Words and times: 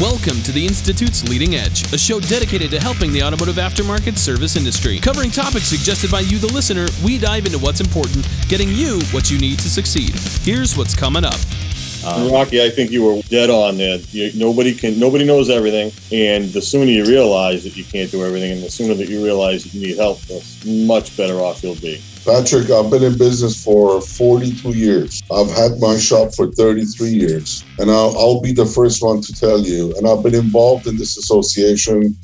Welcome 0.00 0.42
to 0.42 0.50
the 0.50 0.66
Institute's 0.66 1.22
Leading 1.28 1.54
Edge, 1.54 1.92
a 1.92 1.98
show 1.98 2.18
dedicated 2.18 2.68
to 2.72 2.80
helping 2.80 3.12
the 3.12 3.22
automotive 3.22 3.54
aftermarket 3.54 4.18
service 4.18 4.56
industry. 4.56 4.98
Covering 4.98 5.30
topics 5.30 5.66
suggested 5.66 6.10
by 6.10 6.18
you, 6.18 6.38
the 6.38 6.52
listener, 6.52 6.88
we 7.04 7.16
dive 7.16 7.46
into 7.46 7.60
what's 7.60 7.80
important, 7.80 8.26
getting 8.48 8.70
you 8.70 8.98
what 9.12 9.30
you 9.30 9.38
need 9.38 9.60
to 9.60 9.70
succeed. 9.70 10.18
Here's 10.42 10.76
what's 10.76 10.96
coming 10.96 11.24
up. 11.24 11.38
Uh, 12.04 12.28
Rocky, 12.30 12.62
I 12.62 12.68
think 12.68 12.90
you 12.90 13.02
were 13.04 13.22
dead 13.22 13.48
on 13.48 13.78
there. 13.78 13.98
Nobody 14.34 14.74
can, 14.74 14.98
nobody 14.98 15.24
knows 15.24 15.48
everything, 15.48 15.90
and 16.12 16.52
the 16.52 16.60
sooner 16.60 16.90
you 16.90 17.04
realize 17.04 17.64
that 17.64 17.76
you 17.76 17.84
can't 17.84 18.10
do 18.10 18.24
everything, 18.24 18.52
and 18.52 18.62
the 18.62 18.70
sooner 18.70 18.94
that 18.94 19.08
you 19.08 19.24
realize 19.24 19.74
you 19.74 19.86
need 19.86 19.96
help, 19.96 20.20
the 20.22 20.84
much 20.86 21.16
better 21.16 21.40
off 21.40 21.62
you'll 21.62 21.76
be. 21.76 22.02
Patrick, 22.24 22.70
I've 22.70 22.90
been 22.90 23.02
in 23.02 23.16
business 23.16 23.62
for 23.62 24.00
42 24.00 24.70
years. 24.70 25.22
I've 25.30 25.50
had 25.50 25.78
my 25.78 25.98
shop 25.98 26.34
for 26.34 26.50
33 26.52 27.08
years, 27.08 27.64
and 27.78 27.90
I'll, 27.90 28.16
I'll 28.18 28.40
be 28.40 28.52
the 28.52 28.66
first 28.66 29.02
one 29.02 29.20
to 29.20 29.32
tell 29.32 29.60
you. 29.60 29.94
And 29.96 30.06
I've 30.06 30.22
been 30.22 30.34
involved 30.34 30.86
in 30.86 30.96
this 30.96 31.16
association 31.16 32.16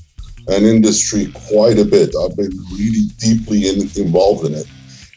and 0.48 0.64
industry 0.66 1.30
quite 1.48 1.78
a 1.78 1.84
bit. 1.84 2.14
I've 2.16 2.36
been 2.36 2.52
really 2.72 3.06
deeply 3.18 3.68
in, 3.68 3.80
involved 3.96 4.46
in 4.46 4.54
it, 4.54 4.66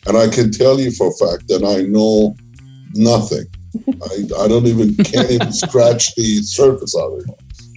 and 0.05 0.17
I 0.17 0.27
can 0.27 0.51
tell 0.51 0.79
you 0.79 0.91
for 0.91 1.07
a 1.07 1.13
fact 1.13 1.47
that 1.47 1.63
I 1.63 1.83
know 1.83 2.35
nothing. 2.93 3.45
I, 3.87 4.43
I 4.43 4.47
don't 4.47 4.67
even 4.67 4.95
can't 4.95 5.31
even 5.31 5.51
scratch 5.63 6.15
the 6.15 6.41
surface 6.43 6.95
of 6.95 7.19
it. 7.19 7.25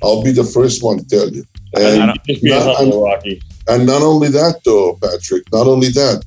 I'll 0.02 0.22
be 0.22 0.32
the 0.32 0.45
first 0.45 0.82
one 0.82 0.98
to 0.98 1.05
tell 1.06 1.28
you. 1.30 1.45
And, 1.74 1.98
not, 2.42 2.80
and, 2.80 3.42
and 3.69 3.86
not 3.86 4.02
only 4.02 4.28
that, 4.28 4.60
though, 4.64 4.98
Patrick. 5.02 5.45
Not 5.52 5.66
only 5.66 5.88
that, 5.88 6.24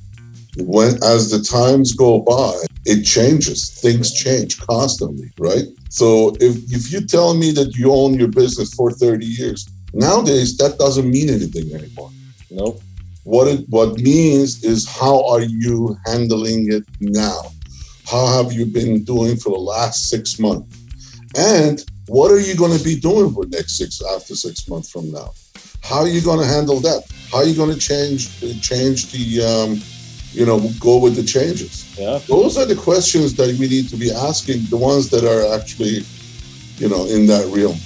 when 0.58 1.02
as 1.02 1.30
the 1.30 1.40
times 1.42 1.92
go 1.92 2.20
by, 2.20 2.52
it 2.84 3.04
changes. 3.04 3.70
Things 3.70 4.12
change 4.12 4.60
constantly, 4.60 5.30
right? 5.38 5.64
So 5.88 6.36
if 6.40 6.56
if 6.72 6.92
you 6.92 7.06
tell 7.06 7.34
me 7.34 7.52
that 7.52 7.74
you 7.76 7.92
own 7.92 8.14
your 8.14 8.28
business 8.28 8.74
for 8.74 8.90
30 8.90 9.26
years, 9.26 9.68
nowadays 9.92 10.56
that 10.58 10.78
doesn't 10.78 11.10
mean 11.10 11.30
anything 11.30 11.72
anymore. 11.74 12.10
Nope. 12.50 12.80
What 13.24 13.48
it 13.48 13.68
what 13.68 13.98
means 14.00 14.64
is 14.64 14.88
how 14.88 15.26
are 15.28 15.42
you 15.42 15.96
handling 16.06 16.72
it 16.72 16.84
now? 17.00 17.52
How 18.10 18.26
have 18.42 18.52
you 18.52 18.66
been 18.66 19.04
doing 19.04 19.36
for 19.36 19.50
the 19.50 19.58
last 19.60 20.08
six 20.08 20.40
months? 20.40 20.76
And 21.36 21.84
what 22.08 22.32
are 22.32 22.40
you 22.40 22.56
going 22.56 22.76
to 22.76 22.82
be 22.82 22.98
doing 22.98 23.32
for 23.32 23.46
next 23.46 23.76
six 23.76 24.02
after 24.16 24.34
six 24.34 24.66
months 24.68 24.90
from 24.90 25.12
now? 25.12 25.32
How 25.84 26.00
are 26.00 26.08
you 26.08 26.20
going 26.20 26.40
to 26.40 26.46
handle 26.46 26.80
that? 26.80 27.04
How 27.30 27.38
are 27.38 27.44
you 27.44 27.54
going 27.54 27.72
to 27.72 27.78
change 27.78 28.40
change 28.60 29.12
the 29.12 29.44
um, 29.46 29.80
you 30.32 30.44
know, 30.44 30.58
go 30.80 30.98
with 30.98 31.14
the 31.14 31.22
changes? 31.22 31.96
Yeah. 31.96 32.18
Those 32.26 32.58
are 32.58 32.66
the 32.66 32.74
questions 32.74 33.34
that 33.36 33.56
we 33.60 33.68
need 33.68 33.88
to 33.90 33.96
be 33.96 34.10
asking, 34.10 34.64
the 34.64 34.76
ones 34.76 35.08
that 35.10 35.22
are 35.22 35.54
actually, 35.56 36.04
you 36.78 36.88
know, 36.88 37.06
in 37.06 37.26
that 37.26 37.46
realm. 37.54 37.76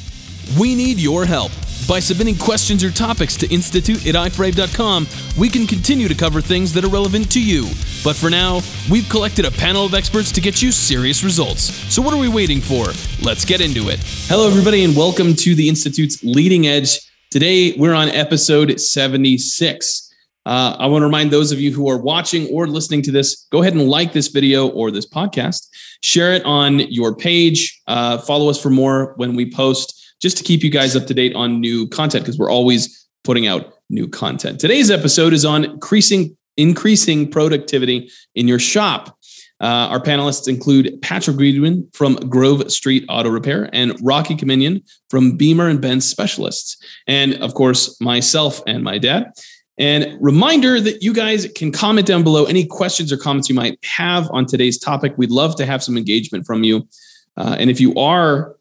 We 0.59 0.75
need 0.75 0.99
your 0.99 1.27
help. 1.27 1.53
By 1.89 2.01
submitting 2.01 2.37
questions 2.37 2.83
or 2.83 2.91
topics 2.91 3.37
to 3.37 3.53
institute 3.53 4.07
at 4.07 4.15
iforabe.com, 4.15 5.07
we 5.39 5.51
can 5.51 5.67
continue 5.67 6.09
to 6.09 6.15
cover 6.15 6.41
things 6.41 6.73
that 6.73 6.85
are 6.85 6.89
relevant 6.89 7.31
to 7.33 7.43
you. 7.43 7.65
But 8.03 8.17
for 8.17 8.31
now, 8.31 8.63
we've 8.91 9.09
collected 9.11 9.45
a 9.45 9.51
panel 9.51 9.85
of 9.85 9.93
experts 9.93 10.33
to 10.33 10.41
get 10.41 10.63
you 10.63 10.73
serious 10.73 11.23
results. 11.23 11.75
So 11.93 12.01
what 12.01 12.15
are 12.15 12.21
we 12.21 12.29
waiting 12.29 12.61
for? 12.61 12.87
Let's 13.23 13.45
get 13.45 13.61
into 13.61 13.91
it. 13.91 14.01
Hello, 14.29 14.49
everybody, 14.49 14.85
and 14.85 14.97
welcome 14.97 15.35
to 15.35 15.55
the 15.55 15.69
Institute's 15.69 16.25
Leading 16.25 16.67
Edge. 16.67 17.01
Today, 17.31 17.75
we're 17.77 17.95
on 17.95 18.09
episode 18.09 18.81
76. 18.81 20.11
Uh, 20.47 20.77
I 20.79 20.87
want 20.87 21.03
to 21.03 21.07
remind 21.07 21.31
those 21.31 21.53
of 21.53 21.61
you 21.61 21.73
who 21.73 21.91
are 21.91 21.99
watching 21.99 22.49
or 22.49 22.67
listening 22.67 23.03
to 23.03 23.11
this, 23.11 23.47
go 23.51 23.63
ahead 23.63 23.75
and 23.75 23.89
like 23.89 24.13
this 24.13 24.29
video 24.29 24.69
or 24.69 24.91
this 24.91 25.07
podcast, 25.07 25.69
share 26.03 26.33
it 26.33 26.45
on 26.45 26.81
your 26.91 27.15
page, 27.15 27.81
uh, 27.89 28.19
follow 28.19 28.49
us 28.49 28.61
for 28.61 28.71
more 28.71 29.15
when 29.17 29.35
we 29.35 29.51
post, 29.51 30.04
just 30.25 30.39
to 30.39 30.43
keep 30.43 30.65
you 30.65 30.71
guys 30.71 30.97
up 30.97 31.07
to 31.07 31.13
date 31.13 31.35
on 31.35 31.61
new 31.61 31.87
content 31.89 32.25
because 32.25 32.39
we're 32.39 32.51
always 32.51 33.07
putting 33.25 33.47
out 33.47 33.75
new 33.91 34.09
content. 34.09 34.59
Today's 34.59 34.91
episode 34.91 35.35
is 35.35 35.45
on 35.45 35.65
increasing 35.67 36.35
increasing 36.57 37.31
productivity 37.31 38.11
in 38.35 38.49
your 38.49 38.59
shop. 38.59 39.19
Uh, 39.61 39.93
our 39.93 40.01
panelists 40.01 40.49
include 40.49 40.99
Patrick 41.03 41.37
Weidman 41.37 41.95
from 41.95 42.15
Grove 42.15 42.73
Street 42.73 43.05
Auto 43.11 43.29
Repair 43.29 43.69
and 43.75 43.95
Rocky 44.01 44.35
Khamenian 44.35 44.83
from 45.11 45.37
Bimmer 45.37 45.69
and 45.69 45.79
Benz 45.83 46.09
Specialists, 46.09 46.79
and 47.07 47.35
of 47.43 47.53
course 47.53 48.01
myself 48.01 48.63
and 48.67 48.83
my 48.83 48.97
dad. 48.97 49.31
And 49.77 50.17
reminder 50.23 50.81
that 50.81 51.03
you 51.03 51.13
guys 51.13 51.47
can 51.55 51.71
comment 51.71 52.07
down 52.07 52.25
below 52.25 52.47
any 52.47 52.65
questions 52.65 53.13
or 53.13 53.19
comments 53.19 53.51
you 53.51 53.55
might 53.55 53.79
have 53.85 54.31
on 54.31 54.47
today's 54.47 54.79
topic. 54.79 55.13
We'd 55.19 55.31
love 55.31 55.55
to 55.57 55.67
have 55.67 55.83
some 55.83 55.99
engagement 55.99 56.47
from 56.47 56.65
you. 56.65 56.89
Uh, 57.37 57.57
and 57.59 57.69
if 57.69 57.79
you 57.79 57.95
are 57.97 58.55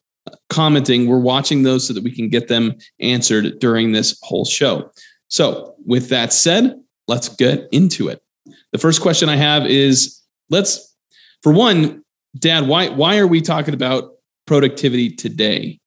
commenting, 0.49 1.07
we're 1.07 1.19
watching 1.19 1.63
those 1.63 1.87
so 1.87 1.93
that 1.93 2.03
we 2.03 2.11
can 2.11 2.29
get 2.29 2.47
them 2.47 2.75
answered 2.99 3.59
during 3.59 3.91
this 3.91 4.19
whole 4.23 4.45
show. 4.45 4.91
So, 5.27 5.75
with 5.85 6.09
that 6.09 6.31
said, 6.31 6.79
let's 7.07 7.29
get 7.29 7.67
into 7.71 8.07
it. 8.07 8.21
The 8.71 8.77
first 8.77 9.01
question 9.01 9.29
I 9.29 9.35
have 9.35 9.65
is 9.65 10.21
let's, 10.49 10.95
for 11.41 11.51
one, 11.51 12.03
Dad, 12.37 12.67
why, 12.67 12.89
why 12.89 13.17
are 13.17 13.27
we 13.27 13.41
talking 13.41 13.73
about 13.73 14.11
productivity 14.45 15.09
today? 15.09 15.79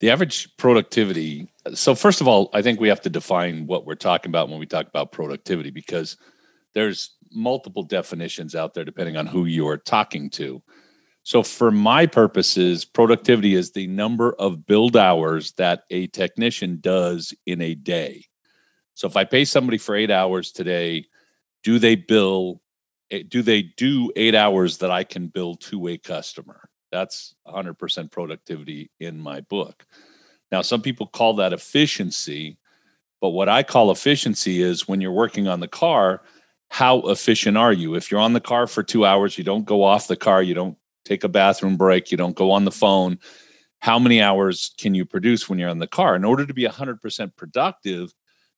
The 0.00 0.10
average 0.10 0.56
productivity 0.56 1.50
so 1.74 1.94
first 1.94 2.20
of 2.20 2.28
all, 2.28 2.48
I 2.52 2.62
think 2.62 2.80
we 2.80 2.88
have 2.88 3.00
to 3.02 3.10
define 3.10 3.66
what 3.66 3.84
we're 3.84 3.94
talking 3.94 4.30
about 4.30 4.48
when 4.48 4.58
we 4.58 4.66
talk 4.66 4.86
about 4.88 5.12
productivity 5.12 5.70
because 5.70 6.16
there's 6.74 7.16
multiple 7.32 7.82
definitions 7.82 8.54
out 8.54 8.74
there 8.74 8.84
depending 8.84 9.16
on 9.16 9.26
who 9.26 9.44
you 9.44 9.68
are 9.68 9.76
talking 9.76 10.30
to. 10.30 10.62
So 11.30 11.44
for 11.44 11.70
my 11.70 12.06
purposes, 12.06 12.84
productivity 12.84 13.54
is 13.54 13.70
the 13.70 13.86
number 13.86 14.32
of 14.32 14.66
build 14.66 14.96
hours 14.96 15.52
that 15.52 15.84
a 15.90 16.08
technician 16.08 16.80
does 16.80 17.32
in 17.46 17.60
a 17.60 17.76
day. 17.76 18.24
So 18.94 19.06
if 19.06 19.16
I 19.16 19.22
pay 19.22 19.44
somebody 19.44 19.78
for 19.78 19.94
8 19.94 20.10
hours 20.10 20.50
today, 20.50 21.04
do 21.62 21.78
they 21.78 21.94
bill 21.94 22.60
eh, 23.12 23.22
do 23.28 23.42
they 23.42 23.62
do 23.62 24.10
8 24.16 24.34
hours 24.34 24.78
that 24.78 24.90
I 24.90 25.04
can 25.04 25.28
bill 25.28 25.54
to 25.70 25.86
a 25.86 25.98
customer? 25.98 26.68
That's 26.90 27.36
100% 27.46 28.10
productivity 28.10 28.90
in 28.98 29.20
my 29.20 29.40
book. 29.42 29.86
Now, 30.50 30.62
some 30.62 30.82
people 30.82 31.06
call 31.06 31.34
that 31.34 31.52
efficiency, 31.52 32.58
but 33.20 33.28
what 33.28 33.48
I 33.48 33.62
call 33.62 33.92
efficiency 33.92 34.62
is 34.62 34.88
when 34.88 35.00
you're 35.00 35.12
working 35.12 35.46
on 35.46 35.60
the 35.60 35.68
car, 35.68 36.22
how 36.70 37.02
efficient 37.02 37.56
are 37.56 37.72
you? 37.72 37.94
If 37.94 38.10
you're 38.10 38.18
on 38.18 38.32
the 38.32 38.40
car 38.40 38.66
for 38.66 38.82
two 38.82 39.06
hours, 39.06 39.38
you 39.38 39.44
don't 39.44 39.64
go 39.64 39.84
off 39.84 40.08
the 40.08 40.16
car, 40.16 40.42
you 40.42 40.54
don't 40.54 40.76
take 41.04 41.24
a 41.24 41.28
bathroom 41.28 41.76
break, 41.76 42.10
you 42.10 42.16
don't 42.16 42.36
go 42.36 42.50
on 42.50 42.64
the 42.64 42.70
phone. 42.70 43.18
How 43.80 43.98
many 43.98 44.20
hours 44.20 44.74
can 44.78 44.94
you 44.94 45.04
produce 45.04 45.48
when 45.48 45.58
you're 45.58 45.70
on 45.70 45.78
the 45.78 45.86
car? 45.86 46.14
In 46.14 46.24
order 46.24 46.46
to 46.46 46.54
be 46.54 46.64
100% 46.64 47.36
productive, 47.36 48.12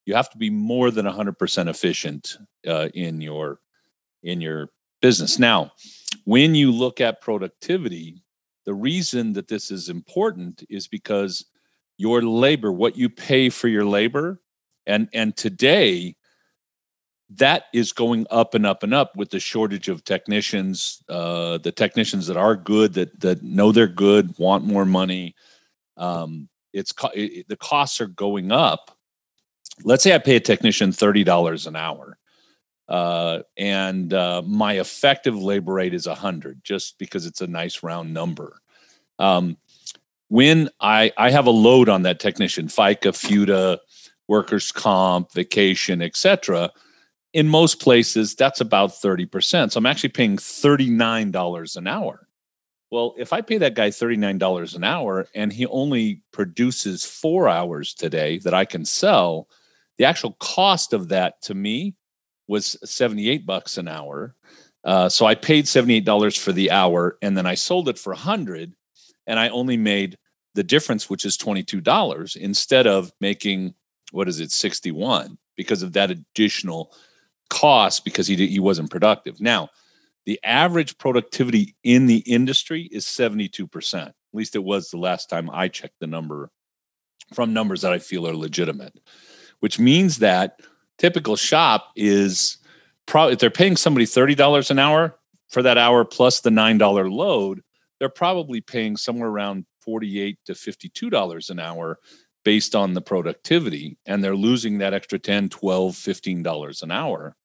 you 0.05 0.15
have 0.15 0.31
to 0.31 0.39
be 0.39 0.51
more 0.51 0.91
than 0.91 1.07
100% 1.07 1.69
efficient 1.69 2.37
uh, 2.67 2.89
in 2.95 3.21
your 3.21 3.61
in 4.23 4.41
your 4.41 4.69
business. 5.01 5.39
Now, 5.39 5.73
when 6.25 6.55
you 6.55 6.71
look 6.71 7.01
at 7.01 7.21
productivity, 7.21 8.23
the 8.65 8.75
reason 8.75 9.33
that 9.33 9.49
this 9.49 9.71
is 9.71 9.89
important 9.89 10.65
is 10.69 10.87
because 10.87 11.45
your 11.99 12.23
labor, 12.23 12.73
what 12.73 12.97
you 12.97 13.09
pay 13.09 13.49
for 13.49 13.69
your 13.69 13.85
labor. 13.85 14.41
And 14.87 15.09
and 15.13 15.37
today 15.37 16.17
that 17.37 17.65
is 17.73 17.93
going 17.93 18.27
up 18.31 18.55
and 18.55 18.67
up 18.67 18.83
and 18.83 18.95
up 18.95 19.17
with 19.17 19.31
the 19.31 19.41
shortage 19.41 19.89
of 19.89 20.05
technicians, 20.05 21.03
uh, 21.09 21.59
the 21.59 21.73
technicians 21.73 22.27
that 22.27 22.37
are 22.37 22.57
good, 22.57 22.95
that 22.95 23.21
that 23.21 23.43
know 23.43 23.73
they're 23.73 23.87
good, 23.87 24.37
want 24.39 24.65
more 24.65 24.85
money. 24.85 25.35
Um, 25.97 26.49
it's 26.73 26.93
it, 27.15 27.49
the 27.49 27.57
costs 27.57 28.01
are 28.01 28.07
going 28.07 28.53
up. 28.53 28.97
Let's 29.85 30.05
say 30.05 30.15
I 30.15 30.19
pay 30.19 30.37
a 30.37 30.41
technician 30.41 30.93
thirty 30.93 31.25
dollars 31.25 31.67
an 31.67 31.77
hour, 31.77 32.19
uh, 32.89 33.41
and 33.57 34.13
uh, 34.13 34.43
my 34.45 34.79
effective 34.79 35.37
labor 35.37 35.75
rate 35.75 35.95
is 35.95 36.07
hundred, 36.07 36.63
just 36.65 36.99
because 36.99 37.27
it's 37.27 37.41
a 37.41 37.47
nice 37.47 37.83
round 37.83 38.13
number. 38.13 38.61
Um, 39.19 39.57
when 40.29 40.71
I, 40.81 41.13
I 41.19 41.31
have 41.31 41.47
a 41.47 41.51
load 41.51 41.91
on 41.91 42.03
that 42.03 42.19
technician, 42.19 42.69
FICA, 42.69 43.13
FUTA, 43.13 43.79
workers' 44.29 44.73
comp, 44.73 45.31
vacation, 45.33 46.01
etc. 46.01 46.71
In 47.33 47.49
most 47.49 47.81
places, 47.81 48.35
that's 48.35 48.61
about 48.61 48.91
30%. 48.91 49.73
So 49.73 49.79
I'm 49.79 49.87
actually 49.87 50.11
paying 50.11 50.37
$39 50.37 51.77
an 51.77 51.87
hour. 51.87 52.29
Well, 52.91 53.15
if 53.17 53.33
I 53.33 53.41
pay 53.41 53.57
that 53.57 53.75
guy 53.75 53.89
$39 53.89 54.77
an 54.77 54.85
hour 54.85 55.27
and 55.35 55.51
he 55.51 55.65
only 55.67 56.21
produces 56.31 57.07
four 57.07 57.49
hours 57.49 57.95
today 57.95 58.39
that 58.41 58.53
I 58.53 58.67
can 58.67 58.85
sell, 58.85 59.49
the 59.97 60.05
actual 60.05 60.33
cost 60.41 60.93
of 60.93 61.09
that 61.09 61.41
to 61.43 61.55
me 61.55 61.95
was 62.49 62.77
78 62.85 63.47
bucks 63.47 63.79
an 63.79 63.89
hour. 63.89 64.35
Uh, 64.85 65.09
so 65.09 65.25
I 65.25 65.35
paid 65.35 65.65
$78 65.65 66.39
for 66.39 66.53
the 66.53 66.71
hour 66.71 67.17
and 67.23 67.35
then 67.35 67.47
I 67.47 67.55
sold 67.55 67.89
it 67.89 67.99
for 67.99 68.13
100 68.13 68.75
and 69.27 69.39
I 69.39 69.49
only 69.49 69.79
made 69.79 70.19
the 70.55 70.65
difference, 70.65 71.09
which 71.09 71.25
is 71.25 71.39
$22, 71.39 72.37
instead 72.37 72.87
of 72.87 73.11
making, 73.23 73.75
what 74.11 74.29
is 74.29 74.39
it, 74.39 74.51
61 74.51 75.39
because 75.57 75.83
of 75.83 75.95
that 75.95 76.11
additional 76.11 76.93
cost 77.53 78.03
because 78.05 78.27
he, 78.27 78.35
he 78.47 78.59
wasn't 78.59 78.91
productive. 78.91 79.41
Now, 79.41 79.69
the 80.25 80.41
average 80.43 80.97
productivity 80.97 81.77
in 81.85 82.07
the 82.07 82.19
industry 82.19 82.89
is 82.91 83.05
72%. 83.05 84.07
At 84.07 84.15
least 84.33 84.57
it 84.57 84.65
was 84.65 84.89
the 84.89 84.97
last 84.97 85.29
time 85.29 85.51
I 85.53 85.69
checked 85.69 86.01
the 86.01 86.07
number 86.07 86.51
from 87.35 87.53
numbers 87.53 87.83
that 87.83 87.93
I 87.93 87.99
feel 87.99 88.27
are 88.27 88.35
legitimate, 88.35 88.99
which 89.61 89.79
means 89.79 90.19
that 90.19 90.61
typical 90.97 91.37
shop 91.37 91.91
is 91.95 92.57
probably 93.07 93.35
if 93.35 93.39
they're 93.39 93.51
paying 93.51 93.77
somebody 93.77 94.07
$30 94.07 94.71
an 94.71 94.79
hour 94.79 95.19
for 95.49 95.63
that 95.63 95.77
hour 95.77 96.05
plus 96.07 96.41
the 96.41 96.51
$9 96.51 97.13
load, 97.13 97.63
they're 97.99 98.09
probably 98.09 98.63
paying 98.63 98.97
somewhere 98.97 99.29
around 99.29 99.67
48 99.83 100.39
to 100.47 100.53
$52 100.53 101.51
an 101.51 101.61
hour 101.61 101.99
based 102.45 102.75
on 102.75 102.95
the 102.95 103.03
productivity 103.03 103.99
and 104.07 104.25
they're 104.25 104.37
losing 104.37 104.79
that 104.79 104.95
extra 104.95 105.19
10 105.19 105.49
12 105.49 105.95
15 105.95 106.43
dollars 106.43 106.83
an 106.83 106.91
hour 106.91 107.37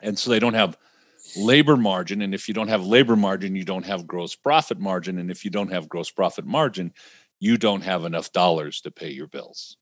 and 0.00 0.18
so 0.18 0.30
they 0.30 0.38
don't 0.38 0.54
have 0.54 0.76
labor 1.36 1.76
margin 1.76 2.22
and 2.22 2.34
if 2.34 2.48
you 2.48 2.54
don't 2.54 2.68
have 2.68 2.84
labor 2.84 3.16
margin 3.16 3.54
you 3.54 3.64
don't 3.64 3.86
have 3.86 4.06
gross 4.06 4.34
profit 4.34 4.78
margin 4.78 5.18
and 5.18 5.30
if 5.30 5.44
you 5.44 5.50
don't 5.50 5.72
have 5.72 5.88
gross 5.88 6.10
profit 6.10 6.44
margin 6.44 6.92
you 7.40 7.56
don't 7.56 7.82
have 7.82 8.04
enough 8.04 8.30
dollars 8.32 8.80
to 8.82 8.90
pay 8.90 9.10
your 9.10 9.26
bills. 9.26 9.76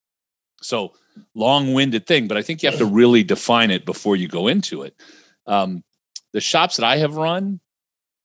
So 0.63 0.95
long-winded 1.35 2.07
thing 2.07 2.29
but 2.29 2.37
i 2.37 2.43
think 2.43 2.63
you 2.63 2.71
have 2.71 2.79
to 2.79 2.85
really 2.85 3.25
define 3.25 3.71
it 3.71 3.85
before 3.85 4.17
you 4.17 4.29
go 4.29 4.49
into 4.49 4.83
it. 4.83 4.95
Um, 5.47 5.83
the 6.33 6.41
shops 6.41 6.77
that 6.77 6.87
i 6.87 6.97
have 6.99 7.17
run 7.17 7.61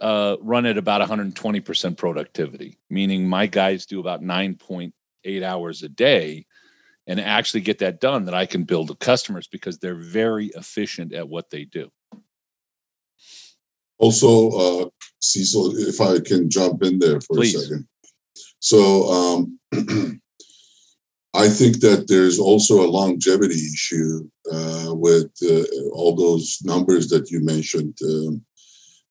uh, 0.01 0.35
run 0.41 0.65
at 0.65 0.77
about 0.77 1.07
120% 1.07 1.97
productivity 1.97 2.77
meaning 2.89 3.27
my 3.27 3.47
guys 3.47 3.85
do 3.85 4.01
about 4.01 4.21
9.8 4.21 5.43
hours 5.43 5.83
a 5.83 5.89
day 5.89 6.45
and 7.07 7.19
actually 7.19 7.61
get 7.61 7.79
that 7.79 7.99
done 7.99 8.25
that 8.25 8.33
i 8.33 8.45
can 8.45 8.63
build 8.63 8.87
the 8.87 8.95
customers 8.95 9.47
because 9.47 9.77
they're 9.77 9.95
very 9.95 10.47
efficient 10.55 11.13
at 11.13 11.27
what 11.27 11.49
they 11.49 11.65
do 11.65 11.89
Also, 13.97 14.49
uh, 14.51 14.89
Cecil, 15.21 15.77
if 15.77 16.01
I 16.01 16.19
can 16.19 16.49
jump 16.49 16.83
in 16.83 16.99
there 16.99 17.21
for 17.21 17.37
Please. 17.37 17.55
a 17.55 17.61
second. 17.61 17.87
So 18.59 19.09
um, 19.09 19.59
I 21.33 21.49
think 21.49 21.79
that 21.81 22.07
there's 22.07 22.39
also 22.39 22.81
a 22.81 22.91
longevity 22.91 23.55
issue 23.73 24.27
uh, 24.51 24.91
with 24.93 25.31
uh, 25.43 25.63
all 25.93 26.15
those 26.15 26.59
numbers 26.63 27.07
that 27.09 27.31
you 27.31 27.43
mentioned. 27.43 27.97
Um, 28.03 28.43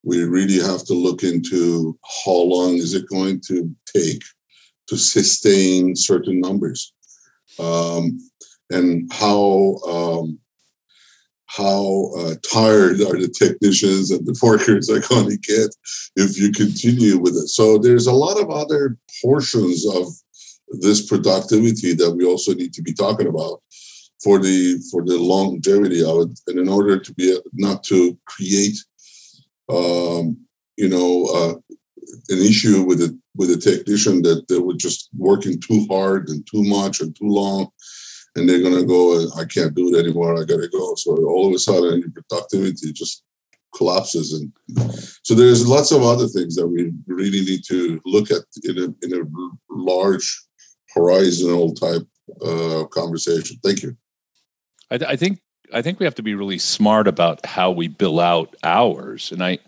we 0.03 0.23
really 0.25 0.61
have 0.61 0.85
to 0.87 0.95
look 0.95 1.23
into 1.23 1.99
how 2.25 2.33
long 2.33 2.75
is 2.75 2.95
it 2.95 3.09
going 3.09 3.41
to 3.49 3.75
take 3.87 4.23
to 4.89 4.97
sustain 5.15 5.97
certain 5.97 6.41
numbers 6.41 6.93
um, 7.59 8.19
and 8.71 9.13
how 9.13 9.77
um, 9.87 10.39
how 11.47 12.11
uh, 12.19 12.35
tired 12.51 13.01
are 13.01 13.19
the 13.19 13.33
technicians 13.39 14.11
and 14.11 14.27
the 14.27 14.39
workers 14.43 14.91
are 14.91 15.01
going 15.09 15.29
to 15.29 15.39
get 15.39 15.71
if 16.17 16.39
you 16.39 16.51
continue 16.51 17.19
with 17.19 17.35
it. 17.35 17.49
So 17.49 17.79
there's 17.79 18.07
a 18.07 18.13
lot 18.13 18.41
of 18.41 18.51
other 18.51 18.97
portions 19.23 19.87
of 19.87 20.09
this 20.81 21.07
productivity 21.07 21.95
that 21.95 22.11
we 22.11 22.25
also 22.25 22.55
need 22.55 22.73
to 22.75 22.83
be 22.83 22.93
talking 22.93 23.29
about 23.29 23.63
for 24.23 24.39
the 24.39 24.83
for 24.91 25.05
the 25.05 25.19
longevity 25.19 26.03
of 26.03 26.23
it, 26.23 26.41
and 26.49 26.59
in 26.59 26.69
order 26.69 26.99
to 26.99 27.15
be 27.15 27.39
not 27.53 27.85
to 27.85 28.19
create, 28.25 28.79
um, 29.69 30.39
you 30.77 30.89
know, 30.89 31.27
uh, 31.27 31.55
an 32.31 32.39
issue 32.39 32.83
with 32.83 33.03
it 33.03 33.15
with 33.37 33.51
a 33.51 33.57
technician 33.57 34.23
that 34.23 34.47
they 34.49 34.59
were 34.59 34.75
just 34.75 35.09
working 35.17 35.61
too 35.61 35.87
hard 35.91 36.29
and 36.29 36.47
too 36.47 36.63
much 36.63 37.01
and 37.01 37.17
too 37.17 37.29
long 37.29 37.69
and 38.37 38.49
they're 38.49 38.63
gonna 38.63 38.85
go. 38.85 39.29
I 39.37 39.45
can't 39.45 39.75
do 39.75 39.95
it 39.95 39.99
anymore. 39.99 40.35
I 40.35 40.45
gotta 40.45 40.69
go. 40.69 40.95
So 40.97 41.17
all 41.27 41.49
of 41.49 41.55
a 41.55 41.59
sudden, 41.59 42.01
your 42.01 42.25
productivity 42.29 42.93
just 42.93 43.23
collapses, 43.75 44.33
and 44.33 44.53
so 45.23 45.35
there's 45.35 45.67
lots 45.67 45.93
of 45.93 46.03
other 46.03 46.27
things 46.27 46.57
that 46.57 46.67
we 46.67 46.93
really 47.07 47.41
need 47.41 47.63
to 47.69 48.01
look 48.05 48.31
at 48.31 48.43
in 48.65 48.79
a 48.79 49.07
in 49.07 49.21
a 49.21 49.25
large 49.71 50.45
horizontal 50.93 51.75
type 51.75 52.07
uh, 52.45 52.85
conversation. 52.87 53.57
Thank 53.63 53.83
you. 53.83 53.97
I, 54.91 54.99
I 55.09 55.17
think 55.17 55.41
I 55.73 55.83
think 55.83 56.01
we 56.01 56.05
have 56.05 56.15
to 56.17 56.23
be 56.23 56.35
really 56.35 56.59
smart 56.59 57.07
about 57.07 57.45
how 57.47 57.71
we 57.71 57.89
bill 57.89 58.21
out 58.21 58.57
hours, 58.65 59.31
and 59.31 59.45
I 59.45 59.59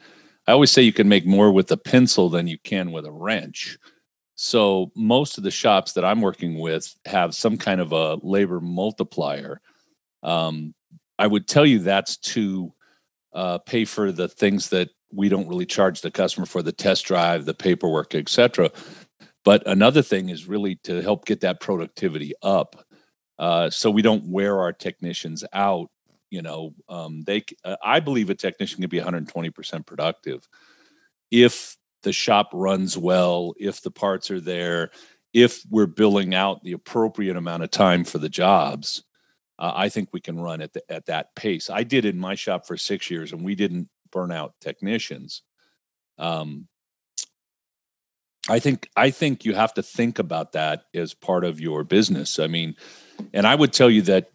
I 0.46 0.52
always 0.52 0.70
say 0.70 0.82
you 0.82 0.93
can 0.93 1.08
make 1.08 1.26
more 1.26 1.50
with 1.50 1.70
a 1.72 1.76
pencil 1.76 2.28
than 2.28 2.46
you 2.46 2.58
can 2.58 2.93
with 2.93 3.04
a 3.04 3.12
wrench. 3.12 3.78
So 4.37 4.93
most 4.94 5.38
of 5.38 5.44
the 5.44 5.50
shops 5.50 5.94
that 5.94 6.04
I'm 6.04 6.20
working 6.20 6.58
with 6.58 6.94
have 7.06 7.34
some 7.34 7.56
kind 7.56 7.81
of 7.81 7.93
a 7.93 8.19
labor 8.22 8.60
multiplier. 8.60 9.60
Um, 10.22 10.75
I 11.19 11.26
would 11.26 11.48
tell 11.48 11.64
you 11.64 11.78
that's 11.78 12.16
to 12.19 12.72
uh, 13.32 13.58
pay 13.58 13.84
for 13.84 14.12
the 14.12 14.28
things 14.28 14.69
that 14.69 14.90
we 15.12 15.28
don't 15.28 15.48
really 15.48 15.66
charge 15.66 16.00
the 16.00 16.10
customer 16.10 16.46
for 16.46 16.62
the 16.62 16.72
test 16.72 17.06
drive, 17.06 17.44
the 17.44 17.54
paperwork, 17.54 18.14
etc. 18.14 18.70
But 19.44 19.66
another 19.66 20.02
thing 20.02 20.28
is 20.28 20.46
really 20.46 20.76
to 20.84 21.00
help 21.00 21.25
get 21.25 21.40
that 21.40 21.60
productivity 21.60 22.34
up, 22.42 22.84
uh, 23.38 23.70
so 23.70 23.90
we 23.90 24.02
don't 24.02 24.26
wear 24.26 24.58
our 24.58 24.72
technicians 24.72 25.44
out. 25.52 25.88
You 26.31 26.43
know, 26.43 26.75
um, 26.88 27.23
they. 27.23 27.44
Uh, 27.64 27.76
I 27.84 28.00
believe 28.00 28.31
a 28.31 28.34
technician 28.34 28.81
can 28.81 28.90
be 28.90 28.99
120 28.99 29.50
percent 29.50 29.87
productive 29.87 30.49
if 31.31 31.76
the 32.02 32.12
shop 32.12 32.50
runs 32.52 32.96
well, 32.96 33.55
if 33.58 33.82
the 33.82 33.90
parts 33.90 34.31
are 34.31 34.40
there, 34.40 34.90
if 35.32 35.62
we're 35.70 35.87
billing 35.87 36.34
out 36.34 36.62
the 36.62 36.73
appropriate 36.73 37.37
amount 37.37 37.62
of 37.62 37.70
time 37.70 38.05
for 38.05 38.19
the 38.19 38.28
jobs, 38.28 39.02
uh, 39.58 39.73
I 39.75 39.88
think 39.88 40.11
we 40.12 40.20
can 40.20 40.38
run 40.38 40.61
at 40.61 40.73
the, 40.73 40.82
at 40.90 41.06
that 41.06 41.34
pace. 41.34 41.70
I 41.70 41.82
did 41.82 42.05
in 42.05 42.19
my 42.19 42.34
shop 42.34 42.67
for 42.67 42.76
six 42.76 43.11
years, 43.11 43.32
and 43.32 43.43
we 43.43 43.55
didn't 43.55 43.88
burn 44.12 44.31
out 44.31 44.55
technicians. 44.61 45.43
Um, 46.19 46.69
I 48.49 48.61
think 48.61 48.88
I 48.94 49.11
think 49.11 49.44
you 49.44 49.55
have 49.55 49.75
to 49.75 49.82
think 49.82 50.20
about 50.20 50.52
that 50.52 50.84
as 50.94 51.14
part 51.14 51.44
of 51.44 51.61
your 51.61 51.82
business. 51.82 52.38
I 52.38 52.46
mean, 52.46 52.76
and 53.32 53.46
I 53.46 53.55
would 53.55 53.73
tell 53.73 53.90
you 53.90 54.02
that 54.02 54.31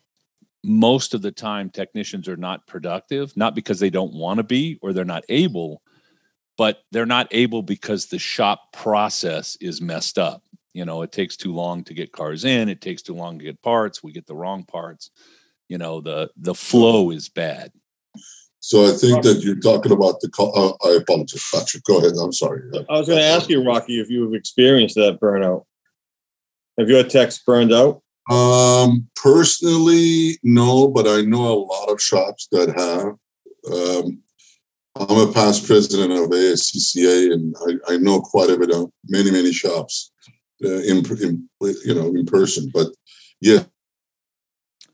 most 0.64 1.14
of 1.14 1.22
the 1.22 1.32
time 1.32 1.70
technicians 1.70 2.28
are 2.28 2.38
not 2.38 2.68
productive, 2.68 3.36
not 3.36 3.56
because 3.56 3.80
they 3.80 3.90
don't 3.90 4.14
want 4.14 4.38
to 4.38 4.44
be 4.44 4.78
or 4.82 4.94
they're 4.94 5.06
not 5.06 5.24
able, 5.30 5.82
but 6.58 6.80
they're 6.92 7.06
not 7.06 7.28
able 7.32 7.64
because 7.64 8.06
the 8.06 8.20
shop 8.20 8.72
process 8.74 9.58
is 9.60 9.82
messed 9.82 10.20
up. 10.20 10.44
You 10.74 10.86
know, 10.86 11.02
it 11.02 11.12
takes 11.12 11.36
too 11.36 11.54
long 11.54 11.84
to 11.86 11.94
get 11.94 12.12
cars 12.12 12.46
in, 12.46 12.70
it 12.70 12.82
takes 12.82 13.02
too 13.02 13.16
long 13.16 13.40
to 13.40 13.46
get 13.46 13.62
parts, 13.62 14.04
we 14.04 14.12
get 14.12 14.28
the 14.28 14.36
wrong 14.36 14.64
parts. 14.64 15.12
You 15.68 15.78
know, 15.78 16.02
the 16.02 16.30
the 16.36 16.54
flow 16.54 17.12
is 17.12 17.30
bad. 17.30 17.72
So 18.60 18.86
I 18.86 18.92
think 18.92 19.24
that 19.24 19.42
you're 19.42 19.60
talking 19.60 19.92
about 19.92 20.20
the. 20.22 20.30
co- 20.30 20.52
Uh, 20.52 20.88
I 20.88 20.98
apologize, 20.98 21.44
Patrick. 21.52 21.84
Go 21.84 21.98
ahead. 21.98 22.14
I'm 22.22 22.32
sorry. 22.32 22.62
I 22.90 23.00
was 23.00 23.08
going 23.08 23.18
to 23.20 23.26
ask 23.26 23.50
you, 23.50 23.64
Rocky, 23.64 24.00
if 24.00 24.10
you've 24.10 24.36
experienced 24.36 24.96
that 24.96 25.20
burnout. 25.20 25.64
Have 26.78 26.88
your 26.88 27.04
techs 27.04 27.40
burned 27.40 27.74
out? 27.74 28.04
Um, 28.32 29.10
personally, 29.16 30.38
no, 30.42 30.88
but 30.88 31.06
I 31.06 31.22
know 31.22 31.52
a 31.52 31.66
lot 31.66 31.90
of 31.90 32.02
shops 32.02 32.48
that 32.52 32.70
have. 32.70 33.18
Um, 33.72 34.22
I'm 34.96 35.30
a 35.30 35.32
past 35.32 35.66
president 35.66 36.12
of 36.14 36.30
ASCCA, 36.30 37.34
and 37.34 37.56
I, 37.68 37.94
I 37.94 37.98
know 37.98 38.22
quite 38.22 38.50
a 38.50 38.58
bit 38.58 38.72
of 38.72 38.90
many, 39.08 39.32
many 39.32 39.52
shops 39.52 40.12
uh, 40.64 40.70
in, 40.70 41.06
in 41.22 41.48
you 41.62 41.94
know 41.94 42.08
in 42.08 42.26
person. 42.26 42.72
But 42.74 42.88
yeah, 43.42 43.64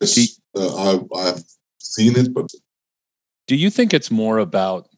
uh, 0.02 0.76
I've 0.76 1.06
I've 1.16 1.44
seen 1.78 2.18
it, 2.18 2.34
but 2.34 2.50
Do 3.46 3.56
you 3.56 3.70
think 3.70 3.94
it's 3.94 4.12
more 4.12 4.40
about 4.40 4.90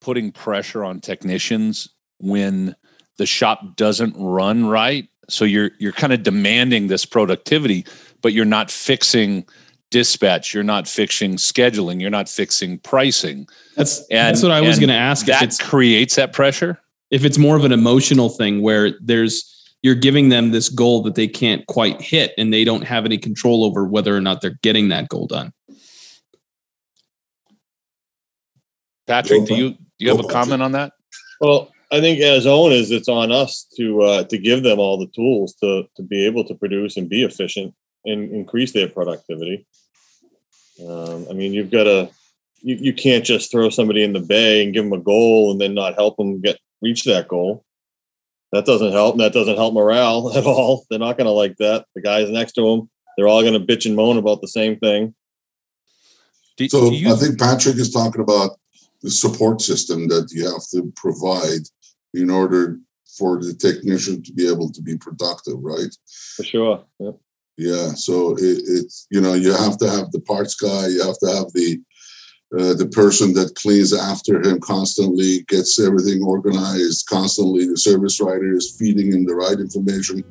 putting 0.00 0.30
pressure 0.30 0.84
on 0.84 1.00
technicians 1.00 1.88
when 2.18 2.76
the 3.16 3.26
shop 3.26 3.76
doesn't 3.76 4.14
run 4.16 4.66
right? 4.66 5.08
So 5.28 5.44
you're 5.44 5.70
you're 5.78 5.92
kind 5.92 6.12
of 6.12 6.22
demanding 6.22 6.88
this 6.88 7.04
productivity, 7.04 7.86
but 8.22 8.32
you're 8.32 8.44
not 8.44 8.70
fixing 8.70 9.46
dispatch, 9.90 10.52
you're 10.52 10.62
not 10.64 10.86
fixing 10.86 11.36
scheduling, 11.36 12.00
you're 12.00 12.10
not 12.10 12.28
fixing 12.28 12.78
pricing. 12.78 13.46
That's 13.76 14.00
And 14.10 14.28
that's 14.28 14.42
what 14.42 14.52
I 14.52 14.60
was 14.60 14.78
going 14.78 14.88
to 14.90 14.94
ask. 14.94 15.26
If 15.28 15.34
That 15.34 15.42
it's 15.42 15.58
creates 15.58 16.16
that 16.16 16.32
pressure. 16.32 16.80
if 17.10 17.24
it's 17.24 17.38
more 17.38 17.56
of 17.56 17.64
an 17.64 17.72
emotional 17.72 18.28
thing 18.28 18.62
where 18.62 18.92
there's 19.00 19.54
you're 19.82 19.94
giving 19.94 20.28
them 20.28 20.50
this 20.50 20.68
goal 20.68 21.02
that 21.02 21.14
they 21.14 21.28
can't 21.28 21.64
quite 21.66 22.00
hit 22.02 22.32
and 22.36 22.52
they 22.52 22.64
don't 22.64 22.82
have 22.82 23.04
any 23.04 23.16
control 23.16 23.64
over 23.64 23.84
whether 23.86 24.14
or 24.16 24.20
not 24.20 24.40
they're 24.40 24.58
getting 24.62 24.88
that 24.88 25.08
goal 25.08 25.26
done. 25.26 25.52
Patrick, 29.06 29.46
do 29.46 29.54
you 29.54 29.70
do 29.70 29.78
you 29.98 30.08
have 30.10 30.20
a 30.20 30.28
comment 30.28 30.62
on 30.62 30.72
that? 30.72 30.92
Well, 31.40 31.70
I 31.90 32.00
think 32.00 32.20
as 32.20 32.46
owners, 32.46 32.90
it's 32.90 33.08
on 33.08 33.32
us 33.32 33.66
to 33.76 34.02
uh, 34.02 34.24
to 34.24 34.38
give 34.38 34.62
them 34.62 34.78
all 34.78 34.98
the 34.98 35.06
tools 35.06 35.54
to 35.54 35.84
to 35.96 36.02
be 36.02 36.26
able 36.26 36.44
to 36.44 36.54
produce 36.54 36.96
and 36.96 37.08
be 37.08 37.24
efficient 37.24 37.74
and 38.04 38.30
increase 38.32 38.72
their 38.72 38.88
productivity. 38.88 39.66
Um, 40.86 41.26
I 41.30 41.32
mean, 41.32 41.52
you've 41.52 41.70
got 41.70 41.84
to 41.84 42.10
you, 42.60 42.76
you 42.76 42.92
can't 42.92 43.24
just 43.24 43.50
throw 43.50 43.70
somebody 43.70 44.04
in 44.04 44.12
the 44.12 44.20
bay 44.20 44.62
and 44.62 44.74
give 44.74 44.84
them 44.84 44.92
a 44.92 45.02
goal 45.02 45.50
and 45.50 45.60
then 45.60 45.74
not 45.74 45.94
help 45.94 46.16
them 46.16 46.40
get 46.40 46.58
reach 46.82 47.04
that 47.04 47.28
goal. 47.28 47.64
That 48.52 48.66
doesn't 48.66 48.92
help. 48.92 49.14
and 49.14 49.20
That 49.20 49.32
doesn't 49.32 49.56
help 49.56 49.74
morale 49.74 50.32
at 50.36 50.44
all. 50.44 50.84
They're 50.88 50.98
not 50.98 51.16
going 51.16 51.26
to 51.26 51.32
like 51.32 51.56
that. 51.56 51.86
The 51.94 52.02
guys 52.02 52.30
next 52.30 52.52
to 52.52 52.62
them, 52.62 52.90
they're 53.16 53.28
all 53.28 53.42
going 53.42 53.54
to 53.54 53.60
bitch 53.60 53.86
and 53.86 53.96
moan 53.96 54.16
about 54.16 54.40
the 54.40 54.48
same 54.48 54.78
thing. 54.78 55.14
Do, 56.56 56.68
So 56.68 56.90
do 56.90 56.96
you 56.96 57.12
I 57.12 57.16
think 57.16 57.38
Patrick 57.38 57.76
is 57.76 57.92
talking 57.92 58.20
about 58.20 58.58
the 59.02 59.10
support 59.10 59.60
system 59.60 60.08
that 60.08 60.28
you 60.32 60.44
have 60.44 60.62
to 60.72 60.92
provide 60.96 61.62
in 62.14 62.30
order 62.30 62.78
for 63.16 63.42
the 63.42 63.54
technician 63.54 64.22
to 64.22 64.32
be 64.32 64.48
able 64.48 64.70
to 64.70 64.82
be 64.82 64.96
productive, 64.96 65.56
right? 65.60 65.94
For 66.36 66.44
sure. 66.44 66.84
Yep. 66.98 67.18
Yeah. 67.56 67.88
So 67.94 68.36
it, 68.36 68.62
it's 68.66 69.06
you 69.10 69.20
know 69.20 69.34
you 69.34 69.52
have 69.52 69.78
to 69.78 69.90
have 69.90 70.12
the 70.12 70.20
parts 70.20 70.54
guy, 70.54 70.88
you 70.88 71.02
have 71.02 71.18
to 71.18 71.26
have 71.26 71.52
the 71.52 71.80
uh, 72.58 72.74
the 72.74 72.88
person 72.88 73.34
that 73.34 73.54
cleans 73.56 73.92
after 73.92 74.40
him 74.40 74.58
constantly, 74.60 75.42
gets 75.48 75.78
everything 75.78 76.22
organized 76.22 77.06
constantly. 77.06 77.66
The 77.66 77.76
service 77.76 78.20
writer 78.20 78.54
is 78.54 78.74
feeding 78.78 79.12
him 79.12 79.26
the 79.26 79.34
right 79.34 79.58
information 79.58 80.24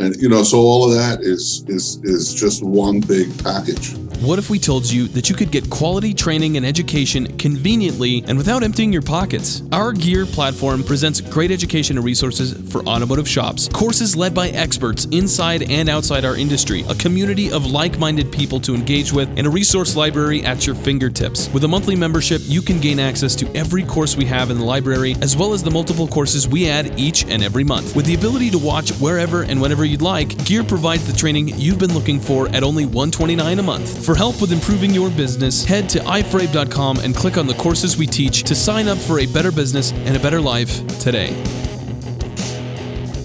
and 0.00 0.16
you 0.16 0.28
know 0.28 0.42
so 0.42 0.58
all 0.58 0.88
of 0.88 0.96
that 0.96 1.20
is 1.20 1.64
is 1.68 2.00
is 2.02 2.34
just 2.34 2.64
one 2.64 3.00
big 3.00 3.28
package. 3.44 3.94
What 4.20 4.38
if 4.38 4.50
we 4.50 4.58
told 4.58 4.84
you 4.84 5.08
that 5.08 5.30
you 5.30 5.34
could 5.34 5.50
get 5.50 5.70
quality 5.70 6.12
training 6.12 6.58
and 6.58 6.66
education 6.66 7.38
conveniently 7.38 8.22
and 8.26 8.36
without 8.36 8.62
emptying 8.62 8.92
your 8.92 9.00
pockets? 9.00 9.62
Our 9.72 9.94
gear 9.94 10.26
platform 10.26 10.84
presents 10.84 11.22
great 11.22 11.50
education 11.50 11.96
and 11.96 12.04
resources 12.04 12.52
for 12.70 12.82
automotive 12.82 13.26
shops. 13.26 13.70
Courses 13.70 14.14
led 14.14 14.34
by 14.34 14.48
experts 14.48 15.06
inside 15.06 15.70
and 15.70 15.88
outside 15.88 16.26
our 16.26 16.36
industry. 16.36 16.84
A 16.90 16.94
community 16.96 17.50
of 17.50 17.64
like-minded 17.64 18.30
people 18.30 18.60
to 18.60 18.74
engage 18.74 19.10
with 19.10 19.26
and 19.38 19.46
a 19.46 19.50
resource 19.50 19.96
library 19.96 20.44
at 20.44 20.66
your 20.66 20.76
fingertips. 20.76 21.48
With 21.54 21.64
a 21.64 21.68
monthly 21.68 21.96
membership 21.96 22.42
you 22.44 22.60
can 22.60 22.78
gain 22.78 22.98
access 22.98 23.34
to 23.36 23.50
every 23.56 23.84
course 23.84 24.18
we 24.18 24.26
have 24.26 24.50
in 24.50 24.58
the 24.58 24.64
library 24.64 25.16
as 25.22 25.34
well 25.34 25.54
as 25.54 25.62
the 25.62 25.70
multiple 25.70 26.06
courses 26.06 26.46
we 26.46 26.68
add 26.68 27.00
each 27.00 27.24
and 27.24 27.42
every 27.42 27.64
month. 27.64 27.96
With 27.96 28.04
the 28.04 28.16
ability 28.16 28.50
to 28.50 28.58
watch 28.58 28.90
wherever 28.98 29.44
and 29.44 29.62
whenever 29.62 29.86
you'd 29.90 30.02
like, 30.02 30.44
Gear 30.46 30.62
provides 30.62 31.06
the 31.06 31.12
training 31.12 31.48
you've 31.48 31.78
been 31.78 31.92
looking 31.92 32.20
for 32.20 32.48
at 32.50 32.62
only 32.62 32.84
129 32.84 33.58
a 33.58 33.62
month. 33.62 34.04
For 34.06 34.14
help 34.14 34.40
with 34.40 34.52
improving 34.52 34.92
your 34.92 35.10
business, 35.10 35.64
head 35.64 35.88
to 35.90 35.98
iforabe.com 35.98 37.00
and 37.00 37.14
click 37.14 37.36
on 37.36 37.46
the 37.46 37.54
courses 37.54 37.96
we 37.96 38.06
teach 38.06 38.44
to 38.44 38.54
sign 38.54 38.88
up 38.88 38.98
for 38.98 39.18
a 39.18 39.26
better 39.26 39.50
business 39.50 39.92
and 39.92 40.16
a 40.16 40.20
better 40.20 40.40
life 40.40 40.86
today. 40.98 41.32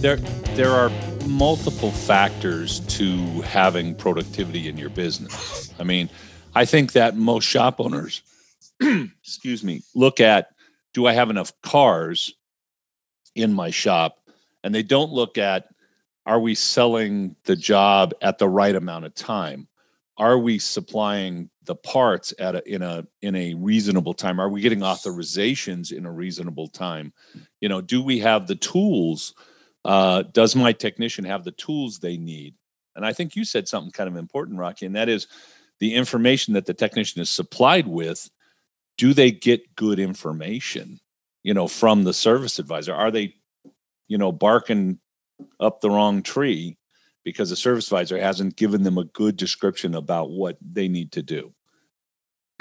There, 0.02 0.18
there 0.56 0.72
are 0.72 0.90
multiple 1.28 1.92
factors 1.92 2.80
to 2.82 3.42
having 3.42 3.94
productivity 3.96 4.68
in 4.68 4.78
your 4.78 4.90
business. 4.90 5.74
I 5.80 5.84
mean, 5.84 6.10
I 6.56 6.66
think 6.66 6.94
that 6.94 7.16
most 7.16 7.46
shop 7.46 7.80
owners, 7.80 8.22
excuse 8.82 9.64
me, 9.64 9.84
look 9.94 10.20
at 10.20 10.50
do 10.94 11.06
I 11.06 11.14
have 11.14 11.30
enough 11.30 11.52
cars 11.62 12.34
in 13.36 13.54
my 13.54 13.70
shop? 13.70 14.18
And 14.64 14.74
they 14.74 14.82
don't 14.82 15.12
look 15.12 15.38
at 15.38 15.68
are 16.26 16.40
we 16.40 16.56
selling 16.56 17.36
the 17.46 17.56
job 17.56 18.14
at 18.22 18.38
the 18.38 18.50
right 18.50 18.76
amount 18.76 19.06
of 19.06 19.14
time? 19.14 19.68
Are 20.18 20.38
we 20.40 20.60
supplying 20.60 21.50
the 21.66 21.76
parts 21.76 22.34
at 22.40 22.56
a, 22.56 22.74
in 22.74 22.82
a 22.82 23.06
in 23.22 23.36
a 23.36 23.54
reasonable 23.56 24.14
time? 24.14 24.40
Are 24.40 24.50
we 24.50 24.62
getting 24.62 24.80
authorizations 24.80 25.92
in 25.92 26.06
a 26.06 26.12
reasonable 26.12 26.68
time? 26.68 27.14
You 27.60 27.70
know 27.70 27.82
do 27.82 28.02
we 28.02 28.20
have 28.20 28.48
the 28.48 28.56
tools 28.56 29.34
uh, 29.84 30.24
does 30.24 30.56
my 30.56 30.72
technician 30.72 31.26
have 31.26 31.44
the 31.44 31.52
tools 31.52 32.00
they 32.00 32.18
need? 32.18 32.56
And 32.96 33.06
i 33.06 33.12
think 33.12 33.36
you 33.36 33.44
said 33.44 33.68
something 33.68 33.92
kind 33.92 34.10
of 34.10 34.16
important 34.16 34.58
rocky 34.58 34.86
and 34.86 34.96
that 34.96 35.10
is 35.10 35.28
the 35.80 35.94
information 35.94 36.54
that 36.54 36.66
the 36.66 36.74
technician 36.74 37.22
is 37.22 37.30
supplied 37.30 37.88
with 37.88 38.30
do 38.98 39.14
they 39.14 39.32
get 39.32 39.76
good 39.76 40.00
information 40.00 41.00
you 41.44 41.54
know 41.54 41.68
from 41.68 42.04
the 42.04 42.14
service 42.14 42.58
advisor? 42.58 42.94
Are 42.94 43.12
they 43.12 43.36
you 44.08 44.18
know 44.18 44.32
barking 44.32 45.00
up 45.60 45.82
the 45.82 45.90
wrong 45.90 46.22
tree 46.22 46.78
because 47.24 47.50
the 47.50 47.56
service 47.56 47.88
advisor 47.88 48.20
hasn't 48.20 48.56
given 48.56 48.84
them 48.84 48.98
a 48.98 49.04
good 49.06 49.36
description 49.36 49.96
about 49.96 50.30
what 50.30 50.58
they 50.62 50.88
need 50.88 51.12
to 51.14 51.24
do. 51.24 51.54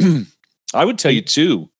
I 0.74 0.84
would 0.84 0.98
tell 0.98 1.12
you 1.12 1.22
too, 1.22 1.70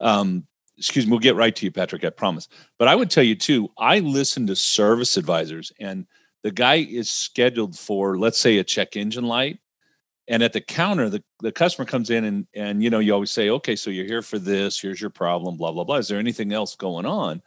um, 0.00 0.46
excuse 0.76 1.06
me, 1.06 1.10
we'll 1.10 1.20
get 1.20 1.36
right 1.36 1.54
to 1.54 1.64
you, 1.64 1.70
Patrick, 1.70 2.04
I 2.04 2.10
promise. 2.10 2.48
But 2.78 2.88
I 2.88 2.96
would 2.96 3.10
tell 3.10 3.22
you 3.22 3.36
too, 3.36 3.70
I 3.78 4.00
listen 4.00 4.46
to 4.48 4.56
service 4.56 5.16
advisors 5.16 5.72
and 5.78 6.06
the 6.42 6.50
guy 6.50 6.76
is 6.76 7.10
scheduled 7.10 7.78
for, 7.78 8.18
let's 8.18 8.38
say, 8.38 8.58
a 8.58 8.64
check 8.64 8.96
engine 8.96 9.24
light. 9.24 9.60
And 10.28 10.42
at 10.42 10.52
the 10.52 10.60
counter, 10.60 11.08
the, 11.08 11.22
the 11.40 11.52
customer 11.52 11.86
comes 11.86 12.10
in 12.10 12.24
and 12.24 12.46
and 12.54 12.82
you 12.82 12.90
know, 12.90 12.98
you 12.98 13.12
always 13.12 13.30
say, 13.30 13.50
okay, 13.50 13.76
so 13.76 13.90
you're 13.90 14.06
here 14.06 14.22
for 14.22 14.38
this, 14.38 14.80
here's 14.80 15.00
your 15.00 15.10
problem, 15.10 15.56
blah, 15.56 15.72
blah, 15.72 15.84
blah. 15.84 15.96
Is 15.96 16.08
there 16.08 16.18
anything 16.18 16.52
else 16.52 16.76
going 16.76 17.06
on? 17.06 17.42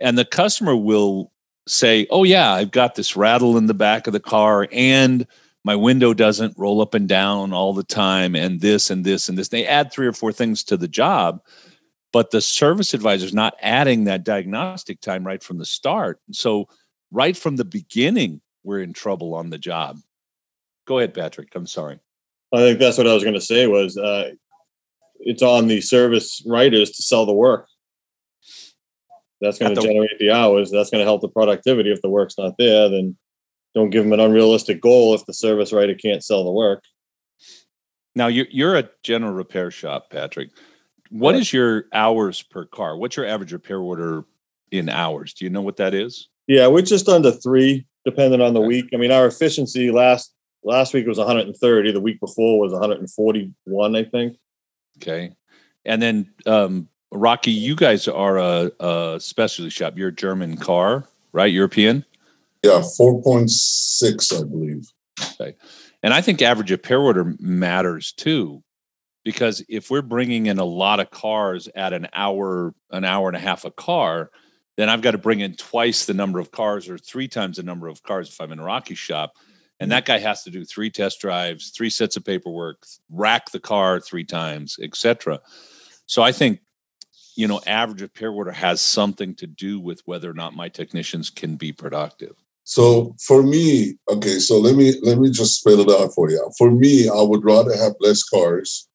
And 0.00 0.18
the 0.18 0.24
customer 0.24 0.76
will 0.76 1.32
say, 1.70 2.06
oh, 2.10 2.24
yeah, 2.24 2.52
I've 2.52 2.70
got 2.70 2.94
this 2.94 3.16
rattle 3.16 3.56
in 3.56 3.66
the 3.66 3.74
back 3.74 4.06
of 4.06 4.12
the 4.12 4.20
car 4.20 4.68
and 4.72 5.26
my 5.64 5.76
window 5.76 6.14
doesn't 6.14 6.56
roll 6.56 6.80
up 6.80 6.94
and 6.94 7.08
down 7.08 7.52
all 7.52 7.74
the 7.74 7.84
time 7.84 8.34
and 8.34 8.60
this 8.60 8.90
and 8.90 9.04
this 9.04 9.28
and 9.28 9.36
this. 9.36 9.48
They 9.48 9.66
add 9.66 9.92
three 9.92 10.06
or 10.06 10.12
four 10.12 10.32
things 10.32 10.64
to 10.64 10.76
the 10.76 10.88
job, 10.88 11.42
but 12.12 12.30
the 12.30 12.40
service 12.40 12.94
advisor 12.94 13.26
is 13.26 13.34
not 13.34 13.56
adding 13.60 14.04
that 14.04 14.24
diagnostic 14.24 15.00
time 15.00 15.26
right 15.26 15.42
from 15.42 15.58
the 15.58 15.66
start. 15.66 16.20
So, 16.32 16.68
right 17.10 17.36
from 17.36 17.56
the 17.56 17.64
beginning, 17.64 18.40
we're 18.64 18.82
in 18.82 18.92
trouble 18.92 19.34
on 19.34 19.50
the 19.50 19.58
job. 19.58 19.98
Go 20.86 20.98
ahead, 20.98 21.14
Patrick. 21.14 21.54
I'm 21.54 21.66
sorry. 21.66 21.98
I 22.52 22.58
think 22.58 22.78
that's 22.78 22.96
what 22.96 23.06
I 23.06 23.14
was 23.14 23.22
going 23.22 23.34
to 23.34 23.40
say 23.40 23.66
was 23.66 23.96
uh, 23.98 24.30
it's 25.20 25.42
on 25.42 25.66
the 25.66 25.80
service 25.80 26.42
writers 26.46 26.92
to 26.92 27.02
sell 27.02 27.26
the 27.26 27.34
work. 27.34 27.68
That's 29.40 29.58
going 29.58 29.74
to 29.74 29.80
generate 29.80 30.18
the 30.18 30.30
hours. 30.30 30.70
That's 30.70 30.90
going 30.90 31.00
to 31.00 31.04
help 31.04 31.20
the 31.20 31.28
productivity. 31.28 31.92
If 31.92 32.02
the 32.02 32.08
work's 32.08 32.36
not 32.38 32.54
there, 32.58 32.88
then 32.88 33.16
don't 33.74 33.90
give 33.90 34.04
them 34.04 34.12
an 34.12 34.20
unrealistic 34.20 34.80
goal 34.80 35.14
if 35.14 35.24
the 35.26 35.34
service 35.34 35.72
writer 35.72 35.94
can't 35.94 36.24
sell 36.24 36.44
the 36.44 36.50
work. 36.50 36.82
Now 38.14 38.26
you're 38.26 38.46
you're 38.50 38.76
a 38.76 38.88
general 39.02 39.32
repair 39.32 39.70
shop, 39.70 40.10
Patrick. 40.10 40.50
What 41.10 41.36
is 41.36 41.52
your 41.52 41.84
hours 41.92 42.42
per 42.42 42.64
car? 42.66 42.96
What's 42.96 43.16
your 43.16 43.26
average 43.26 43.52
repair 43.52 43.78
order 43.78 44.24
in 44.70 44.88
hours? 44.88 45.32
Do 45.32 45.44
you 45.44 45.50
know 45.50 45.62
what 45.62 45.76
that 45.76 45.94
is? 45.94 46.28
Yeah, 46.46 46.66
we're 46.66 46.82
just 46.82 47.08
under 47.08 47.30
three, 47.30 47.86
depending 48.04 48.40
on 48.40 48.54
the 48.54 48.60
okay. 48.60 48.68
week. 48.68 48.86
I 48.92 48.96
mean, 48.96 49.12
our 49.12 49.26
efficiency 49.26 49.90
last 49.90 50.34
last 50.64 50.92
week 50.92 51.06
was 51.06 51.18
130. 51.18 51.92
The 51.92 52.00
week 52.00 52.20
before 52.20 52.58
was 52.58 52.72
141, 52.72 53.96
I 53.96 54.04
think. 54.04 54.36
Okay, 55.00 55.32
and 55.84 56.02
then 56.02 56.32
um, 56.46 56.88
Rocky, 57.12 57.50
you 57.50 57.74
guys 57.74 58.06
are 58.06 58.38
a, 58.38 58.70
a 58.80 59.16
specialty 59.20 59.70
shop. 59.70 59.96
You're 59.96 60.08
a 60.08 60.14
German 60.14 60.56
car, 60.56 61.06
right? 61.32 61.52
European. 61.52 62.04
Yeah, 62.62 62.82
four 62.96 63.22
point 63.22 63.50
six, 63.50 64.32
I 64.32 64.42
believe. 64.42 64.90
Okay, 65.40 65.54
and 66.02 66.12
I 66.12 66.20
think 66.20 66.42
average 66.42 66.70
repair 66.70 67.00
order 67.00 67.34
matters 67.38 68.12
too, 68.12 68.62
because 69.24 69.64
if 69.68 69.90
we're 69.90 70.02
bringing 70.02 70.46
in 70.46 70.58
a 70.58 70.64
lot 70.64 71.00
of 71.00 71.10
cars 71.10 71.68
at 71.74 71.92
an 71.92 72.08
hour, 72.12 72.74
an 72.90 73.04
hour 73.04 73.28
and 73.28 73.36
a 73.36 73.40
half 73.40 73.64
a 73.64 73.70
car, 73.70 74.30
then 74.76 74.88
I've 74.88 75.02
got 75.02 75.12
to 75.12 75.18
bring 75.18 75.40
in 75.40 75.54
twice 75.54 76.04
the 76.04 76.14
number 76.14 76.38
of 76.38 76.50
cars 76.50 76.88
or 76.88 76.98
three 76.98 77.28
times 77.28 77.56
the 77.56 77.62
number 77.62 77.88
of 77.88 78.02
cars 78.02 78.28
if 78.28 78.40
I'm 78.40 78.52
in 78.52 78.58
a 78.58 78.64
Rocky 78.64 78.94
shop. 78.94 79.32
And 79.80 79.92
that 79.92 80.06
guy 80.06 80.18
has 80.18 80.42
to 80.42 80.50
do 80.50 80.64
three 80.64 80.90
test 80.90 81.20
drives, 81.20 81.70
three 81.70 81.90
sets 81.90 82.16
of 82.16 82.24
paperwork, 82.24 82.84
rack 83.10 83.50
the 83.50 83.60
car 83.60 84.00
three 84.00 84.24
times, 84.24 84.76
etc. 84.82 85.40
So 86.06 86.22
I 86.22 86.32
think 86.32 86.60
you 87.38 87.46
know, 87.46 87.60
average 87.68 88.02
of 88.02 88.10
repair 88.12 88.32
order 88.32 88.50
has 88.50 88.80
something 88.80 89.32
to 89.36 89.46
do 89.46 89.78
with 89.78 90.02
whether 90.06 90.28
or 90.28 90.34
not 90.34 90.56
my 90.56 90.68
technicians 90.68 91.30
can 91.30 91.54
be 91.54 91.70
productive. 91.70 92.34
So 92.64 93.14
for 93.24 93.44
me, 93.44 93.94
okay, 94.10 94.40
so 94.40 94.58
let 94.58 94.74
me 94.74 94.94
let 95.02 95.18
me 95.18 95.30
just 95.30 95.60
spell 95.60 95.78
it 95.78 95.88
out 95.88 96.12
for 96.16 96.28
you. 96.28 96.50
For 96.58 96.68
me, 96.68 97.08
I 97.08 97.22
would 97.22 97.44
rather 97.44 97.76
have 97.76 97.92
less 98.00 98.24
cars 98.24 98.88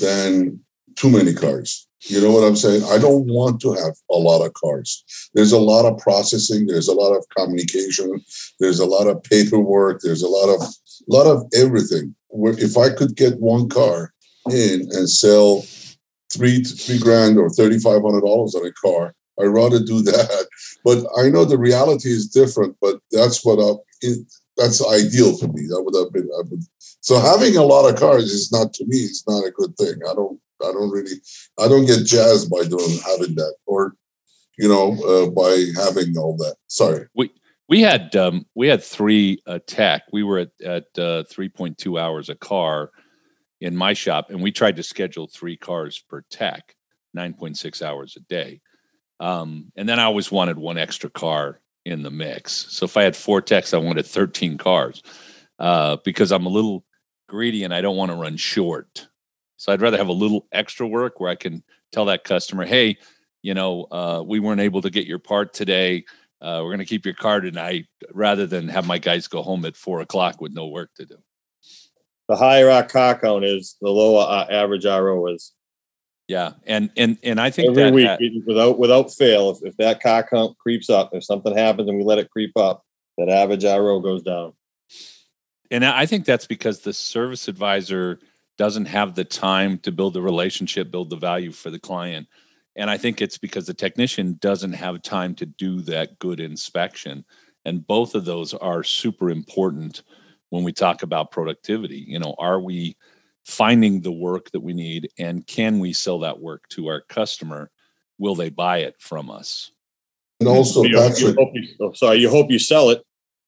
than 0.00 0.58
too 0.96 1.10
many 1.10 1.34
cars. 1.34 1.86
You 2.00 2.22
know 2.22 2.30
what 2.30 2.44
I'm 2.44 2.56
saying? 2.56 2.82
I 2.84 2.96
don't 2.96 3.26
want 3.26 3.60
to 3.60 3.74
have 3.74 3.94
a 4.10 4.16
lot 4.16 4.42
of 4.46 4.54
cars. 4.54 5.04
There's 5.34 5.52
a 5.52 5.58
lot 5.58 5.84
of 5.84 5.98
processing, 5.98 6.66
there's 6.66 6.88
a 6.88 6.94
lot 6.94 7.14
of 7.14 7.26
communication, 7.36 8.24
there's 8.58 8.78
a 8.78 8.86
lot 8.86 9.06
of 9.06 9.22
paperwork, 9.22 10.00
there's 10.00 10.22
a 10.22 10.28
lot 10.28 10.48
of 10.48 10.62
lot 11.08 11.26
of 11.26 11.44
everything. 11.54 12.14
Where 12.28 12.54
if 12.58 12.78
I 12.78 12.88
could 12.88 13.16
get 13.16 13.38
one 13.38 13.68
car 13.68 14.14
in 14.50 14.88
and 14.92 15.10
sell 15.10 15.62
three 16.32 16.62
three 16.62 16.98
grand 16.98 17.38
or 17.38 17.50
thirty 17.50 17.78
five 17.78 18.02
hundred 18.02 18.22
dollars 18.22 18.54
on 18.54 18.66
a 18.66 18.72
car. 18.72 19.14
I'd 19.40 19.46
rather 19.46 19.80
do 19.80 20.02
that. 20.02 20.46
But 20.84 21.04
I 21.18 21.30
know 21.30 21.44
the 21.44 21.58
reality 21.58 22.10
is 22.10 22.28
different. 22.28 22.76
But 22.80 23.00
that's 23.10 23.44
what 23.44 23.58
I, 23.58 23.74
it, 24.02 24.18
that's 24.56 24.86
ideal 24.86 25.36
for 25.36 25.48
me. 25.48 25.66
That 25.66 25.82
would 25.82 25.96
have 25.98 26.12
been. 26.12 26.62
So 27.00 27.18
having 27.18 27.56
a 27.56 27.64
lot 27.64 27.88
of 27.88 27.98
cars 27.98 28.32
is 28.32 28.52
not 28.52 28.72
to 28.74 28.84
me. 28.86 28.98
It's 28.98 29.26
not 29.26 29.44
a 29.44 29.50
good 29.50 29.76
thing. 29.76 29.94
I 30.08 30.14
don't. 30.14 30.40
I 30.62 30.72
don't 30.72 30.90
really. 30.90 31.16
I 31.58 31.66
don't 31.68 31.86
get 31.86 32.06
jazzed 32.06 32.50
by 32.50 32.64
doing 32.64 32.98
having 33.04 33.34
that 33.34 33.54
or, 33.66 33.94
you 34.56 34.68
know, 34.68 34.92
uh, 35.04 35.30
by 35.30 35.66
having 35.76 36.16
all 36.16 36.36
that. 36.36 36.54
Sorry. 36.68 37.06
We 37.14 37.32
we 37.68 37.80
had 37.80 38.14
um, 38.14 38.46
we 38.54 38.68
had 38.68 38.82
three 38.82 39.42
uh, 39.46 39.58
tech. 39.66 40.04
We 40.12 40.22
were 40.22 40.38
at 40.38 40.50
at 40.64 40.98
uh, 40.98 41.24
three 41.24 41.48
point 41.48 41.78
two 41.78 41.98
hours 41.98 42.28
a 42.28 42.36
car 42.36 42.90
in 43.60 43.76
my 43.76 43.92
shop, 43.92 44.30
and 44.30 44.42
we 44.42 44.52
tried 44.52 44.76
to 44.76 44.82
schedule 44.82 45.26
three 45.26 45.56
cars 45.56 46.02
per 46.08 46.22
tech, 46.30 46.74
9.6 47.16 47.82
hours 47.82 48.16
a 48.16 48.20
day. 48.20 48.60
Um, 49.20 49.72
and 49.76 49.88
then 49.88 49.98
I 49.98 50.04
always 50.04 50.30
wanted 50.30 50.58
one 50.58 50.78
extra 50.78 51.08
car 51.08 51.60
in 51.84 52.02
the 52.02 52.10
mix. 52.10 52.52
So 52.52 52.84
if 52.84 52.96
I 52.96 53.04
had 53.04 53.16
four 53.16 53.40
techs, 53.40 53.72
I 53.72 53.78
wanted 53.78 54.04
13 54.04 54.58
cars 54.58 55.02
uh, 55.58 55.96
because 56.04 56.32
I'm 56.32 56.46
a 56.46 56.50
little 56.50 56.84
greedy 57.28 57.64
and 57.64 57.72
I 57.72 57.80
don't 57.80 57.96
want 57.96 58.10
to 58.10 58.16
run 58.16 58.36
short. 58.36 59.08
So 59.56 59.72
I'd 59.72 59.80
rather 59.80 59.96
have 59.96 60.08
a 60.08 60.12
little 60.12 60.46
extra 60.52 60.86
work 60.86 61.18
where 61.18 61.30
I 61.30 61.34
can 61.34 61.62
tell 61.92 62.04
that 62.06 62.24
customer, 62.24 62.66
hey, 62.66 62.98
you 63.42 63.54
know, 63.54 63.84
uh, 63.84 64.22
we 64.26 64.40
weren't 64.40 64.60
able 64.60 64.82
to 64.82 64.90
get 64.90 65.06
your 65.06 65.18
part 65.18 65.54
today. 65.54 66.04
uh, 66.42 66.60
we're 66.62 66.70
going 66.70 66.78
to 66.78 66.84
keep 66.84 67.06
your 67.06 67.14
car 67.14 67.40
tonight 67.40 67.86
rather 68.12 68.46
than 68.46 68.68
have 68.68 68.86
my 68.86 68.98
guys 68.98 69.28
go 69.28 69.42
home 69.42 69.64
at 69.64 69.76
four 69.76 70.00
o'clock 70.00 70.40
with 70.40 70.52
no 70.52 70.66
work 70.66 70.90
to 70.96 71.06
do. 71.06 71.16
The 72.28 72.36
higher 72.36 72.70
our 72.70 72.82
car 72.82 73.18
count 73.18 73.44
is, 73.44 73.76
the 73.80 73.90
lower 73.90 74.24
our 74.24 74.50
average 74.50 74.84
RO 74.84 75.26
is. 75.28 75.52
Yeah, 76.28 76.52
and 76.66 76.90
and 76.96 77.18
and 77.22 77.40
I 77.40 77.50
think 77.50 77.70
Every 77.70 77.82
that 77.84 77.92
week, 77.92 78.08
ha- 78.08 78.42
without 78.46 78.78
without 78.78 79.12
fail, 79.12 79.50
if, 79.50 79.58
if 79.62 79.76
that 79.76 80.02
car 80.02 80.26
count 80.28 80.58
creeps 80.58 80.90
up, 80.90 81.10
if 81.12 81.22
something 81.22 81.56
happens 81.56 81.88
and 81.88 81.96
we 81.96 82.04
let 82.04 82.18
it 82.18 82.30
creep 82.30 82.56
up, 82.56 82.82
that 83.16 83.28
average 83.28 83.64
RO 83.64 84.00
goes 84.00 84.22
down. 84.22 84.52
and 85.70 85.84
I 85.84 86.04
think 86.06 86.24
that's 86.24 86.46
because 86.46 86.80
the 86.80 86.92
service 86.92 87.46
advisor 87.46 88.18
doesn't 88.58 88.86
have 88.86 89.14
the 89.14 89.24
time 89.24 89.78
to 89.78 89.92
build 89.92 90.14
the 90.14 90.22
relationship, 90.22 90.90
build 90.90 91.10
the 91.10 91.16
value 91.16 91.52
for 91.52 91.70
the 91.70 91.78
client. 91.78 92.26
And 92.74 92.90
I 92.90 92.98
think 92.98 93.20
it's 93.22 93.38
because 93.38 93.66
the 93.66 93.74
technician 93.74 94.38
doesn't 94.40 94.72
have 94.72 95.00
time 95.02 95.34
to 95.36 95.46
do 95.46 95.80
that 95.82 96.18
good 96.18 96.40
inspection. 96.40 97.24
And 97.64 97.86
both 97.86 98.14
of 98.14 98.24
those 98.24 98.52
are 98.54 98.82
super 98.82 99.30
important 99.30 100.02
when 100.50 100.64
we 100.64 100.72
talk 100.72 101.02
about 101.02 101.30
productivity. 101.30 102.04
You 102.06 102.18
know, 102.18 102.34
are 102.38 102.60
we 102.60 102.96
finding 103.44 104.00
the 104.00 104.12
work 104.12 104.50
that 104.52 104.60
we 104.60 104.72
need 104.72 105.08
and 105.18 105.46
can 105.46 105.78
we 105.78 105.92
sell 105.92 106.20
that 106.20 106.40
work 106.40 106.68
to 106.70 106.88
our 106.88 107.00
customer? 107.02 107.70
Will 108.18 108.34
they 108.34 108.50
buy 108.50 108.78
it 108.78 108.96
from 108.98 109.30
us? 109.30 109.70
And 110.40 110.48
also, 110.48 110.82
You- 110.82 110.90
you 110.90 110.96
Patrick, 110.96 111.36
hope 111.36 111.50
you- 111.54 111.68
oh, 111.80 111.92
sorry, 111.92 112.18
you 112.18 112.28
hope 112.28 112.50
you 112.50 112.58
sell 112.58 112.90
it, 112.90 113.02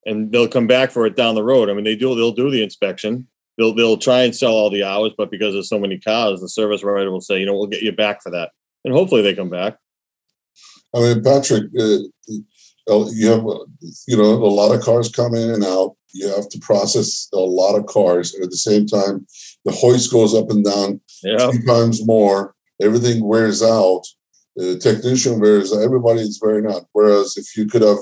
and 0.07 0.33
they'll 0.33 0.49
come 0.49 0.67
back 0.67 0.91
for 0.91 1.07
it 1.07 1.17
down 1.17 1.35
the 1.35 1.43
road. 1.43 1.69
I 1.69 1.75
mean, 1.75 1.85
they 1.85 1.97
do. 1.97 2.15
They'll 2.15 2.33
do 2.33 2.51
the 2.51 2.63
inspection. 2.63 3.29
They'll 3.59 3.75
they'll 3.75 3.99
try 3.99 4.23
and 4.23 4.35
sell 4.35 4.53
all 4.53 4.71
the 4.71 4.85
hours, 4.85 5.13
but 5.19 5.31
because 5.31 5.53
there's 5.53 5.69
so 5.69 5.79
many 5.79 5.99
cars, 5.99 6.41
the 6.41 6.49
service 6.49 6.83
writer 6.83 7.11
will 7.11 7.21
say, 7.21 7.41
you 7.41 7.47
know, 7.47 7.55
we'll 7.55 7.67
get 7.67 7.83
you 7.83 7.93
back 7.93 8.23
for 8.23 8.31
that, 8.31 8.53
and 8.85 8.95
hopefully 8.95 9.21
they 9.21 9.35
come 9.35 9.51
back. 9.51 9.77
I 10.95 11.01
mean, 11.01 11.23
Patrick, 11.23 11.65
uh, 11.79 11.99
uh, 12.91 13.09
you 13.13 13.27
have, 13.29 13.47
uh, 13.47 13.65
you 14.07 14.17
know, 14.17 14.33
a 14.33 14.49
lot 14.49 14.75
of 14.75 14.81
cars 14.81 15.11
come 15.11 15.35
in 15.35 15.51
and 15.51 15.65
out. 15.65 15.97
You 16.13 16.29
have 16.29 16.49
to 16.49 16.59
process 16.61 17.29
a 17.33 17.39
lot 17.39 17.77
of 17.77 17.87
cars, 17.87 18.35
and 18.35 18.45
at 18.45 18.51
the 18.51 18.57
same 18.57 18.87
time, 18.87 19.27
the 19.65 19.73
hoist 19.73 20.11
goes 20.11 20.35
up 20.35 20.51
and 20.51 20.65
down 20.65 21.01
Yeah, 21.23 21.51
three 21.51 21.65
times 21.65 22.07
more. 22.07 22.55
Everything 22.81 23.25
wears 23.25 23.63
out. 23.63 24.03
The 24.57 24.79
technician 24.79 25.41
wears. 25.41 25.77
Everybody 25.77 26.21
is 26.21 26.41
wearing 26.43 26.67
out. 26.67 26.87
Whereas 26.93 27.37
if 27.37 27.57
you 27.57 27.67
could 27.67 27.83
have, 27.83 27.99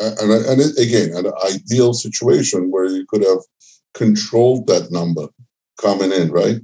and, 0.00 0.30
and 0.30 0.60
it, 0.60 0.78
again, 0.78 1.16
an 1.16 1.32
ideal 1.46 1.92
situation 1.92 2.70
where 2.70 2.86
you 2.86 3.06
could 3.08 3.22
have 3.22 3.40
controlled 3.94 4.66
that 4.68 4.90
number 4.90 5.28
coming 5.80 6.12
in, 6.12 6.30
right? 6.30 6.56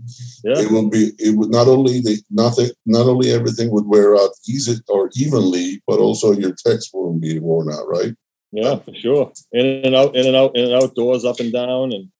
yeah. 0.44 0.58
It 0.58 0.70
will 0.70 0.88
be. 0.88 1.12
It 1.18 1.36
would 1.36 1.50
not 1.50 1.68
only 1.68 2.00
the 2.00 2.20
nothing. 2.30 2.70
Not 2.84 3.06
only 3.06 3.30
everything 3.30 3.70
would 3.70 3.86
wear 3.86 4.16
out 4.16 4.30
easy 4.48 4.76
or 4.88 5.10
evenly, 5.14 5.82
but 5.86 5.98
also 5.98 6.32
your 6.32 6.54
text 6.54 6.90
won't 6.92 7.20
be 7.20 7.38
worn 7.38 7.72
out, 7.72 7.88
right? 7.88 8.14
Yeah, 8.52 8.76
for 8.76 8.94
sure. 8.94 9.32
In 9.52 9.84
and 9.84 9.94
out, 9.94 10.14
in 10.16 10.26
and 10.26 10.36
out, 10.36 10.56
in 10.56 10.64
and 10.66 10.74
outdoors, 10.74 11.24
up 11.24 11.40
and 11.40 11.52
down, 11.52 11.92
and 11.92 12.10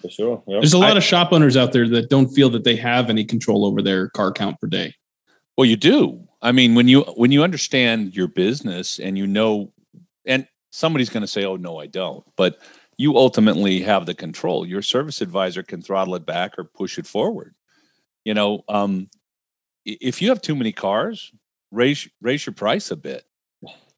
for 0.00 0.10
sure. 0.10 0.42
Yeah. 0.46 0.58
There's 0.58 0.72
a 0.72 0.78
lot 0.78 0.94
I- 0.94 0.98
of 0.98 1.04
shop 1.04 1.32
owners 1.32 1.56
out 1.56 1.72
there 1.72 1.88
that 1.88 2.10
don't 2.10 2.28
feel 2.28 2.50
that 2.50 2.64
they 2.64 2.76
have 2.76 3.08
any 3.08 3.24
control 3.24 3.64
over 3.64 3.80
their 3.80 4.08
car 4.10 4.32
count 4.32 4.60
per 4.60 4.66
day. 4.66 4.94
Well, 5.56 5.64
you 5.64 5.76
do. 5.76 6.26
I 6.40 6.50
mean, 6.52 6.74
when 6.74 6.88
you 6.88 7.02
when 7.16 7.30
you 7.30 7.42
understand 7.44 8.16
your 8.16 8.26
business 8.28 8.98
and 8.98 9.16
you 9.16 9.26
know, 9.26 9.72
and 10.26 10.46
somebody's 10.70 11.10
going 11.10 11.20
to 11.22 11.28
say, 11.28 11.44
"Oh 11.44 11.56
no, 11.56 11.78
I 11.78 11.86
don't," 11.86 12.24
but 12.36 12.58
you 12.96 13.16
ultimately 13.16 13.80
have 13.80 14.06
the 14.06 14.14
control. 14.14 14.66
Your 14.66 14.82
service 14.82 15.20
advisor 15.20 15.62
can 15.62 15.80
throttle 15.82 16.14
it 16.14 16.26
back 16.26 16.58
or 16.58 16.64
push 16.64 16.98
it 16.98 17.06
forward. 17.06 17.54
You 18.24 18.34
know, 18.34 18.64
um, 18.68 19.08
if 19.84 20.20
you 20.20 20.28
have 20.30 20.42
too 20.42 20.54
many 20.56 20.72
cars, 20.72 21.32
raise 21.70 22.08
raise 22.20 22.44
your 22.44 22.54
price 22.54 22.90
a 22.90 22.96
bit. 22.96 23.24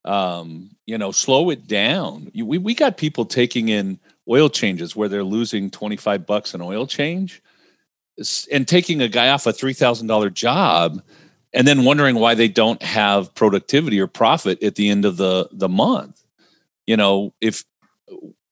Um, 0.05 0.71
you 0.87 0.99
know, 0.99 1.13
slow 1.13 1.51
it 1.51 1.67
down. 1.67 2.31
We 2.35 2.59
we 2.59 2.75
got 2.75 2.97
people 2.97 3.25
taking 3.25 3.69
in 3.69 3.99
oil 4.29 4.51
changes 4.51 4.95
where 4.95 5.09
they're 5.09 5.25
losing 5.25 5.71
twenty 5.71 5.97
five 5.97 6.27
bucks 6.27 6.55
an 6.55 6.61
oil 6.61 6.87
change, 6.87 7.43
and 8.53 8.69
taking 8.69 9.01
a 9.01 9.09
guy 9.09 9.29
off 9.29 9.47
a 9.47 9.53
three 9.53 9.73
thousand 9.73 10.07
dollar 10.07 10.31
job 10.31 11.03
and 11.55 11.69
then 11.69 11.85
wondering 11.85 12.17
why 12.17 12.35
they 12.35 12.49
don't 12.49 12.83
have 12.83 13.33
productivity 13.35 14.01
or 14.01 14.09
profit 14.09 14.63
at 14.63 14.75
the 14.75 14.91
end 14.91 15.05
of 15.05 15.17
the 15.17 15.49
the 15.53 15.69
month 15.69 16.23
you 16.87 16.97
know 16.97 17.33
if 17.41 17.65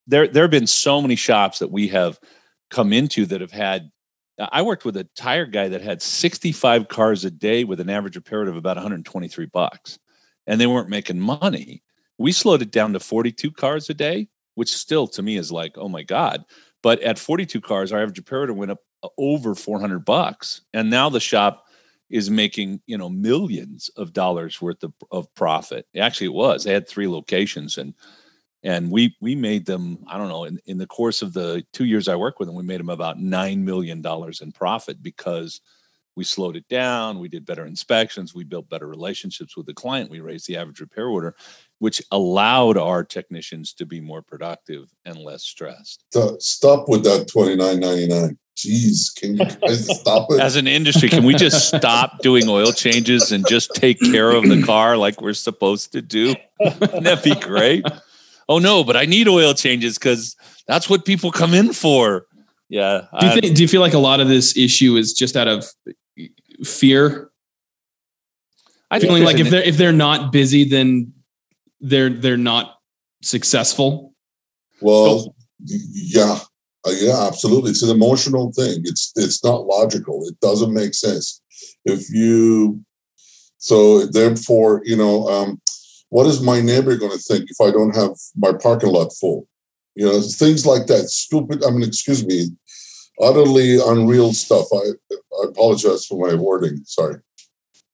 there 0.07 0.29
there 0.29 0.45
have 0.45 0.51
been 0.51 0.67
so 0.67 1.03
many 1.03 1.17
shops 1.17 1.59
that 1.59 1.71
we 1.71 1.88
have 1.88 2.19
come 2.71 2.93
into 2.93 3.27
that 3.27 3.41
have 3.41 3.51
had 3.51 3.91
i 4.38 4.62
worked 4.62 4.85
with 4.85 4.97
a 4.97 5.05
tire 5.17 5.47
guy 5.47 5.69
that 5.69 5.83
had 5.83 6.01
65 6.01 6.88
cars 6.88 7.25
a 7.25 7.31
day 7.31 7.65
with 7.65 7.81
an 7.81 7.91
average 7.91 8.17
repair 8.17 8.43
of 8.43 8.57
about 8.57 8.77
123 8.77 9.47
bucks 9.47 9.99
and 10.47 10.61
they 10.61 10.67
weren't 10.67 10.89
making 10.89 11.21
money 11.21 11.83
we 12.19 12.33
slowed 12.33 12.63
it 12.63 12.71
down 12.71 12.93
to 12.93 13.01
42 13.01 13.51
cars 13.51 13.91
a 13.91 13.95
day 13.95 14.29
which 14.55 14.75
still 14.75 15.07
to 15.09 15.23
me 15.23 15.37
is 15.37 15.51
like 15.51 15.77
oh 15.77 15.89
my 15.89 16.03
god. 16.03 16.45
But 16.83 17.01
at 17.01 17.19
42 17.19 17.61
cars 17.61 17.93
our 17.93 18.01
average 18.01 18.19
repair 18.19 18.53
went 18.53 18.71
up 18.71 18.79
uh, 19.03 19.09
over 19.19 19.55
400 19.55 20.05
bucks. 20.05 20.63
And 20.73 20.91
now 20.91 21.09
the 21.09 21.21
shop 21.21 21.65
is 22.11 22.31
making 22.31 22.81
you 22.87 22.99
know 22.99 23.09
millions 23.09 23.91
of 23.97 24.13
dollars 24.13 24.61
worth 24.61 24.83
of, 24.83 24.93
of 25.11 25.35
profit. 25.35 25.87
Actually 25.97 26.29
it 26.29 26.35
was. 26.35 26.65
They 26.65 26.73
had 26.73 26.89
three 26.89 27.09
locations 27.09 27.79
and 27.79 27.95
and 28.63 28.91
we 28.91 29.17
we 29.21 29.35
made 29.35 29.67
them 29.67 29.99
i 30.07 30.17
don't 30.17 30.29
know 30.29 30.45
in, 30.45 30.57
in 30.67 30.79
the 30.79 30.87
course 30.87 31.21
of 31.21 31.33
the 31.33 31.65
two 31.73 31.85
years 31.85 32.07
i 32.07 32.15
worked 32.15 32.39
with 32.39 32.47
them 32.47 32.55
we 32.55 32.63
made 32.63 32.79
them 32.79 32.91
about 32.91 33.19
nine 33.19 33.65
million 33.65 34.01
dollars 34.01 34.41
in 34.41 34.53
profit 34.53 35.03
because 35.03 35.61
we 36.16 36.25
slowed 36.25 36.57
it 36.57 36.68
down 36.68 37.18
we 37.18 37.29
did 37.29 37.46
better 37.46 37.66
inspections 37.66 38.35
we 38.35 38.44
built 38.44 38.68
better 38.68 38.87
relationships 38.87 39.57
with 39.57 39.66
the 39.66 39.75
client 39.75 40.11
we 40.11 40.20
raised 40.20 40.46
the 40.46 40.57
average 40.57 40.81
repair 40.81 41.09
order 41.09 41.35
which 41.79 42.03
allowed 42.11 42.77
our 42.77 43.03
technicians 43.03 43.72
to 43.72 43.87
be 43.87 44.01
more 44.01 44.22
productive 44.22 44.88
and 45.05 45.16
less 45.16 45.42
stressed 45.42 46.05
stop 46.38 46.88
with 46.88 47.05
that 47.05 47.29
twenty 47.29 47.57
nine 47.57 47.81
ninety 47.81 48.07
nine. 48.07 48.38
Jeez, 48.55 49.14
can 49.16 49.37
you 49.37 49.46
guys 49.46 49.88
stop 50.01 50.31
it? 50.31 50.38
as 50.38 50.57
an 50.57 50.66
industry 50.66 51.09
can 51.09 51.25
we 51.25 51.35
just 51.35 51.68
stop 51.68 52.18
doing 52.20 52.48
oil 52.48 52.70
changes 52.70 53.33
and 53.33 53.46
just 53.48 53.75
take 53.75 53.98
care 53.98 54.31
of 54.31 54.46
the 54.46 54.62
car 54.62 54.96
like 54.96 55.20
we're 55.20 55.33
supposed 55.33 55.92
to 55.92 56.03
do 56.03 56.35
wouldn't 56.61 57.05
that 57.05 57.25
be 57.25 57.35
great 57.37 57.85
oh 58.48 58.59
no 58.59 58.85
but 58.85 58.96
i 58.96 59.07
need 59.07 59.27
oil 59.27 59.55
changes 59.55 59.98
because 59.98 60.37
that's 60.68 60.88
what 60.88 61.05
people 61.07 61.33
come 61.33 61.55
in 61.55 61.72
for 61.72 62.27
yeah 62.68 63.07
Do 63.20 63.27
you 63.27 63.40
think? 63.40 63.57
Do 63.57 63.62
you 63.62 63.68
feel 63.68 63.81
like 63.81 63.94
a 63.94 63.98
lot 63.98 64.20
of 64.20 64.29
this 64.29 64.57
issue 64.57 64.96
is 64.96 65.14
just 65.14 65.35
out 65.35 65.48
of 65.48 65.66
fear, 66.64 67.31
I 68.90 68.98
think 68.98 69.09
feeling 69.09 69.25
there's 69.25 69.35
like 69.35 69.44
if 69.44 69.51
they're 69.51 69.62
if 69.62 69.77
they're 69.77 69.92
not 69.92 70.33
busy, 70.33 70.64
then 70.64 71.12
they're 71.81 72.11
they're 72.11 72.37
not 72.37 72.79
successful? 73.22 74.14
Well, 74.81 75.35
yeah, 75.64 76.38
uh, 76.87 76.90
yeah, 76.90 77.27
absolutely. 77.27 77.70
It's 77.70 77.83
an 77.83 77.90
emotional 77.90 78.53
thing. 78.53 78.83
It's 78.85 79.12
it's 79.16 79.42
not 79.44 79.66
logical. 79.66 80.27
It 80.27 80.38
doesn't 80.40 80.75
make 80.75 80.94
sense. 80.94 81.40
If 81.85 82.11
you 82.11 82.85
so 83.59 84.07
therefore, 84.07 84.83
you 84.85 84.96
know, 84.96 85.29
um, 85.29 85.61
what 86.09 86.27
is 86.27 86.42
my 86.42 86.61
neighbor 86.61 86.96
going 86.96 87.12
to 87.12 87.18
think 87.18 87.48
if 87.48 87.61
I 87.61 87.70
don't 87.70 87.94
have 87.94 88.11
my 88.37 88.53
parking 88.53 88.90
lot 88.90 89.12
full? 89.18 89.48
You 89.94 90.07
know, 90.07 90.20
things 90.20 90.66
like 90.66 90.87
that. 90.87 91.09
Stupid. 91.09 91.64
I 91.64 91.70
mean, 91.70 91.85
excuse 91.85 92.27
me, 92.27 92.51
utterly 93.23 93.79
unreal 93.85 94.33
stuff. 94.35 94.67
I 94.73 94.91
I 95.41 95.45
apologize 95.49 96.05
for 96.07 96.19
my 96.29 96.35
wording. 96.35 96.83
Sorry. 96.85 97.17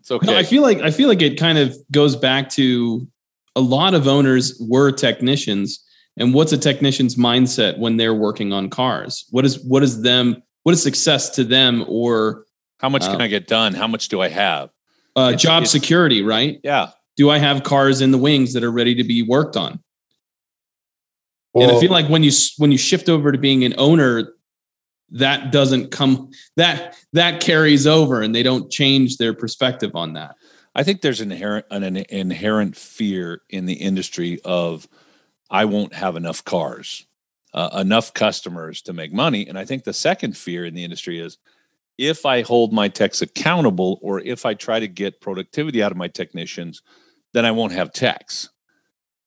it's 0.00 0.10
okay 0.10 0.26
No, 0.26 0.36
I 0.36 0.42
feel 0.42 0.62
like 0.62 0.78
I 0.80 0.90
feel 0.90 1.08
like 1.08 1.22
it 1.22 1.38
kind 1.38 1.58
of 1.58 1.76
goes 1.92 2.16
back 2.16 2.48
to 2.50 3.06
a 3.54 3.60
lot 3.60 3.94
of 3.94 4.08
owners 4.08 4.56
were 4.60 4.90
technicians, 4.92 5.84
and 6.16 6.32
what's 6.34 6.52
a 6.52 6.58
technician's 6.58 7.16
mindset 7.16 7.78
when 7.78 7.96
they're 7.96 8.14
working 8.14 8.52
on 8.52 8.70
cars? 8.70 9.24
What 9.30 9.44
is 9.44 9.62
what 9.64 9.82
is 9.82 10.02
them? 10.02 10.42
What 10.64 10.72
is 10.72 10.82
success 10.82 11.30
to 11.30 11.44
them, 11.44 11.84
or 11.88 12.44
how 12.80 12.88
much 12.88 13.02
can 13.02 13.16
um, 13.16 13.20
i 13.22 13.26
get 13.26 13.46
done 13.48 13.74
how 13.74 13.88
much 13.88 14.08
do 14.08 14.20
i 14.20 14.28
have 14.28 14.70
uh, 15.16 15.30
It's- 15.34 15.42
job 15.42 15.62
it's- 15.62 15.72
security? 15.72 16.22
Right? 16.22 16.60
yeah 16.64 16.90
Do 17.16 17.28
I 17.30 17.38
have 17.38 17.64
cars 17.64 18.00
in 18.00 18.12
the 18.12 18.18
wings 18.18 18.52
that 18.52 18.62
are 18.62 18.70
ready 18.70 18.94
to 18.94 19.04
be 19.04 19.22
worked 19.22 19.56
on? 19.56 19.80
and 21.54 21.72
I 21.72 21.80
feel 21.80 21.90
like 21.90 22.08
when 22.08 22.22
you 22.22 22.30
when 22.58 22.70
you 22.70 22.78
shift 22.78 23.08
over 23.08 23.32
to 23.32 23.38
being 23.38 23.64
an 23.64 23.74
owner, 23.78 24.32
that 25.10 25.52
doesn't 25.52 25.90
come 25.90 26.30
that 26.56 26.96
that 27.12 27.40
carries 27.40 27.86
over, 27.86 28.22
and 28.22 28.34
they 28.34 28.42
don't 28.42 28.70
change 28.70 29.16
their 29.16 29.34
perspective 29.34 29.92
on 29.94 30.14
that. 30.14 30.36
I 30.74 30.82
think 30.82 31.00
there's 31.00 31.20
an 31.20 31.32
inherent 31.32 31.66
an, 31.70 31.96
inherent 31.96 32.76
fear 32.76 33.42
in 33.48 33.66
the 33.66 33.74
industry 33.74 34.40
of 34.44 34.86
I 35.50 35.64
won't 35.64 35.94
have 35.94 36.16
enough 36.16 36.44
cars, 36.44 37.06
uh, 37.54 37.70
enough 37.80 38.12
customers 38.12 38.82
to 38.82 38.92
make 38.92 39.12
money. 39.12 39.46
And 39.48 39.58
I 39.58 39.64
think 39.64 39.84
the 39.84 39.92
second 39.92 40.36
fear 40.36 40.66
in 40.66 40.74
the 40.74 40.84
industry 40.84 41.20
is 41.20 41.38
if 41.96 42.26
I 42.26 42.42
hold 42.42 42.72
my 42.72 42.88
techs 42.88 43.22
accountable 43.22 43.98
or 44.02 44.20
if 44.20 44.46
I 44.46 44.54
try 44.54 44.78
to 44.78 44.88
get 44.88 45.20
productivity 45.20 45.82
out 45.82 45.90
of 45.90 45.98
my 45.98 46.08
technicians, 46.08 46.82
then 47.32 47.44
I 47.44 47.50
won't 47.50 47.72
have 47.72 47.92
techs. 47.92 48.50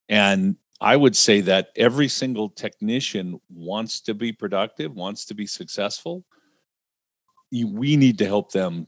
And 0.07 0.55
I 0.81 0.95
would 0.95 1.15
say 1.15 1.41
that 1.41 1.69
every 1.75 2.07
single 2.07 2.49
technician 2.49 3.39
wants 3.53 4.01
to 4.01 4.15
be 4.15 4.31
productive, 4.31 4.95
wants 4.95 5.25
to 5.25 5.35
be 5.35 5.45
successful. 5.45 6.25
You, 7.51 7.67
we 7.67 7.95
need 7.95 8.17
to 8.17 8.25
help 8.25 8.51
them 8.51 8.87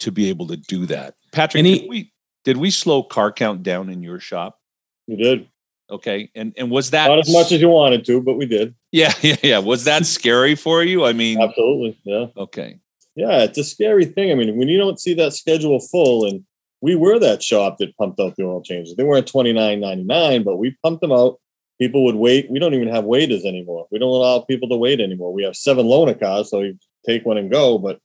to 0.00 0.10
be 0.10 0.30
able 0.30 0.46
to 0.48 0.56
do 0.56 0.86
that. 0.86 1.16
Patrick, 1.32 1.58
Any- 1.60 1.80
did 1.80 1.88
we 1.90 2.12
did 2.44 2.56
we 2.56 2.70
slow 2.70 3.02
car 3.02 3.30
count 3.30 3.62
down 3.62 3.90
in 3.90 4.02
your 4.02 4.20
shop? 4.20 4.58
You 5.06 5.16
did. 5.16 5.48
Okay, 5.90 6.30
and 6.34 6.54
and 6.56 6.70
was 6.70 6.90
that 6.90 7.08
Not 7.08 7.18
as 7.18 7.30
much 7.32 7.52
as 7.52 7.60
you 7.60 7.68
wanted 7.68 8.06
to, 8.06 8.22
but 8.22 8.34
we 8.34 8.46
did. 8.46 8.74
Yeah, 8.90 9.12
yeah, 9.22 9.36
yeah. 9.42 9.58
Was 9.58 9.84
that 9.84 10.06
scary 10.06 10.54
for 10.54 10.82
you? 10.82 11.04
I 11.04 11.12
mean, 11.12 11.40
Absolutely. 11.40 11.98
Yeah. 12.04 12.26
okay, 12.38 12.78
Yeah. 13.16 13.42
It's 13.42 13.58
a 13.58 13.64
scary 13.64 14.06
thing. 14.06 14.30
I 14.30 14.34
mean, 14.34 14.56
when 14.56 14.68
you 14.68 14.78
don't 14.78 14.98
see 14.98 15.12
that 15.14 15.34
schedule 15.34 15.78
full, 15.78 16.24
and 16.26 16.42
we 16.84 16.94
were 16.94 17.18
that 17.18 17.42
shop 17.42 17.78
that 17.78 17.96
pumped 17.96 18.20
out 18.20 18.36
the 18.36 18.44
oil 18.44 18.60
changes. 18.60 18.94
They 18.94 19.04
weren't 19.04 19.26
twenty 19.26 19.54
nine 19.54 19.80
ninety 19.80 20.04
nine, 20.04 20.42
but 20.42 20.56
we 20.56 20.76
pumped 20.82 21.00
them 21.00 21.12
out. 21.12 21.40
People 21.80 22.04
would 22.04 22.16
wait. 22.16 22.50
We 22.50 22.58
don't 22.58 22.74
even 22.74 22.88
have 22.88 23.04
waiters 23.04 23.46
anymore. 23.46 23.86
We 23.90 23.98
don't 23.98 24.10
allow 24.10 24.40
people 24.40 24.68
to 24.68 24.76
wait 24.76 25.00
anymore. 25.00 25.32
We 25.32 25.44
have 25.44 25.56
seven 25.56 25.86
loaner 25.86 26.18
cars, 26.20 26.50
so 26.50 26.60
you 26.60 26.78
take 27.06 27.24
one 27.24 27.38
and 27.38 27.50
go. 27.50 27.78
But 27.78 28.00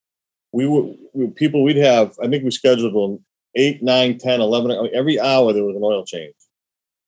we 0.53 0.65
would 0.65 0.95
we, 1.13 1.27
people 1.27 1.61
we'd 1.61 1.75
have. 1.75 2.15
I 2.23 2.29
think 2.29 2.45
we 2.45 2.51
scheduled 2.51 2.93
them 2.93 3.25
eight, 3.55 3.83
nine, 3.83 4.17
10, 4.17 4.39
11. 4.39 4.91
Every 4.93 5.19
hour 5.19 5.51
there 5.51 5.65
was 5.65 5.75
an 5.75 5.83
oil 5.83 6.05
change. 6.05 6.35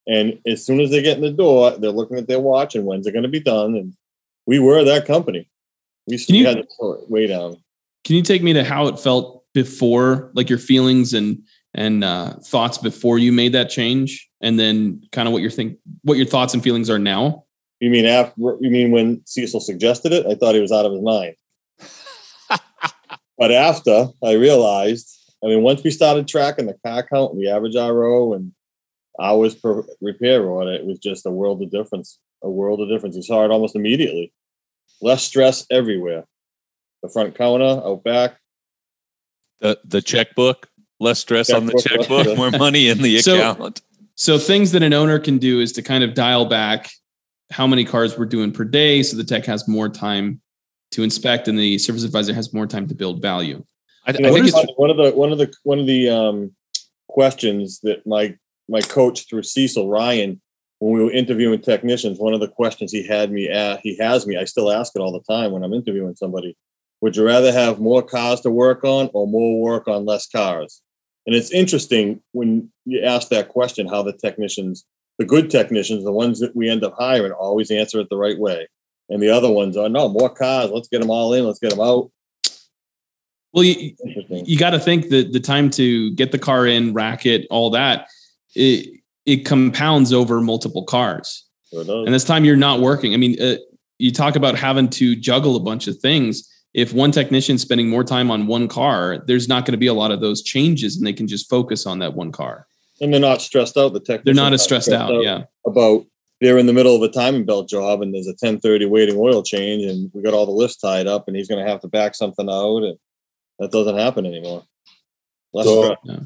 And 0.07 0.39
as 0.45 0.65
soon 0.65 0.81
as 0.81 0.89
they 0.91 1.01
get 1.01 1.15
in 1.15 1.23
the 1.23 1.31
door, 1.31 1.71
they're 1.71 1.91
looking 1.91 2.17
at 2.17 2.27
their 2.27 2.39
watch 2.41 2.75
and 2.75 2.85
when's 2.85 3.07
it 3.07 3.13
going 3.13 3.23
to 3.23 3.29
be 3.29 3.39
done. 3.39 3.75
And 3.75 3.93
we 4.45 4.59
were 4.59 4.83
that 4.83 5.05
company. 5.05 5.49
We, 6.05 6.19
we 6.27 6.39
you- 6.39 6.45
had 6.45 6.57
it 6.57 6.67
way 6.79 7.27
down. 7.27 7.63
Can 8.03 8.17
you 8.17 8.23
take 8.23 8.43
me 8.43 8.51
to 8.53 8.63
how 8.63 8.87
it 8.87 8.99
felt 8.99 9.41
before, 9.53 10.31
like 10.33 10.49
your 10.49 10.59
feelings 10.59 11.13
and 11.13 11.41
and 11.73 12.03
uh, 12.03 12.33
thoughts 12.43 12.77
before 12.77 13.17
you 13.17 13.31
made 13.31 13.53
that 13.53 13.69
change, 13.69 14.29
and 14.41 14.59
then 14.59 15.01
kind 15.11 15.27
of 15.27 15.33
what 15.33 15.41
your 15.41 15.51
think, 15.51 15.77
what 16.03 16.17
your 16.17 16.25
thoughts 16.25 16.53
and 16.53 16.63
feelings 16.63 16.89
are 16.89 16.99
now? 16.99 17.45
You 17.79 17.89
mean 17.89 18.05
after? 18.05 18.33
You 18.59 18.69
mean 18.69 18.91
when 18.91 19.21
Cecil 19.25 19.59
suggested 19.59 20.13
it? 20.13 20.25
I 20.25 20.35
thought 20.35 20.55
he 20.55 20.61
was 20.61 20.71
out 20.71 20.85
of 20.85 20.93
his 20.93 21.01
mind. 21.01 21.35
but 23.37 23.51
after 23.51 24.07
I 24.23 24.33
realized, 24.33 25.09
I 25.43 25.47
mean, 25.47 25.63
once 25.63 25.83
we 25.83 25.89
started 25.89 26.27
tracking 26.27 26.67
the 26.67 26.77
car 26.85 27.03
count 27.03 27.33
and 27.33 27.41
the 27.41 27.49
average 27.49 27.75
RO 27.75 28.33
and 28.33 28.51
hours 29.19 29.55
per 29.55 29.83
repair 29.99 30.45
order, 30.45 30.73
it 30.73 30.85
was 30.85 30.99
just 30.99 31.25
a 31.25 31.31
world 31.31 31.61
of 31.61 31.71
difference. 31.71 32.19
A 32.43 32.49
world 32.49 32.81
of 32.81 32.89
difference. 32.89 33.15
You 33.15 33.23
saw 33.23 33.45
it 33.45 33.51
almost 33.51 33.75
immediately. 33.75 34.31
Less 35.01 35.23
stress 35.23 35.65
everywhere. 35.71 36.25
The 37.01 37.09
front 37.09 37.35
counter, 37.35 37.81
out 37.83 38.03
back. 38.03 38.37
the 39.59 39.79
the 39.85 40.01
checkbook, 40.01 40.67
less 41.01 41.19
stress 41.19 41.49
on 41.49 41.65
the 41.65 41.73
Checkbook, 41.73 42.25
checkbook, 42.25 42.37
more 42.37 42.51
money 42.51 42.87
in 42.87 43.01
the 43.01 43.17
account. 43.17 43.81
So 44.15 44.37
things 44.37 44.71
that 44.71 44.83
an 44.83 44.93
owner 44.93 45.19
can 45.19 45.39
do 45.39 45.59
is 45.59 45.71
to 45.73 45.81
kind 45.81 46.03
of 46.03 46.13
dial 46.13 46.45
back 46.45 46.91
how 47.49 47.67
many 47.67 47.83
cars 47.83 48.17
we're 48.17 48.25
doing 48.25 48.51
per 48.51 48.63
day, 48.63 49.03
so 49.03 49.17
the 49.17 49.23
tech 49.23 49.45
has 49.45 49.67
more 49.67 49.89
time 49.89 50.41
to 50.91 51.03
inspect, 51.03 51.47
and 51.47 51.57
the 51.57 51.77
service 51.77 52.03
advisor 52.03 52.33
has 52.33 52.53
more 52.53 52.67
time 52.67 52.87
to 52.87 52.95
build 52.95 53.21
value. 53.21 53.63
I, 54.05 54.11
You 54.11 54.27
I 54.27 54.31
think 54.31 54.47
it's 54.47 54.73
one 54.77 54.89
of 54.89 54.97
the 54.97 55.11
one 55.11 55.31
of 55.31 55.37
the 55.37 55.53
one 55.63 55.79
of 55.79 55.85
the 55.85 56.09
um, 56.09 56.55
questions 57.07 57.79
that 57.81 58.05
my 58.05 58.35
my 58.69 58.81
coach 58.81 59.27
through 59.27 59.43
Cecil 59.43 59.89
Ryan, 59.89 60.41
when 60.79 60.93
we 60.93 61.03
were 61.03 61.11
interviewing 61.11 61.61
technicians, 61.61 62.19
one 62.19 62.33
of 62.33 62.39
the 62.39 62.47
questions 62.47 62.91
he 62.91 63.05
had 63.05 63.31
me 63.31 63.49
at, 63.49 63.79
he 63.81 63.97
has 63.97 64.25
me. 64.25 64.37
I 64.37 64.45
still 64.45 64.71
ask 64.71 64.93
it 64.95 64.99
all 64.99 65.11
the 65.11 65.33
time 65.33 65.51
when 65.51 65.63
I'm 65.63 65.73
interviewing 65.73 66.15
somebody. 66.15 66.55
Would 67.01 67.15
you 67.15 67.25
rather 67.25 67.51
have 67.51 67.79
more 67.79 68.03
cars 68.03 68.41
to 68.41 68.51
work 68.51 68.83
on 68.83 69.09
or 69.13 69.27
more 69.27 69.59
work 69.61 69.87
on 69.87 70.05
less 70.05 70.27
cars? 70.27 70.81
And 71.25 71.35
it's 71.35 71.51
interesting 71.51 72.21
when 72.31 72.71
you 72.85 73.01
ask 73.03 73.29
that 73.29 73.49
question 73.49 73.87
how 73.87 74.01
the 74.01 74.13
technicians, 74.13 74.85
the 75.19 75.25
good 75.25 75.49
technicians, 75.49 76.03
the 76.03 76.11
ones 76.11 76.39
that 76.39 76.55
we 76.55 76.69
end 76.69 76.83
up 76.83 76.95
hiring, 76.97 77.31
always 77.31 77.69
answer 77.71 77.99
it 77.99 78.09
the 78.09 78.17
right 78.17 78.39
way. 78.39 78.67
And 79.09 79.21
the 79.21 79.29
other 79.29 79.51
ones 79.51 79.77
are 79.77 79.89
no 79.89 80.07
more 80.07 80.29
cars. 80.29 80.71
Let's 80.71 80.87
get 80.87 81.01
them 81.01 81.09
all 81.09 81.33
in. 81.33 81.45
Let's 81.45 81.59
get 81.59 81.71
them 81.71 81.81
out. 81.81 82.11
Well, 83.53 83.65
you, 83.65 83.93
Interesting. 84.05 84.45
you 84.45 84.57
got 84.57 84.69
to 84.71 84.79
think 84.79 85.09
that 85.09 85.33
the 85.33 85.39
time 85.39 85.69
to 85.71 86.11
get 86.15 86.31
the 86.31 86.39
car 86.39 86.65
in, 86.65 86.93
rack 86.93 87.25
it, 87.25 87.45
all 87.49 87.69
that, 87.71 88.07
it 88.55 89.01
it 89.25 89.45
compounds 89.45 90.13
over 90.13 90.41
multiple 90.41 90.83
cars, 90.83 91.45
does. 91.71 91.87
and 91.87 92.13
this 92.13 92.23
time 92.23 92.43
you're 92.43 92.55
not 92.55 92.79
working. 92.79 93.13
I 93.13 93.17
mean, 93.17 93.41
uh, 93.41 93.57
you 93.99 94.11
talk 94.11 94.35
about 94.35 94.57
having 94.57 94.89
to 94.91 95.15
juggle 95.15 95.55
a 95.55 95.59
bunch 95.59 95.87
of 95.87 95.97
things. 95.99 96.47
If 96.73 96.93
one 96.93 97.11
technician's 97.11 97.61
spending 97.61 97.89
more 97.89 98.03
time 98.03 98.31
on 98.31 98.47
one 98.47 98.67
car, 98.67 99.23
there's 99.27 99.47
not 99.47 99.65
going 99.65 99.73
to 99.73 99.77
be 99.77 99.87
a 99.87 99.93
lot 99.93 100.11
of 100.11 100.21
those 100.21 100.41
changes, 100.41 100.95
and 100.97 101.05
they 101.05 101.13
can 101.13 101.27
just 101.27 101.49
focus 101.49 101.85
on 101.85 101.99
that 101.99 102.13
one 102.15 102.31
car. 102.31 102.67
and 103.01 103.11
they're 103.13 103.19
not 103.19 103.41
stressed 103.41 103.77
out. 103.77 103.93
The 103.93 103.99
tech 103.99 104.23
They're 104.23 104.33
not 104.33 104.53
as 104.53 104.63
stressed 104.63 104.91
out. 104.91 105.21
Yeah. 105.23 105.43
about 105.65 106.05
they're 106.39 106.57
in 106.57 106.65
the 106.65 106.73
middle 106.73 106.95
of 106.95 107.01
a 107.03 107.09
timing 107.09 107.45
belt 107.45 107.69
job 107.69 108.01
and 108.01 108.11
there's 108.15 108.25
a 108.25 108.31
1030 108.31 108.85
waiting 108.85 109.15
oil 109.15 109.43
change 109.43 109.83
and 109.85 110.09
we 110.13 110.23
got 110.23 110.33
all 110.33 110.47
the 110.47 110.51
lifts 110.51 110.77
tied 110.77 111.05
up 111.05 111.27
and 111.27 111.37
he's 111.37 111.47
going 111.47 111.63
to 111.63 111.69
have 111.69 111.79
to 111.81 111.87
back 111.87 112.15
something 112.15 112.49
out 112.49 112.77
and 112.83 112.97
that 113.59 113.71
doesn't 113.71 113.95
happen 113.97 114.25
anymore. 114.25 114.63
Less 115.53 115.65
So- 115.67 115.95
stress. 116.03 116.19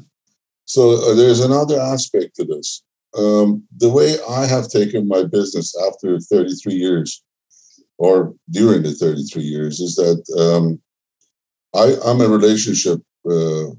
So 0.64 1.10
uh, 1.10 1.14
there's 1.14 1.40
another 1.40 1.78
aspect 1.78 2.34
to 2.36 2.44
this. 2.44 2.82
Um, 3.16 3.64
the 3.76 3.88
way 3.90 4.16
I 4.28 4.46
have 4.46 4.68
taken 4.68 5.06
my 5.06 5.22
business 5.24 5.74
after 5.86 6.18
33 6.18 6.74
years, 6.74 7.22
or 7.98 8.34
during 8.50 8.82
the 8.82 8.92
33 8.92 9.42
years, 9.42 9.80
is 9.80 9.94
that 9.96 10.22
um, 10.38 10.80
I, 11.74 11.96
I'm 12.04 12.20
a 12.20 12.28
relationship. 12.28 13.00
Uh, 13.24 13.72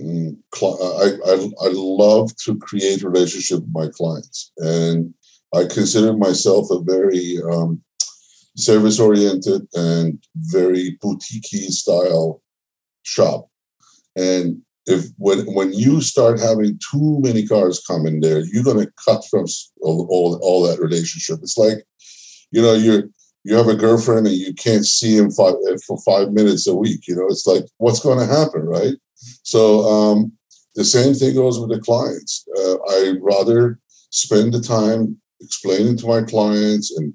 mm, 0.00 0.36
I, 0.62 1.08
I 1.26 1.50
I 1.66 1.70
love 1.72 2.34
to 2.44 2.56
create 2.58 3.02
relationship 3.02 3.60
with 3.60 3.72
my 3.72 3.88
clients, 3.88 4.52
and 4.58 5.14
I 5.54 5.64
consider 5.64 6.14
myself 6.14 6.68
a 6.70 6.80
very 6.80 7.38
um, 7.50 7.82
service 8.56 8.98
oriented 8.98 9.66
and 9.74 10.18
very 10.36 10.98
boutique 11.00 11.46
style 11.70 12.42
shop. 13.02 13.48
And 14.16 14.62
if 14.86 15.06
when 15.16 15.40
when 15.54 15.72
you 15.72 16.00
start 16.00 16.40
having 16.40 16.78
too 16.90 17.20
many 17.20 17.46
cars 17.46 17.84
come 17.86 18.06
in 18.06 18.20
there, 18.20 18.40
you're 18.40 18.64
going 18.64 18.84
to 18.84 18.92
cut 19.04 19.24
from 19.30 19.46
all, 19.80 20.06
all 20.10 20.38
all 20.42 20.62
that 20.66 20.80
relationship. 20.80 21.38
It's 21.42 21.56
like, 21.56 21.84
you 22.50 22.60
know, 22.60 22.74
you're 22.74 23.04
you 23.44 23.54
have 23.54 23.68
a 23.68 23.74
girlfriend 23.74 24.26
and 24.26 24.36
you 24.36 24.54
can't 24.54 24.86
see 24.86 25.16
him 25.16 25.30
five, 25.30 25.54
eh, 25.68 25.76
for 25.86 25.98
five 26.02 26.32
minutes 26.32 26.66
a 26.66 26.74
week. 26.74 27.06
You 27.08 27.16
know, 27.16 27.26
it's 27.26 27.46
like 27.46 27.64
what's 27.78 28.00
going 28.00 28.18
to 28.18 28.32
happen, 28.32 28.62
right? 28.62 28.94
So 29.42 29.82
um, 29.82 30.32
the 30.74 30.84
same 30.84 31.14
thing 31.14 31.34
goes 31.34 31.58
with 31.58 31.70
the 31.70 31.80
clients. 31.80 32.46
Uh, 32.56 32.74
I 32.88 33.14
rather 33.20 33.78
spend 34.10 34.54
the 34.54 34.60
time 34.60 35.20
explaining 35.40 35.96
to 35.98 36.06
my 36.06 36.22
clients 36.22 36.96
and 36.96 37.14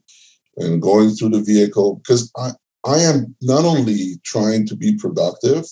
and 0.57 0.81
going 0.81 1.11
through 1.11 1.29
the 1.29 1.41
vehicle 1.41 2.01
because 2.03 2.31
I 2.37 2.51
I 2.85 2.99
am 2.99 3.35
not 3.41 3.65
only 3.65 4.19
trying 4.23 4.65
to 4.67 4.75
be 4.75 4.97
productive 4.97 5.65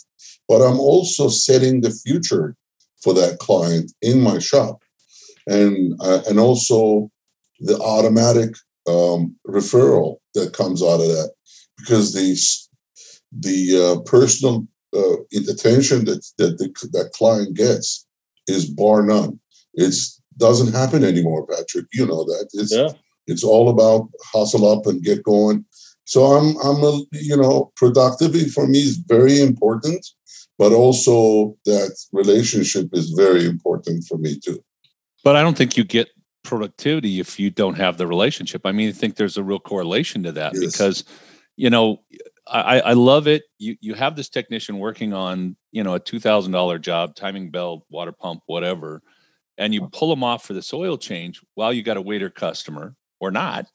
but 0.47 0.61
I'm 0.61 0.79
also 0.79 1.27
setting 1.27 1.81
the 1.81 1.91
future 1.91 2.55
for 3.01 3.13
that 3.13 3.39
client 3.39 3.91
in 4.01 4.21
my 4.21 4.39
shop, 4.39 4.83
and 5.47 5.95
uh, 5.99 6.21
and 6.27 6.39
also 6.39 7.09
the 7.59 7.77
automatic 7.79 8.55
um, 8.87 9.35
referral 9.47 10.17
that 10.35 10.53
comes 10.53 10.83
out 10.83 11.01
of 11.01 11.07
that 11.07 11.31
because 11.77 12.13
the 12.13 12.37
the 13.39 13.59
uh, 13.83 14.01
personal 14.09 14.67
uh, 14.95 15.17
attention 15.49 16.05
that 16.05 16.25
that 16.37 16.57
the, 16.57 16.67
that 16.93 17.11
client 17.13 17.55
gets 17.55 18.05
is 18.47 18.69
bar 18.69 19.01
none. 19.01 19.39
It 19.73 19.95
doesn't 20.37 20.73
happen 20.73 21.03
anymore, 21.03 21.45
Patrick. 21.47 21.87
You 21.91 22.05
know 22.05 22.23
that 22.25 22.49
it's 22.53 22.73
Yeah. 22.73 22.89
it's 23.27 23.43
all 23.43 23.69
about 23.69 24.09
hustle 24.33 24.65
up 24.71 24.85
and 24.85 25.03
get 25.03 25.23
going. 25.23 25.65
So 26.05 26.23
I'm 26.23 26.55
I'm 26.57 26.83
a 26.83 27.01
you 27.11 27.37
know 27.37 27.71
productivity 27.75 28.47
for 28.49 28.67
me 28.67 28.79
is 28.79 28.97
very 28.97 29.41
important, 29.41 30.05
but 30.57 30.71
also 30.71 31.57
that 31.65 31.95
relationship 32.11 32.89
is 32.93 33.09
very 33.09 33.45
important 33.45 34.05
for 34.07 34.17
me 34.17 34.39
too. 34.39 34.63
But 35.23 35.35
I 35.35 35.41
don't 35.41 35.57
think 35.57 35.75
you 35.75 35.83
get 35.83 36.09
productivity 36.45 37.19
if 37.19 37.39
you 37.39 37.49
don't 37.49 37.75
have 37.75 37.97
the 37.97 38.07
relationship. 38.07 38.61
I 38.65 38.71
mean, 38.71 38.89
I 38.89 38.91
think 38.93 39.15
there's 39.15 39.37
a 39.37 39.43
real 39.43 39.59
correlation 39.59 40.23
to 40.23 40.31
that 40.33 40.53
Yes. 40.55 40.71
because, 40.71 41.03
you 41.57 41.69
know, 41.69 42.01
I, 42.47 42.79
I 42.79 42.93
love 42.93 43.27
it. 43.27 43.43
You 43.57 43.75
you 43.81 43.95
have 43.95 44.15
this 44.15 44.29
technician 44.29 44.77
working 44.77 45.13
on, 45.13 45.55
you 45.71 45.83
know, 45.83 45.95
a 45.95 45.99
two 45.99 46.19
thousand 46.19 46.51
dollar 46.51 46.77
job, 46.77 47.15
timing 47.15 47.49
belt, 47.49 47.85
water 47.89 48.11
pump, 48.11 48.43
whatever, 48.45 49.01
and 49.57 49.73
you 49.73 49.87
pull 49.87 50.09
them 50.09 50.23
off 50.23 50.45
for 50.45 50.53
this 50.53 50.73
oil 50.73 50.97
change 50.97 51.41
while 51.55 51.73
you 51.73 51.81
got 51.81 51.97
a 51.97 52.01
waiter 52.01 52.29
customer 52.29 52.95
or 53.19 53.31
not, 53.31 53.65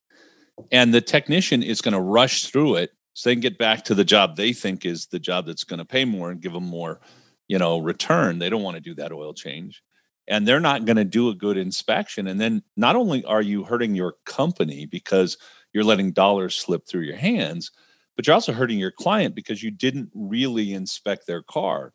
and 0.70 0.94
the 0.94 1.00
technician 1.00 1.62
is 1.62 1.80
going 1.80 1.94
to 1.94 2.00
rush 2.00 2.46
through 2.46 2.76
it 2.76 2.90
so 3.14 3.28
they 3.28 3.34
can 3.34 3.40
get 3.40 3.58
back 3.58 3.84
to 3.84 3.94
the 3.94 4.04
job 4.04 4.36
they 4.36 4.52
think 4.52 4.86
is 4.86 5.06
the 5.06 5.18
job 5.18 5.46
that's 5.46 5.64
going 5.64 5.80
to 5.80 5.84
pay 5.84 6.04
more 6.04 6.30
and 6.30 6.40
give 6.40 6.52
them 6.52 6.64
more, 6.66 7.00
you 7.48 7.58
know, 7.58 7.78
return. 7.78 8.38
They 8.38 8.50
don't 8.50 8.62
want 8.62 8.76
to 8.76 8.80
do 8.80 8.94
that 8.94 9.12
oil 9.12 9.34
change 9.34 9.82
and 10.28 10.46
they're 10.46 10.60
not 10.60 10.84
going 10.84 10.96
to 10.96 11.04
do 11.04 11.28
a 11.28 11.34
good 11.34 11.56
inspection. 11.56 12.26
And 12.26 12.40
then 12.40 12.62
not 12.76 12.96
only 12.96 13.24
are 13.24 13.42
you 13.42 13.64
hurting 13.64 13.94
your 13.94 14.14
company 14.26 14.86
because 14.86 15.36
you're 15.72 15.84
letting 15.84 16.12
dollars 16.12 16.54
slip 16.54 16.86
through 16.86 17.02
your 17.02 17.16
hands, 17.16 17.70
but 18.16 18.26
you're 18.26 18.34
also 18.34 18.52
hurting 18.52 18.78
your 18.78 18.90
client 18.90 19.34
because 19.34 19.62
you 19.62 19.70
didn't 19.70 20.10
really 20.14 20.72
inspect 20.72 21.26
their 21.26 21.42
car. 21.42 21.92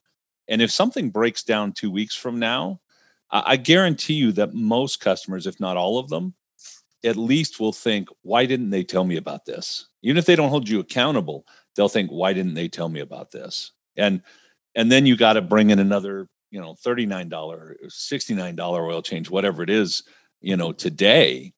And 0.47 0.61
if 0.61 0.71
something 0.71 1.09
breaks 1.09 1.43
down 1.43 1.71
two 1.71 1.91
weeks 1.91 2.15
from 2.15 2.39
now, 2.39 2.81
I 3.31 3.57
guarantee 3.57 4.13
you 4.13 4.31
that 4.33 4.53
most 4.53 4.99
customers, 4.99 5.47
if 5.47 5.59
not 5.59 5.77
all 5.77 5.97
of 5.97 6.09
them, 6.09 6.33
at 7.03 7.17
least 7.17 7.59
will 7.59 7.73
think, 7.73 8.07
why 8.21 8.45
didn't 8.45 8.69
they 8.69 8.83
tell 8.83 9.03
me 9.03 9.17
about 9.17 9.45
this? 9.45 9.87
Even 10.03 10.17
if 10.17 10.25
they 10.25 10.35
don't 10.35 10.49
hold 10.49 10.69
you 10.69 10.79
accountable, 10.79 11.45
they'll 11.75 11.89
think, 11.89 12.09
why 12.09 12.33
didn't 12.33 12.53
they 12.53 12.67
tell 12.67 12.89
me 12.89 12.99
about 12.99 13.31
this? 13.31 13.71
And 13.97 14.21
and 14.75 14.91
then 14.91 15.05
you 15.05 15.15
got 15.15 15.33
to 15.33 15.41
bring 15.41 15.69
in 15.69 15.79
another 15.79 16.27
you 16.55 16.61
know 16.61 16.73
$39 16.73 17.31
or 17.33 17.75
$69 17.85 18.59
oil 18.59 19.01
change 19.01 19.29
whatever 19.29 19.61
it 19.61 19.69
is 19.69 20.03
you 20.45 20.55
know, 20.55 20.71
today 20.71 21.53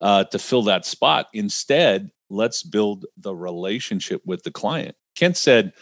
uh, 0.00 0.24
to 0.24 0.38
fill 0.38 0.62
that 0.64 0.84
spot. 0.84 1.28
Instead, 1.32 2.10
let's 2.28 2.64
build 2.64 3.06
the 3.16 3.34
relationship 3.34 4.20
with 4.26 4.42
the 4.42 4.50
client. 4.50 4.96
Kent 5.14 5.36
said, 5.36 5.72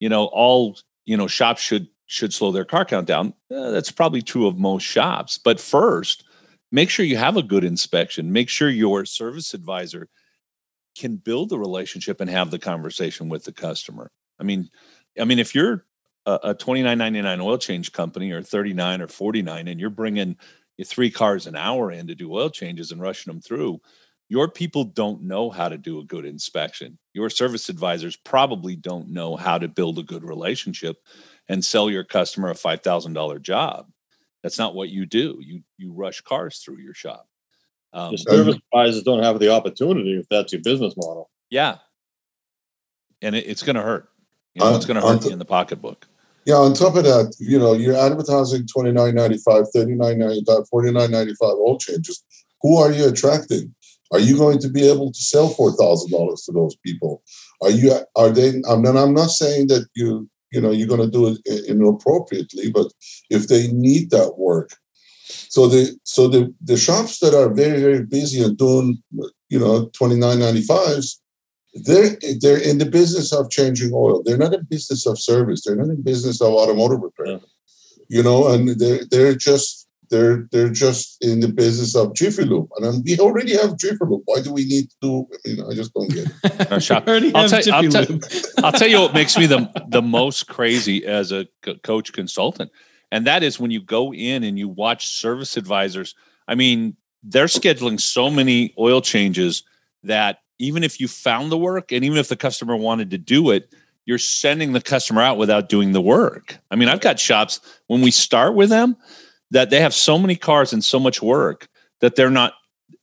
you 0.00 0.08
know, 0.08 0.24
all 0.26 0.78
you 1.04 1.16
know 1.16 1.26
shops 1.26 1.60
should 1.60 1.88
should 2.06 2.32
slow 2.32 2.52
their 2.52 2.64
car 2.64 2.84
count 2.84 3.06
down. 3.06 3.34
Eh, 3.50 3.70
that's 3.70 3.90
probably 3.90 4.22
true 4.22 4.46
of 4.46 4.58
most 4.58 4.84
shops. 4.84 5.38
But 5.38 5.60
first, 5.60 6.24
make 6.72 6.88
sure 6.88 7.04
you 7.04 7.18
have 7.18 7.36
a 7.36 7.42
good 7.42 7.64
inspection. 7.64 8.32
Make 8.32 8.48
sure 8.48 8.70
your 8.70 9.04
service 9.04 9.52
advisor 9.52 10.08
can 10.96 11.16
build 11.16 11.50
the 11.50 11.58
relationship 11.58 12.20
and 12.22 12.30
have 12.30 12.50
the 12.50 12.58
conversation 12.58 13.28
with 13.28 13.44
the 13.44 13.52
customer. 13.52 14.10
I 14.40 14.44
mean, 14.44 14.70
I 15.20 15.24
mean, 15.24 15.38
if 15.38 15.54
you're 15.54 15.84
a, 16.26 16.38
a 16.44 16.54
twenty 16.54 16.82
nine 16.82 16.98
ninety 16.98 17.22
nine 17.22 17.40
oil 17.40 17.58
change 17.58 17.92
company 17.92 18.32
or 18.32 18.42
thirty 18.42 18.74
nine 18.74 19.00
or 19.00 19.08
forty 19.08 19.42
nine, 19.42 19.68
and 19.68 19.80
you're 19.80 19.90
bringing 19.90 20.36
three 20.84 21.10
cars 21.10 21.46
an 21.46 21.56
hour 21.56 21.90
in 21.90 22.06
to 22.06 22.14
do 22.14 22.32
oil 22.34 22.50
changes 22.50 22.92
and 22.92 23.00
rushing 23.00 23.32
them 23.32 23.40
through, 23.40 23.80
your 24.28 24.48
people 24.50 24.84
don't 24.84 25.22
know 25.22 25.50
how 25.50 25.68
to 25.68 25.78
do 25.78 26.00
a 26.00 26.04
good 26.04 26.24
inspection. 26.24 26.98
Your 27.14 27.30
service 27.30 27.68
advisors 27.68 28.16
probably 28.16 28.76
don't 28.76 29.08
know 29.08 29.36
how 29.36 29.58
to 29.58 29.68
build 29.68 29.98
a 29.98 30.02
good 30.02 30.24
relationship 30.24 30.96
and 31.48 31.64
sell 31.64 31.88
your 31.88 32.04
customer 32.04 32.50
a 32.50 32.54
$5,000 32.54 33.40
job. 33.40 33.88
That's 34.42 34.58
not 34.58 34.74
what 34.74 34.90
you 34.90 35.06
do. 35.06 35.38
You 35.40 35.62
you 35.76 35.92
rush 35.92 36.20
cars 36.20 36.58
through 36.58 36.78
your 36.78 36.94
shop. 36.94 37.26
Um, 37.92 38.12
the 38.12 38.18
service 38.18 38.56
advisors 38.72 39.02
don't 39.02 39.22
have 39.22 39.40
the 39.40 39.50
opportunity 39.50 40.16
if 40.18 40.28
that's 40.28 40.52
your 40.52 40.62
business 40.62 40.94
model. 40.96 41.30
Yeah, 41.50 41.78
and 43.22 43.34
it, 43.34 43.46
it's 43.48 43.64
going 43.64 43.74
to 43.74 43.82
hurt. 43.82 44.08
You 44.54 44.62
know, 44.62 44.76
it's 44.76 44.86
going 44.86 45.00
to 45.00 45.06
hurt 45.06 45.22
th- 45.22 45.32
in 45.32 45.40
the 45.40 45.44
pocketbook. 45.44 46.06
Yeah, 46.46 46.54
on 46.54 46.74
top 46.74 46.94
of 46.94 47.02
that, 47.02 47.34
you 47.40 47.58
know, 47.58 47.72
you're 47.72 47.96
advertising 47.96 48.68
twenty 48.68 48.92
nine 48.92 49.16
ninety 49.16 49.38
five, 49.38 49.64
thirty 49.74 49.96
nine 49.96 50.20
ninety 50.20 50.44
five, 50.46 50.68
forty 50.68 50.92
nine 50.92 51.10
ninety 51.10 51.34
five 51.34 51.54
all 51.54 51.76
changes. 51.76 52.24
Who 52.62 52.76
are 52.76 52.92
you 52.92 53.08
attracting? 53.08 53.74
Are 54.12 54.20
you 54.20 54.36
going 54.38 54.60
to 54.60 54.68
be 54.68 54.88
able 54.88 55.12
to 55.12 55.18
sell 55.20 55.48
four 55.48 55.72
thousand 55.72 56.12
dollars 56.12 56.42
to 56.44 56.52
those 56.52 56.76
people? 56.76 57.24
Are 57.62 57.70
you? 57.70 57.98
Are 58.14 58.30
they? 58.30 58.62
I 58.70 58.76
mean, 58.76 58.96
I'm 58.96 59.12
not 59.12 59.30
saying 59.30 59.66
that 59.68 59.88
you 59.96 60.30
you 60.52 60.60
know 60.60 60.70
you're 60.70 60.86
going 60.86 61.00
to 61.00 61.10
do 61.10 61.26
it 61.26 61.64
inappropriately, 61.68 62.70
but 62.70 62.92
if 63.28 63.48
they 63.48 63.66
need 63.72 64.10
that 64.10 64.38
work, 64.38 64.70
so 65.24 65.66
the 65.66 65.98
so 66.04 66.28
the 66.28 66.54
the 66.62 66.76
shops 66.76 67.18
that 67.18 67.34
are 67.34 67.52
very 67.52 67.80
very 67.80 68.04
busy 68.04 68.44
and 68.44 68.56
doing 68.56 69.02
you 69.48 69.58
know 69.58 69.86
twenty 69.94 70.16
nine 70.16 70.38
ninety 70.38 70.62
fives, 70.62 71.20
they're 71.84 72.16
they're 72.40 72.62
in 72.62 72.78
the 72.78 72.86
business 72.86 73.32
of 73.32 73.50
changing 73.50 73.92
oil. 73.94 74.22
They're 74.22 74.38
not 74.38 74.54
in 74.54 74.64
business 74.64 75.06
of 75.06 75.18
service. 75.18 75.64
They're 75.64 75.76
not 75.76 75.88
in 75.88 76.02
business 76.02 76.40
of 76.40 76.52
automotive 76.52 77.00
repair. 77.00 77.40
You 78.08 78.22
know, 78.22 78.48
and 78.48 78.68
they're 78.68 79.04
they're 79.10 79.34
just 79.34 79.88
they're 80.10 80.48
they're 80.52 80.70
just 80.70 81.22
in 81.22 81.40
the 81.40 81.48
business 81.48 81.96
of 81.96 82.14
Jiffy 82.14 82.44
Lube, 82.44 82.68
and 82.76 83.04
we 83.04 83.18
already 83.18 83.56
have 83.56 83.76
Jiffy 83.76 83.98
Lube. 84.00 84.22
Why 84.24 84.40
do 84.40 84.52
we 84.52 84.64
need 84.64 84.90
to 84.90 84.96
do? 85.00 85.26
You 85.44 85.56
know, 85.56 85.70
I 85.70 85.74
just 85.74 85.92
don't 85.92 86.08
get 86.08 86.26
it. 86.28 86.32
I'll, 87.34 87.48
tell, 87.48 87.74
I'll, 87.74 87.90
tell, 87.90 88.20
I'll 88.64 88.72
tell 88.72 88.88
you 88.88 89.00
what 89.00 89.14
makes 89.14 89.36
me 89.36 89.46
the 89.46 89.68
the 89.88 90.02
most 90.02 90.46
crazy 90.46 91.04
as 91.04 91.32
a 91.32 91.46
coach 91.82 92.12
consultant, 92.12 92.70
and 93.10 93.26
that 93.26 93.42
is 93.42 93.58
when 93.58 93.70
you 93.70 93.80
go 93.80 94.14
in 94.14 94.44
and 94.44 94.58
you 94.58 94.68
watch 94.68 95.08
service 95.08 95.56
advisors. 95.56 96.14
I 96.48 96.54
mean, 96.54 96.96
they're 97.24 97.46
scheduling 97.46 98.00
so 98.00 98.30
many 98.30 98.72
oil 98.78 99.00
changes 99.00 99.64
that 100.04 100.38
even 100.58 100.82
if 100.84 101.00
you 101.00 101.08
found 101.08 101.52
the 101.52 101.58
work, 101.58 101.92
and 101.92 102.04
even 102.04 102.18
if 102.18 102.28
the 102.28 102.36
customer 102.36 102.76
wanted 102.76 103.10
to 103.10 103.18
do 103.18 103.50
it, 103.50 103.74
you're 104.06 104.18
sending 104.18 104.72
the 104.72 104.80
customer 104.80 105.20
out 105.20 105.36
without 105.36 105.68
doing 105.68 105.92
the 105.92 106.00
work. 106.00 106.58
I 106.70 106.76
mean, 106.76 106.88
I've 106.88 107.00
got 107.00 107.18
shops 107.18 107.60
when 107.88 108.00
we 108.00 108.10
start 108.10 108.54
with 108.54 108.70
them 108.70 108.96
that 109.50 109.70
they 109.70 109.80
have 109.80 109.94
so 109.94 110.18
many 110.18 110.36
cars 110.36 110.72
and 110.72 110.82
so 110.82 110.98
much 110.98 111.20
work 111.20 111.68
that 112.00 112.14
they're 112.14 112.30
not 112.30 112.54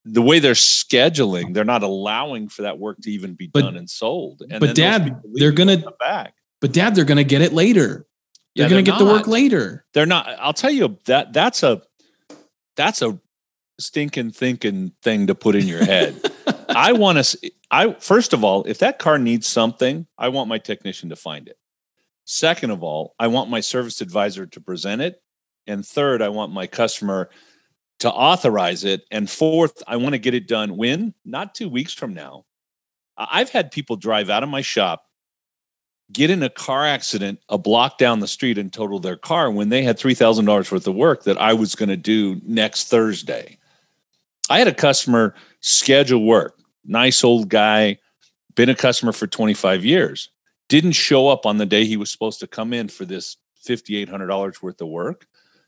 the 0.05 0.21
way 0.21 0.39
they're 0.39 0.53
scheduling, 0.53 1.53
they're 1.53 1.63
not 1.63 1.83
allowing 1.83 2.49
for 2.49 2.63
that 2.63 2.79
work 2.79 2.97
to 3.01 3.11
even 3.11 3.33
be 3.35 3.47
but, 3.47 3.61
done 3.61 3.77
and 3.77 3.89
sold. 3.89 4.41
And 4.49 4.59
but 4.59 4.75
dad, 4.75 5.21
they're 5.33 5.51
gonna 5.51 5.83
back. 5.99 6.35
But 6.61 6.73
dad, 6.73 6.95
they're 6.95 7.05
gonna 7.05 7.23
get 7.23 7.41
it 7.41 7.53
later. 7.53 8.05
They're 8.55 8.65
yeah, 8.65 8.69
gonna 8.69 8.75
they're 8.75 8.83
get 8.83 8.91
not. 8.91 8.99
the 8.99 9.05
work 9.05 9.27
later. 9.27 9.85
They're 9.93 10.05
not. 10.05 10.27
I'll 10.39 10.53
tell 10.53 10.71
you 10.71 10.97
that 11.05 11.33
that's 11.33 11.63
a 11.63 11.81
that's 12.75 13.01
a 13.01 13.19
stinking 13.79 14.31
thinking 14.31 14.93
thing 15.01 15.27
to 15.27 15.35
put 15.35 15.55
in 15.55 15.67
your 15.67 15.83
head. 15.83 16.15
I 16.75 16.93
want 16.93 17.23
to. 17.23 17.51
I 17.71 17.93
first 17.93 18.33
of 18.33 18.43
all, 18.43 18.63
if 18.65 18.79
that 18.79 18.99
car 18.99 19.17
needs 19.17 19.47
something, 19.47 20.07
I 20.17 20.29
want 20.29 20.49
my 20.49 20.57
technician 20.57 21.09
to 21.09 21.15
find 21.15 21.47
it. 21.47 21.57
Second 22.25 22.71
of 22.71 22.83
all, 22.83 23.15
I 23.19 23.27
want 23.27 23.49
my 23.49 23.59
service 23.59 24.01
advisor 24.01 24.45
to 24.45 24.61
present 24.61 25.01
it 25.01 25.21
and 25.67 25.85
third, 25.85 26.21
I 26.21 26.29
want 26.29 26.51
my 26.51 26.67
customer 26.67 27.29
to 27.99 28.11
authorize 28.11 28.83
it. 28.83 29.05
And 29.11 29.29
fourth, 29.29 29.81
I 29.87 29.97
want 29.97 30.13
to 30.13 30.19
get 30.19 30.33
it 30.33 30.47
done 30.47 30.77
when? 30.77 31.13
Not 31.25 31.55
two 31.55 31.69
weeks 31.69 31.93
from 31.93 32.13
now. 32.13 32.45
I've 33.17 33.49
had 33.49 33.71
people 33.71 33.95
drive 33.95 34.29
out 34.29 34.43
of 34.43 34.49
my 34.49 34.61
shop, 34.61 35.05
get 36.11 36.31
in 36.31 36.41
a 36.43 36.49
car 36.49 36.85
accident 36.85 37.39
a 37.47 37.57
block 37.57 37.97
down 37.97 38.19
the 38.19 38.27
street 38.27 38.57
and 38.57 38.73
total 38.73 38.99
their 38.99 39.15
car 39.15 39.51
when 39.51 39.69
they 39.69 39.83
had 39.83 39.99
$3,000 39.99 40.71
worth 40.71 40.87
of 40.87 40.95
work 40.95 41.23
that 41.23 41.37
I 41.37 41.53
was 41.53 41.75
going 41.75 41.89
to 41.89 41.97
do 41.97 42.41
next 42.43 42.87
Thursday. 42.89 43.59
I 44.49 44.57
had 44.57 44.67
a 44.67 44.73
customer 44.73 45.35
schedule 45.61 46.25
work, 46.25 46.57
nice 46.85 47.23
old 47.23 47.49
guy, 47.49 47.97
been 48.55 48.69
a 48.69 48.75
customer 48.75 49.11
for 49.11 49.27
25 49.27 49.83
years, 49.85 50.29
didn't 50.69 50.93
show 50.93 51.27
up 51.27 51.45
on 51.45 51.57
the 51.57 51.65
day 51.65 51.85
he 51.85 51.97
was 51.97 52.11
supposed 52.11 52.39
to 52.39 52.47
come 52.47 52.73
in 52.73 52.87
for 52.87 53.05
this 53.05 53.37
$5,800 53.67 54.61
worth 54.61 54.81
of 54.81 54.87
work. 54.87 55.27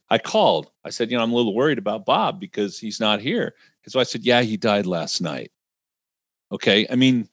I 0.09 0.17
called. 0.17 0.69
I 0.83 0.89
said, 0.89 1.09
you 1.09 1.17
know, 1.17 1.23
I'm 1.23 1.31
a 1.31 1.35
little 1.35 1.55
worried 1.55 1.77
about 1.77 2.05
Bob 2.05 2.39
because 2.39 2.77
he's 2.77 2.99
not 2.99 3.21
here. 3.21 3.55
So 3.87 3.99
I 3.99 4.03
said, 4.03 4.23
yeah, 4.23 4.41
he 4.41 4.57
died 4.57 4.85
last 4.85 5.21
night. 5.21 5.51
Okay. 6.51 6.85
I 6.89 6.95
mean, 6.95 7.27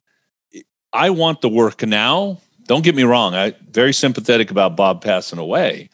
I 0.91 1.09
want 1.09 1.41
the 1.41 1.49
work 1.49 1.83
now. 1.83 2.39
Don't 2.65 2.83
get 2.83 2.95
me 2.95 3.03
wrong. 3.03 3.35
I 3.35 3.53
very 3.69 3.93
sympathetic 3.93 4.49
about 4.49 4.75
Bob 4.75 5.03
passing 5.03 5.39
away. 5.39 5.89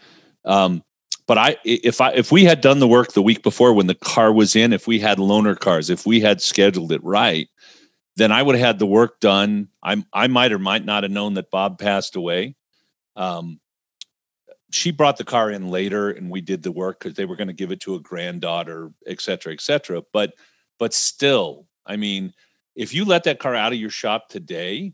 Um, 0.46 0.84
but 1.28 1.38
I, 1.38 1.58
if 1.64 2.02
I, 2.02 2.12
if 2.12 2.32
we 2.32 2.44
had 2.44 2.62
done 2.62 2.80
the 2.80 2.88
work 2.88 3.14
the 3.14 3.22
week 3.22 3.44
before 3.44 3.74
when 3.74 3.88
the 3.88 3.96
car 3.96 4.34
was 4.34 4.56
in, 4.56 4.74
if 4.74 4.88
we 4.88 5.00
had 5.00 5.18
loaner 5.18 5.58
cars, 5.58 5.90
if 5.90 6.06
we 6.06 6.20
had 6.20 6.42
scheduled 6.42 6.92
it 6.92 7.04
right, 7.04 7.48
then 8.20 8.32
I 8.32 8.44
would 8.44 8.56
have 8.56 8.66
had 8.66 8.80
the 8.80 8.86
work 8.86 9.20
done. 9.20 9.70
I, 9.82 10.04
I 10.14 10.28
might 10.28 10.52
or 10.52 10.60
might 10.60 10.86
not 10.86 11.04
have 11.04 11.12
known 11.12 11.36
that 11.36 11.50
Bob 11.50 11.80
passed 11.80 12.16
away. 12.16 12.56
Um, 13.16 13.60
she 14.72 14.92
brought 14.92 15.18
the 15.18 15.24
car 15.24 15.50
in 15.50 15.70
later 15.70 16.10
and 16.12 16.30
we 16.30 16.42
did 16.42 16.64
the 16.64 16.72
work 16.72 17.00
because 17.00 17.16
they 17.16 17.26
were 17.26 17.36
going 17.36 17.48
to 17.48 17.54
give 17.54 17.72
it 17.72 17.80
to 17.82 17.96
a 17.96 18.00
granddaughter 18.00 18.92
et 19.08 19.20
cetera 19.22 19.54
et 19.54 19.62
cetera 19.62 20.02
but 20.14 20.34
but 20.78 20.94
still 20.94 21.66
i 21.86 21.96
mean 21.96 22.34
if 22.76 22.94
you 22.94 23.06
let 23.06 23.24
that 23.24 23.40
car 23.40 23.56
out 23.56 23.74
of 23.74 23.80
your 23.80 23.90
shop 23.90 24.30
today 24.30 24.94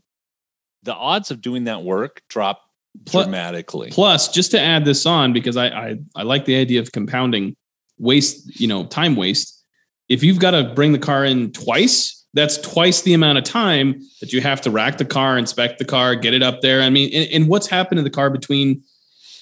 the 0.82 0.94
odds 0.94 1.30
of 1.30 1.40
doing 1.40 1.64
that 1.64 1.82
work 1.82 2.22
drop 2.28 2.62
dramatically 3.04 3.90
plus 3.90 4.28
just 4.28 4.50
to 4.50 4.60
add 4.60 4.84
this 4.84 5.04
on 5.04 5.32
because 5.32 5.56
I, 5.56 5.66
I 5.66 5.98
i 6.14 6.22
like 6.22 6.46
the 6.46 6.56
idea 6.56 6.80
of 6.80 6.92
compounding 6.92 7.54
waste 7.98 8.58
you 8.58 8.66
know 8.66 8.86
time 8.86 9.16
waste 9.16 9.62
if 10.08 10.22
you've 10.22 10.38
got 10.38 10.52
to 10.52 10.72
bring 10.74 10.92
the 10.92 10.98
car 10.98 11.24
in 11.24 11.52
twice 11.52 12.15
that's 12.36 12.58
twice 12.58 13.02
the 13.02 13.14
amount 13.14 13.38
of 13.38 13.44
time 13.44 14.00
that 14.20 14.32
you 14.32 14.40
have 14.40 14.60
to 14.60 14.70
rack 14.70 14.98
the 14.98 15.04
car 15.04 15.36
inspect 15.38 15.78
the 15.78 15.84
car 15.84 16.14
get 16.14 16.34
it 16.34 16.42
up 16.42 16.60
there 16.60 16.82
i 16.82 16.90
mean 16.90 17.12
and, 17.12 17.28
and 17.32 17.48
what's 17.48 17.66
happened 17.66 17.98
in 17.98 18.04
the 18.04 18.10
car 18.10 18.30
between 18.30 18.82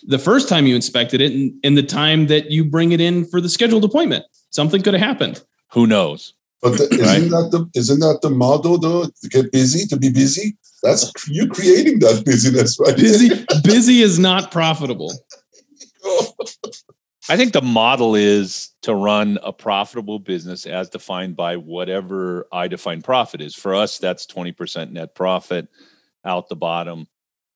the 0.07 0.19
first 0.19 0.49
time 0.49 0.67
you 0.67 0.75
inspected 0.75 1.21
it 1.21 1.33
and, 1.33 1.53
and 1.65 1.77
the 1.77 1.83
time 1.83 2.27
that 2.27 2.51
you 2.51 2.65
bring 2.65 2.93
it 2.93 3.01
in 3.01 3.25
for 3.25 3.41
the 3.41 3.49
scheduled 3.49 3.85
appointment. 3.85 4.25
Something 4.51 4.83
could 4.83 4.95
have 4.95 5.03
happened. 5.03 5.43
Who 5.73 5.87
knows? 5.87 6.35
But 6.63 6.79
the, 6.79 6.89
right? 7.03 7.19
isn't 7.19 7.31
that 7.31 7.51
the 7.51 7.79
isn't 7.79 8.01
that 8.01 8.21
the 8.23 8.31
motto 8.31 8.77
though? 8.79 9.05
To 9.05 9.29
get 9.29 9.53
busy, 9.53 9.87
to 9.87 9.97
be 9.97 10.11
busy. 10.11 10.57
That's 10.83 11.13
you 11.29 11.49
creating 11.49 12.01
that 12.01 12.25
busyness, 12.25 12.79
right? 12.79 12.97
Busy, 12.97 13.45
busy 13.63 14.03
is 14.03 14.19
not 14.19 14.51
profitable. 14.51 15.13
Oh. 16.07 16.35
I 17.29 17.39
think 17.39 17.55
the 17.55 17.63
model 17.63 18.15
is 18.15 18.71
to 18.83 18.95
run 18.95 19.39
a 19.43 19.53
profitable 19.53 20.19
business 20.19 20.67
as 20.67 20.91
defined 20.91 21.37
by 21.37 21.57
whatever 21.57 22.47
I 22.53 22.69
define 22.69 23.01
profit 23.01 23.41
is. 23.41 23.55
For 23.55 23.75
us, 23.75 23.99
that's 23.99 24.27
20% 24.27 24.91
net 24.91 25.15
profit 25.15 25.69
out 26.25 26.49
the 26.49 26.57
bottom. 26.57 27.07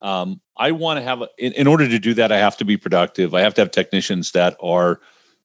Um, 0.00 0.40
I 0.56 0.70
want 0.70 0.98
to 0.98 1.02
have, 1.02 1.20
a, 1.20 1.28
in, 1.36 1.52
in 1.52 1.66
order 1.66 1.86
to 1.86 1.98
do 1.98 2.14
that, 2.14 2.32
I 2.32 2.38
have 2.38 2.56
to 2.58 2.64
be 2.64 2.78
productive. 2.78 3.34
I 3.34 3.42
have 3.42 3.54
to 3.54 3.60
have 3.60 3.70
technicians 3.70 4.32
that 4.32 4.56
are 4.62 5.00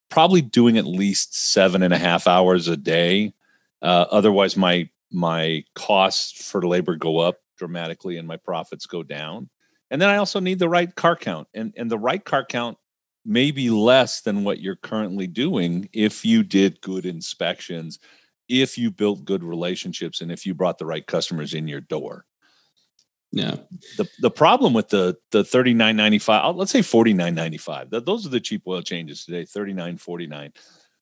probably 0.09 0.41
doing 0.41 0.77
at 0.77 0.85
least 0.85 1.35
seven 1.51 1.83
and 1.83 1.93
a 1.93 1.97
half 1.97 2.25
hours 2.25 2.67
a 2.69 2.77
day. 2.77 3.33
Uh, 3.81 4.05
otherwise, 4.09 4.55
my 4.55 4.89
my 5.11 5.63
costs 5.75 6.49
for 6.49 6.65
labor 6.65 6.95
go 6.95 7.19
up 7.19 7.39
dramatically 7.57 8.17
and 8.17 8.27
my 8.27 8.37
profits 8.37 8.85
go 8.85 9.03
down. 9.03 9.49
And 9.91 10.01
then 10.01 10.09
I 10.09 10.17
also 10.17 10.39
need 10.39 10.59
the 10.59 10.69
right 10.69 10.93
car 10.95 11.15
count, 11.15 11.47
and 11.53 11.73
and 11.75 11.89
the 11.89 11.99
right 11.99 12.23
car 12.23 12.45
count 12.45 12.77
may 13.25 13.51
be 13.51 13.69
less 13.69 14.21
than 14.21 14.43
what 14.43 14.59
you're 14.59 14.75
currently 14.75 15.27
doing 15.27 15.89
if 15.93 16.25
you 16.25 16.43
did 16.43 16.81
good 16.81 17.05
inspections, 17.05 17.99
if 18.49 18.77
you 18.77 18.91
built 18.91 19.25
good 19.25 19.43
relationships, 19.43 20.21
and 20.21 20.31
if 20.31 20.45
you 20.45 20.53
brought 20.53 20.77
the 20.77 20.85
right 20.85 21.05
customers 21.05 21.53
in 21.53 21.67
your 21.67 21.81
door. 21.81 22.25
Yeah. 23.31 23.55
The 23.97 24.07
the 24.19 24.29
problem 24.29 24.73
with 24.73 24.89
the 24.89 25.17
the 25.31 25.41
39.95, 25.41 26.43
uh, 26.43 26.51
let's 26.51 26.71
say 26.71 26.81
49.95. 26.81 28.05
Those 28.05 28.27
are 28.27 28.29
the 28.29 28.39
cheap 28.39 28.61
oil 28.67 28.83
changes 28.83 29.25
today, 29.25 29.43
39.49. 29.43 30.55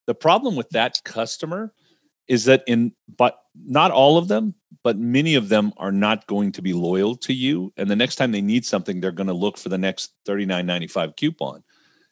The 0.08 0.16
problem 0.16 0.56
with 0.56 0.70
that 0.70 1.02
customer 1.04 1.74
is 2.30 2.46
that 2.46 2.64
in 2.68 2.94
but 3.18 3.38
not 3.66 3.92
all 3.92 4.18
of 4.18 4.30
them, 4.30 4.56
but 4.82 4.98
many 4.98 5.36
of 5.36 5.50
them 5.50 5.74
are 5.76 5.92
not 5.92 6.26
going 6.28 6.54
to 6.54 6.62
be 6.62 6.72
loyal 6.72 7.18
to 7.18 7.34
you. 7.34 7.74
And 7.76 7.90
the 7.90 7.98
next 7.98 8.16
time 8.16 8.32
they 8.32 8.42
need 8.42 8.66
something, 8.66 9.02
they're 9.02 9.12
going 9.12 9.28
to 9.28 9.34
look 9.34 9.58
for 9.58 9.68
the 9.68 9.78
next 9.78 10.14
$39.95 10.26 11.18
coupon. 11.18 11.64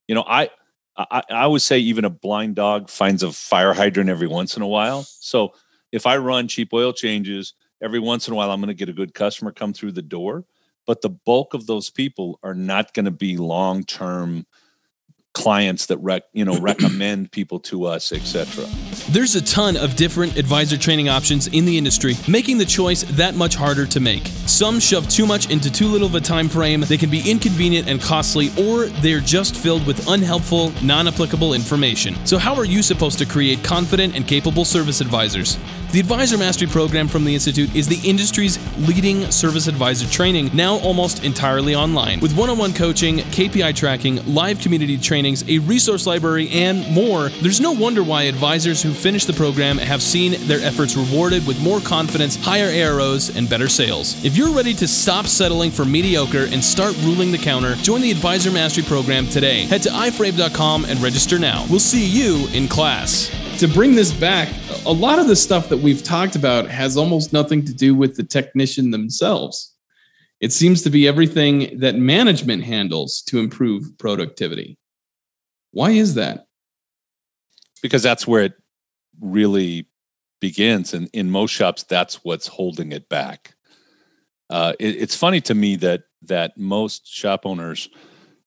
You 0.10 0.16
know, 0.16 0.24
I, 0.26 0.50
I 0.98 1.22
I 1.30 1.42
always 1.44 1.64
say 1.64 1.78
even 1.78 2.04
a 2.04 2.10
blind 2.10 2.56
dog 2.56 2.90
finds 2.90 3.22
a 3.22 3.32
fire 3.32 3.76
hydrant 3.76 4.10
every 4.10 4.26
once 4.26 4.58
in 4.58 4.64
a 4.64 4.68
while. 4.68 5.04
So 5.04 5.54
if 5.92 6.08
I 6.08 6.18
run 6.18 6.48
cheap 6.48 6.74
oil 6.74 6.94
changes 6.94 7.54
every 7.80 8.00
once 8.00 8.28
in 8.28 8.34
a 8.34 8.36
while, 8.36 8.50
I'm 8.50 8.60
going 8.60 8.70
to 8.70 8.74
get 8.74 8.90
a 8.90 8.94
good 8.94 9.14
customer 9.14 9.52
come 9.52 9.72
through 9.72 9.92
the 9.92 10.02
door. 10.02 10.46
But 10.88 11.02
the 11.02 11.12
bulk 11.12 11.54
of 11.54 11.68
those 11.68 11.92
people 11.92 12.40
are 12.42 12.56
not 12.56 12.96
going 12.96 13.06
to 13.06 13.12
be 13.12 13.38
long 13.38 13.84
term 13.84 14.48
clients 15.42 15.86
that 15.88 15.98
rec, 15.98 16.24
you 16.34 16.46
know 16.46 16.60
recommend 16.60 17.32
people 17.40 17.60
to 17.60 17.86
us 17.86 18.12
etc 18.12 18.66
there's 19.10 19.36
a 19.36 19.42
ton 19.42 19.76
of 19.76 19.96
different 19.96 20.38
advisor 20.38 20.78
training 20.78 21.10
options 21.10 21.48
in 21.48 21.66
the 21.66 21.78
industry 21.78 22.14
making 22.28 22.60
the 22.60 22.66
choice 22.66 23.02
that 23.04 23.34
much 23.34 23.56
harder 23.56 23.86
to 23.88 24.00
make. 24.00 24.28
Some 24.46 24.80
shove 24.80 25.08
too 25.10 25.26
much 25.26 25.50
into 25.50 25.72
too 25.72 25.88
little 25.88 26.08
of 26.08 26.14
a 26.14 26.22
time 26.22 26.48
frame. 26.48 26.82
They 26.82 26.98
can 26.98 27.10
be 27.10 27.30
inconvenient 27.30 27.88
and 27.88 28.00
costly 28.00 28.50
or 28.60 28.86
they're 29.02 29.20
just 29.20 29.56
filled 29.56 29.88
with 29.88 30.08
unhelpful 30.08 30.72
non-applicable 30.84 31.54
information. 31.54 32.16
So 32.26 32.38
how 32.38 32.54
are 32.56 32.66
you 32.66 32.84
supposed 32.84 33.18
to 33.20 33.26
create 33.26 33.64
confident 33.64 34.16
and 34.16 34.28
capable 34.28 34.64
service 34.64 35.02
advisors? 35.02 35.58
The 35.92 36.00
Advisor 36.00 36.38
Mastery 36.38 36.68
program 36.68 37.08
from 37.08 37.26
the 37.26 37.34
Institute 37.34 37.76
is 37.76 37.88
the 37.88 38.08
industry's 38.08 38.60
leading 38.88 39.32
service 39.32 39.66
advisor 39.66 40.08
training, 40.08 40.52
now 40.54 40.78
almost 40.82 41.24
entirely 41.24 41.74
online. 41.74 42.20
With 42.20 42.38
one 42.38 42.52
on 42.52 42.60
one 42.60 42.76
coaching, 42.76 43.18
KPI 43.18 43.76
tracking, 43.76 44.24
live 44.32 44.60
community 44.60 45.00
trainings, 45.30 45.50
a 45.50 45.60
resource 45.68 46.06
library, 46.08 46.50
and 46.50 46.90
more, 46.92 47.30
there's 47.42 47.60
no 47.60 47.72
wonder 47.72 48.04
why 48.04 48.24
advisors 48.24 48.82
who 48.82 48.92
finish 48.92 49.26
the 49.26 49.34
program 49.34 49.78
have 49.78 50.02
seen 50.02 50.36
their 50.48 50.60
efforts 50.62 50.96
rewarded 50.96 51.46
with 51.46 51.62
more 51.62 51.80
confidence, 51.80 52.36
higher 52.36 52.68
AROs, 52.68 53.36
and 53.36 53.50
better 53.50 53.68
sales. 53.68 54.24
If 54.24 54.36
you're 54.36 54.56
ready 54.56 54.74
to 54.76 54.88
stop 54.88 55.28
settling 55.28 55.72
for 55.72 55.86
mediocre 55.86 56.48
and 56.52 56.64
start 56.64 56.96
ruling 57.04 57.32
the 57.32 57.38
counter, 57.38 57.76
join 57.76 58.02
the 58.02 58.12
Advisor 58.12 58.52
Mastery 58.52 58.84
program 58.84 59.28
today. 59.28 59.66
Head 59.66 59.84
to 59.84 59.90
iforabe.com 59.90 60.86
and 60.86 61.00
register 61.02 61.40
now. 61.40 61.66
We'll 61.70 61.80
see 61.80 62.06
you 62.06 62.48
in 62.54 62.68
class 62.68 63.30
to 63.60 63.68
bring 63.68 63.94
this 63.94 64.14
back, 64.14 64.48
a 64.86 64.92
lot 64.92 65.20
of 65.20 65.28
the 65.28 65.36
stuff 65.36 65.68
that 65.68 65.78
we've 65.78 66.02
talked 66.02 66.38
about 66.38 66.70
has 66.70 66.96
almost 66.96 67.34
nothing 67.34 67.66
to 67.66 67.74
do 67.74 67.94
with 67.94 68.16
the 68.16 68.24
technician 68.24 68.90
themselves. 68.90 69.76
It 70.40 70.54
seems 70.54 70.82
to 70.84 70.90
be 70.90 71.10
everything 71.10 71.78
that 71.80 71.96
management 71.96 72.64
handles 72.64 73.22
to 73.24 73.40
improve 73.40 73.98
productivity. 73.98 74.78
Why 75.72 75.92
is 75.92 76.16
that? 76.16 76.48
Because 77.82 78.04
that's 78.04 78.28
where 78.28 78.44
it 78.44 78.54
really 79.22 79.88
begins. 80.40 80.94
And 80.94 81.10
in 81.14 81.32
most 81.32 81.52
shops, 81.52 81.84
that's 81.84 82.24
what's 82.24 82.48
holding 82.48 82.92
it 82.92 83.10
back. 83.10 83.56
Uh, 84.50 84.74
it, 84.80 84.96
it's 85.02 85.16
funny 85.16 85.42
to 85.42 85.54
me 85.54 85.76
that 85.78 86.04
that 86.24 86.58
most 86.58 87.08
shop 87.08 87.46
owners 87.46 87.90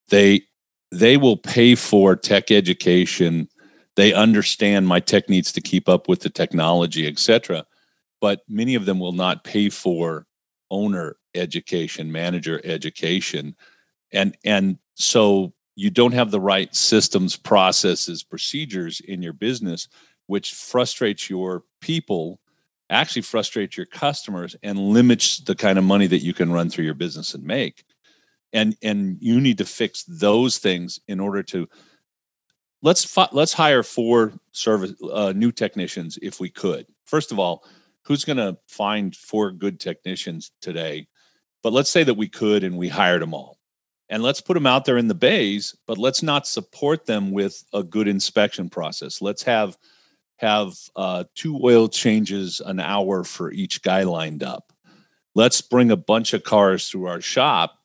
they 0.08 0.42
they 0.90 1.16
will 1.16 1.37
pay 1.37 1.74
for 1.74 2.14
tech 2.14 2.50
education 2.50 3.48
they 3.96 4.12
understand 4.12 4.87
my 4.87 5.00
tech 5.00 5.28
needs 5.28 5.52
to 5.52 5.61
keep 5.61 5.88
up 5.88 6.08
with 6.08 6.20
the 6.20 6.28
technology 6.28 7.06
etc 7.06 7.64
but 8.20 8.42
many 8.46 8.74
of 8.74 8.85
them 8.85 8.98
will 8.98 9.12
not 9.12 9.44
pay 9.44 9.70
for 9.70 10.26
owner 10.70 11.16
education 11.35 12.12
manager 12.12 12.61
education 12.64 13.56
and 14.12 14.37
and 14.44 14.76
so 14.94 15.52
you 15.74 15.90
don't 15.90 16.12
have 16.12 16.30
the 16.30 16.40
right 16.40 16.74
systems 16.74 17.37
processes 17.37 18.22
procedures 18.22 19.00
in 19.00 19.22
your 19.22 19.32
business 19.32 19.88
which 20.26 20.54
frustrates 20.54 21.28
your 21.28 21.64
people 21.80 22.38
actually 22.90 23.22
frustrates 23.22 23.76
your 23.76 23.87
customers 23.87 24.54
and 24.62 24.78
limits 24.78 25.38
the 25.38 25.54
kind 25.54 25.78
of 25.78 25.85
money 25.85 26.06
that 26.06 26.22
you 26.22 26.35
can 26.35 26.52
run 26.52 26.68
through 26.68 26.85
your 26.85 26.94
business 26.94 27.35
and 27.35 27.44
make 27.44 27.85
and 28.52 28.76
and 28.82 29.16
you 29.20 29.40
need 29.40 29.58
to 29.58 29.64
fix 29.64 30.04
those 30.04 30.58
things 30.58 31.00
in 31.08 31.20
order 31.20 31.42
to 31.42 31.68
let's 32.82 33.04
fi- 33.04 33.28
let's 33.32 33.52
hire 33.52 33.82
four 33.82 34.32
service 34.52 34.92
uh, 35.12 35.32
new 35.35 35.50
technicians 35.50 36.18
if 36.20 36.40
we 36.40 36.50
could. 36.50 36.87
First 37.06 37.32
of 37.32 37.38
all, 37.38 37.64
who's 38.02 38.24
going 38.24 38.37
to 38.37 38.58
find 38.68 39.14
four 39.16 39.52
good 39.52 39.80
technicians 39.80 40.52
today? 40.61 41.06
But 41.62 41.72
let's 41.72 41.90
say 41.90 42.04
that 42.04 42.14
we 42.14 42.28
could 42.28 42.64
and 42.64 42.76
we 42.76 42.88
hired 42.88 43.22
them 43.22 43.35
all. 43.35 43.58
And 44.08 44.22
let's 44.22 44.40
put 44.40 44.54
them 44.54 44.66
out 44.66 44.84
there 44.84 44.98
in 44.98 45.08
the 45.08 45.14
bays, 45.14 45.74
but 45.86 45.96
let's 45.96 46.22
not 46.22 46.46
support 46.46 47.06
them 47.06 47.30
with 47.30 47.64
a 47.72 47.82
good 47.82 48.08
inspection 48.08 48.68
process. 48.68 49.22
Let's 49.22 49.42
have 49.44 49.78
have 50.36 50.74
uh, 50.96 51.24
two 51.34 51.58
oil 51.62 51.88
changes 51.88 52.60
an 52.60 52.80
hour 52.80 53.22
for 53.22 53.52
each 53.52 53.80
guy 53.82 54.02
lined 54.02 54.42
up. 54.42 54.72
Let's 55.34 55.62
bring 55.62 55.90
a 55.90 55.96
bunch 55.96 56.34
of 56.34 56.42
cars 56.42 56.88
through 56.88 57.06
our 57.06 57.20
shop, 57.20 57.78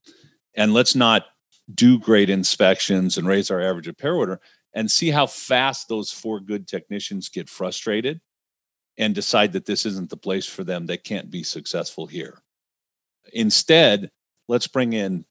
and 0.55 0.73
let's 0.73 0.95
not 0.95 1.27
do 1.73 1.99
great 1.99 2.29
inspections 2.29 3.17
and 3.17 3.27
raise 3.27 3.51
our 3.51 3.61
average 3.61 3.87
repair 3.87 4.15
order 4.15 4.39
and 4.73 4.89
see 4.91 5.09
how 5.09 5.27
fast 5.27 5.87
those 5.87 6.11
four 6.11 6.39
good 6.39 6.67
technicians 6.67 7.29
get 7.29 7.49
frustrated 7.49 8.21
and 8.97 9.13
decide 9.13 9.53
that 9.53 9.65
this 9.65 9.85
isn't 9.85 10.09
the 10.09 10.17
place 10.17 10.45
for 10.45 10.63
them. 10.63 10.85
They 10.85 10.97
can't 10.97 11.29
be 11.29 11.43
successful 11.43 12.07
here. 12.07 12.41
Instead, 13.33 14.11
let's 14.47 14.67
bring 14.67 14.93
in 14.93 15.25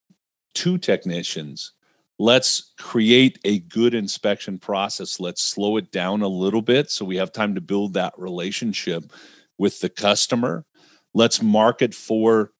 two 0.56 0.78
technicians. 0.78 1.72
Let's 2.18 2.72
create 2.78 3.38
a 3.44 3.58
good 3.60 3.92
inspection 3.94 4.58
process. 4.58 5.20
Let's 5.20 5.42
slow 5.42 5.76
it 5.76 5.92
down 5.92 6.22
a 6.22 6.28
little 6.28 6.62
bit 6.62 6.90
so 6.90 7.04
we 7.04 7.16
have 7.18 7.30
time 7.30 7.54
to 7.54 7.60
build 7.60 7.92
that 7.92 8.14
relationship 8.16 9.12
with 9.58 9.80
the 9.80 9.90
customer. 9.90 10.64
Let's 11.12 11.42
market 11.42 11.94
for 11.94 12.52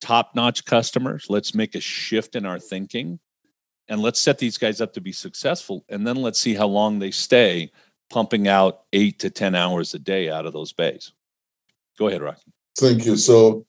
top 0.00 0.34
notch 0.34 0.64
customers. 0.64 1.26
Let's 1.28 1.54
make 1.54 1.76
a 1.76 1.80
shift 1.80 2.34
in 2.34 2.44
our 2.44 2.58
thinking 2.58 3.20
and 3.88 4.00
let's 4.00 4.20
set 4.20 4.38
these 4.38 4.58
guys 4.58 4.80
up 4.80 4.92
to 4.94 5.00
be 5.00 5.12
successful 5.12 5.84
and 5.88 6.06
then 6.06 6.16
let's 6.16 6.40
see 6.40 6.54
how 6.54 6.66
long 6.66 6.98
they 6.98 7.10
stay 7.10 7.70
pumping 8.10 8.48
out 8.48 8.82
eight 8.92 9.18
to 9.20 9.30
ten 9.30 9.54
hours 9.54 9.94
a 9.94 9.98
day 9.98 10.30
out 10.30 10.46
of 10.46 10.52
those 10.52 10.72
bays 10.72 11.12
go 11.98 12.08
ahead 12.08 12.22
rocky 12.22 12.52
thank 12.78 13.04
you 13.04 13.16
so 13.16 13.64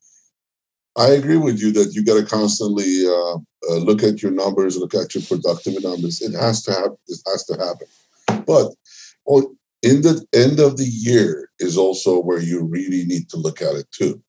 i 0.97 1.10
agree 1.10 1.38
with 1.38 1.60
you 1.62 1.71
that 1.71 1.93
you 1.93 2.03
got 2.03 2.19
to 2.19 2.25
constantly 2.25 3.05
uh, 3.08 3.36
uh, 3.69 3.77
look 3.77 4.03
at 4.03 4.21
your 4.21 4.31
numbers 4.31 4.77
look 4.77 4.93
at 4.93 5.13
your 5.13 5.23
productivity 5.23 5.86
numbers 5.86 6.21
it 6.21 6.34
has 6.34 6.63
to 6.63 6.71
happen 6.71 6.97
it 7.08 7.19
has 7.27 7.45
to 7.45 7.55
happen 7.58 7.88
but 8.45 8.73
oh, 9.27 9.55
in 9.81 10.01
the 10.01 10.25
end 10.34 10.60
of 10.60 10.77
the 10.77 10.86
year 10.86 11.49
is 11.60 11.77
also 11.77 12.21
where 12.21 12.39
you 12.39 12.63
really 12.63 13.05
need 13.05 13.29
to 13.29 13.38
look 13.38 13.62
at 13.62 13.75
it 13.75 13.88
too 13.91 14.21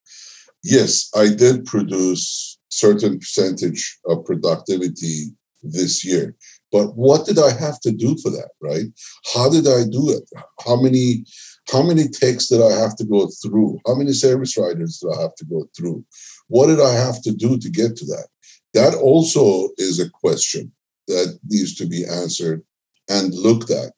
yes 0.63 1.11
i 1.17 1.29
did 1.29 1.65
produce 1.65 2.59
certain 2.69 3.19
percentage 3.19 3.99
of 4.07 4.25
productivity 4.25 5.33
this 5.63 6.05
year. 6.05 6.35
But 6.73 6.97
what 6.97 7.27
did 7.27 7.39
I 7.39 7.53
have 7.53 7.81
to 7.81 7.93
do 7.93 8.17
for 8.19 8.31
that, 8.31 8.51
right? 8.61 8.87
How 9.35 9.49
did 9.49 9.67
I 9.67 9.85
do 9.85 10.11
it? 10.11 10.29
How 10.65 10.81
many 10.81 11.25
how 11.73 11.83
many 11.83 12.07
takes 12.09 12.47
did 12.47 12.63
I 12.63 12.73
have 12.79 12.95
to 12.97 13.05
go 13.05 13.29
through? 13.43 13.81
How 13.87 13.95
many 13.97 14.13
service 14.13 14.57
riders 14.57 14.99
did 14.99 15.11
I 15.17 15.23
have 15.23 15.35
to 15.37 15.45
go 15.45 15.69
through? 15.77 16.05
What 16.49 16.67
did 16.69 16.81
I 16.81 16.93
have 16.93 17.23
to 17.23 17.33
do 17.33 17.59
to 17.59 17.71
get 17.71 17.97
to 17.97 18.07
that? 18.07 18.29
That 18.75 18.95
also 18.95 19.71
is 19.79 19.99
a 20.01 20.11
question 20.11 20.73
that 21.09 21.39
needs 21.49 21.75
to 21.77 21.87
be 21.87 22.05
answered 22.05 22.63
and 23.09 23.35
looked 23.35 23.71
at. 23.71 23.93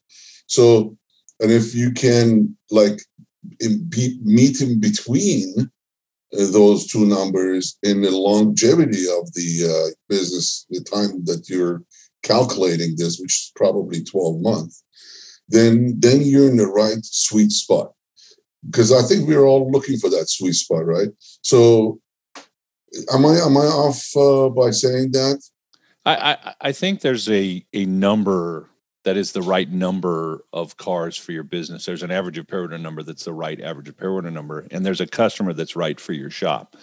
So, 0.47 0.97
and 1.39 1.51
if 1.51 1.75
you 1.75 1.91
can 1.91 2.57
like 2.71 3.01
in 3.59 3.87
be, 3.89 4.19
meet 4.23 4.61
in 4.61 4.79
between 4.79 5.71
those 6.31 6.87
two 6.87 7.05
numbers 7.05 7.77
in 7.83 8.01
the 8.01 8.11
longevity 8.11 9.05
of 9.05 9.33
the 9.33 9.65
uh, 9.65 9.91
business, 10.07 10.65
the 10.69 10.81
time 10.81 11.23
that 11.25 11.49
you're 11.49 11.83
calculating 12.23 12.95
this, 12.97 13.19
which 13.19 13.33
is 13.33 13.51
probably 13.55 14.03
12 14.03 14.41
months, 14.41 14.83
then 15.47 15.95
then 15.99 16.21
you're 16.21 16.47
in 16.47 16.57
the 16.57 16.67
right 16.67 17.03
sweet 17.03 17.51
spot. 17.51 17.91
Because 18.65 18.91
I 18.91 19.01
think 19.01 19.27
we're 19.27 19.45
all 19.45 19.71
looking 19.71 19.97
for 19.97 20.09
that 20.09 20.29
sweet 20.29 20.53
spot, 20.53 20.85
right? 20.85 21.09
So, 21.41 21.99
am 23.13 23.25
I 23.25 23.39
am 23.39 23.57
I 23.57 23.65
off 23.65 24.15
uh, 24.15 24.49
by 24.49 24.71
saying 24.71 25.11
that? 25.11 25.41
I, 26.05 26.15
I 26.15 26.55
I 26.61 26.71
think 26.71 27.01
there's 27.01 27.29
a 27.29 27.65
a 27.73 27.85
number 27.85 28.69
that 29.05 29.17
is 29.17 29.31
the 29.31 29.41
right 29.41 29.69
number 29.69 30.43
of 30.53 30.77
cars 30.77 31.15
for 31.17 31.31
your 31.31 31.43
business. 31.43 31.85
There's 31.85 32.03
an 32.03 32.11
average 32.11 32.37
repair 32.37 32.61
order 32.61 32.77
number 32.77 33.01
that's 33.01 33.25
the 33.25 33.33
right 33.33 33.59
average 33.61 33.87
repair 33.87 34.11
order 34.11 34.31
number, 34.31 34.67
and 34.71 34.85
there's 34.85 35.01
a 35.01 35.07
customer 35.07 35.53
that's 35.53 35.75
right 35.75 35.99
for 35.99 36.13
your 36.13 36.29
shop. 36.29 36.75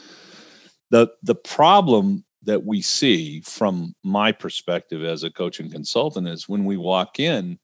The 0.90 1.08
the 1.22 1.34
problem 1.34 2.24
that 2.42 2.64
we 2.64 2.80
see 2.80 3.40
from 3.40 3.94
my 4.04 4.32
perspective 4.32 5.04
as 5.04 5.24
a 5.24 5.30
coach 5.30 5.58
and 5.60 5.70
consultant 5.70 6.28
is 6.28 6.48
when 6.48 6.64
we 6.64 6.76
walk 6.76 7.18
in 7.18 7.58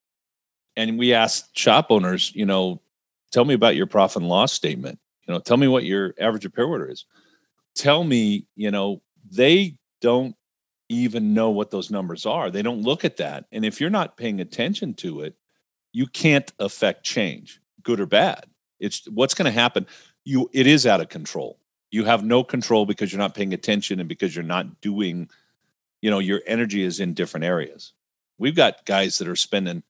and 0.76 0.99
we 0.99 1.14
ask 1.14 1.47
shop 1.55 1.86
owners, 1.90 2.32
you 2.34 2.45
know, 2.45 2.82
tell 3.30 3.45
me 3.45 3.55
about 3.55 3.76
your 3.76 3.86
profit 3.86 4.22
and 4.22 4.28
loss 4.28 4.53
statement. 4.53 4.99
You 5.26 5.34
know, 5.34 5.40
tell 5.40 5.57
me 5.57 5.68
what 5.68 5.84
your 5.84 6.14
average 6.20 6.45
repair 6.45 6.64
order 6.64 6.90
is. 6.90 7.05
Tell 7.74 8.04
me, 8.04 8.46
you 8.54 8.70
know, 8.70 9.02
they 9.30 9.76
don't 10.00 10.34
even 10.88 11.32
know 11.32 11.50
what 11.50 11.70
those 11.70 11.90
numbers 11.90 12.26
are. 12.26 12.50
They 12.50 12.62
don't 12.62 12.82
look 12.82 13.04
at 13.04 13.16
that. 13.16 13.46
And 13.50 13.64
if 13.64 13.80
you're 13.80 13.90
not 13.90 14.16
paying 14.16 14.40
attention 14.40 14.94
to 14.94 15.22
it, 15.22 15.34
you 15.92 16.06
can't 16.06 16.50
affect 16.58 17.04
change, 17.04 17.60
good 17.82 18.00
or 18.00 18.06
bad. 18.06 18.46
It's 18.80 19.08
what's 19.08 19.34
going 19.34 19.46
to 19.46 19.58
happen. 19.58 19.86
You 20.24 20.50
it 20.52 20.66
is 20.66 20.86
out 20.86 21.00
of 21.00 21.08
control. 21.08 21.58
You 21.90 22.04
have 22.04 22.24
no 22.24 22.42
control 22.42 22.86
because 22.86 23.12
you're 23.12 23.18
not 23.18 23.34
paying 23.34 23.52
attention 23.52 24.00
and 24.00 24.08
because 24.08 24.34
you're 24.34 24.42
not 24.42 24.80
doing, 24.80 25.28
you 26.00 26.10
know, 26.10 26.18
your 26.18 26.40
energy 26.46 26.82
is 26.82 27.00
in 27.00 27.14
different 27.14 27.44
areas. 27.44 27.92
We've 28.38 28.56
got 28.56 28.86
guys 28.86 29.18
that 29.18 29.28
are 29.28 29.36
spending, 29.36 29.82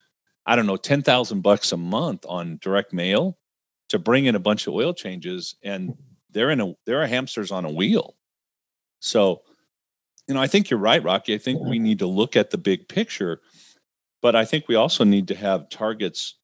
I 0.44 0.56
don't 0.56 0.66
know, 0.66 0.76
ten 0.76 1.02
thousand 1.02 1.42
bucks 1.42 1.72
a 1.72 1.76
month 1.76 2.26
on 2.28 2.58
direct 2.60 2.92
mail 2.92 3.38
to 3.88 3.98
bring 3.98 4.26
in 4.26 4.34
a 4.34 4.40
bunch 4.40 4.66
of 4.66 4.74
oil 4.74 4.92
changes, 4.92 5.54
and 5.62 5.96
they're 6.32 6.50
in 6.50 6.60
a 6.60 6.74
they're 6.86 7.06
hamsters 7.06 7.50
on 7.50 7.64
a 7.64 7.70
wheel. 7.70 8.16
So, 9.00 9.42
you 10.28 10.34
know, 10.34 10.40
I 10.40 10.46
think 10.46 10.70
you're 10.70 10.80
right, 10.80 11.02
Rocky. 11.02 11.34
I 11.34 11.38
think 11.38 11.60
we 11.60 11.78
need 11.78 11.98
to 12.00 12.06
look 12.06 12.36
at 12.36 12.50
the 12.50 12.58
big 12.58 12.88
picture, 12.88 13.40
but 14.20 14.36
I 14.36 14.44
think 14.44 14.68
we 14.68 14.76
also 14.76 15.04
need 15.04 15.28
to 15.28 15.34
have 15.34 15.68
targets 15.68 16.38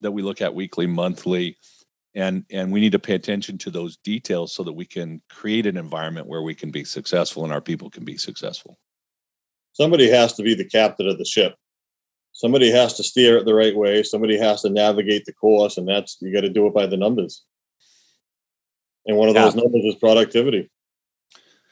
that 0.00 0.12
we 0.12 0.22
look 0.22 0.40
at 0.40 0.54
weekly, 0.54 0.86
monthly, 0.86 1.58
and 2.14 2.44
and 2.50 2.72
we 2.72 2.80
need 2.80 2.92
to 2.92 2.98
pay 2.98 3.14
attention 3.14 3.58
to 3.58 3.70
those 3.70 3.96
details 3.98 4.54
so 4.54 4.62
that 4.64 4.72
we 4.72 4.86
can 4.86 5.20
create 5.28 5.66
an 5.66 5.76
environment 5.76 6.26
where 6.26 6.42
we 6.42 6.54
can 6.54 6.70
be 6.70 6.84
successful 6.84 7.44
and 7.44 7.52
our 7.52 7.60
people 7.60 7.90
can 7.90 8.04
be 8.04 8.16
successful. 8.16 8.78
Somebody 9.72 10.10
has 10.10 10.32
to 10.34 10.42
be 10.42 10.54
the 10.54 10.64
captain 10.64 11.06
of 11.06 11.18
the 11.18 11.24
ship. 11.24 11.54
Somebody 12.32 12.70
has 12.70 12.94
to 12.94 13.02
steer 13.02 13.36
it 13.38 13.44
the 13.44 13.54
right 13.54 13.76
way. 13.76 14.02
Somebody 14.02 14.38
has 14.38 14.62
to 14.62 14.70
navigate 14.70 15.24
the 15.24 15.32
course, 15.32 15.76
and 15.76 15.86
that's 15.86 16.18
you 16.20 16.32
got 16.32 16.42
to 16.42 16.48
do 16.48 16.66
it 16.66 16.74
by 16.74 16.86
the 16.86 16.96
numbers. 16.96 17.44
And 19.08 19.16
one 19.16 19.28
of 19.28 19.34
those 19.34 19.54
Yeah. 19.54 19.62
numbers 19.62 19.84
is 19.84 19.94
productivity. 19.96 20.70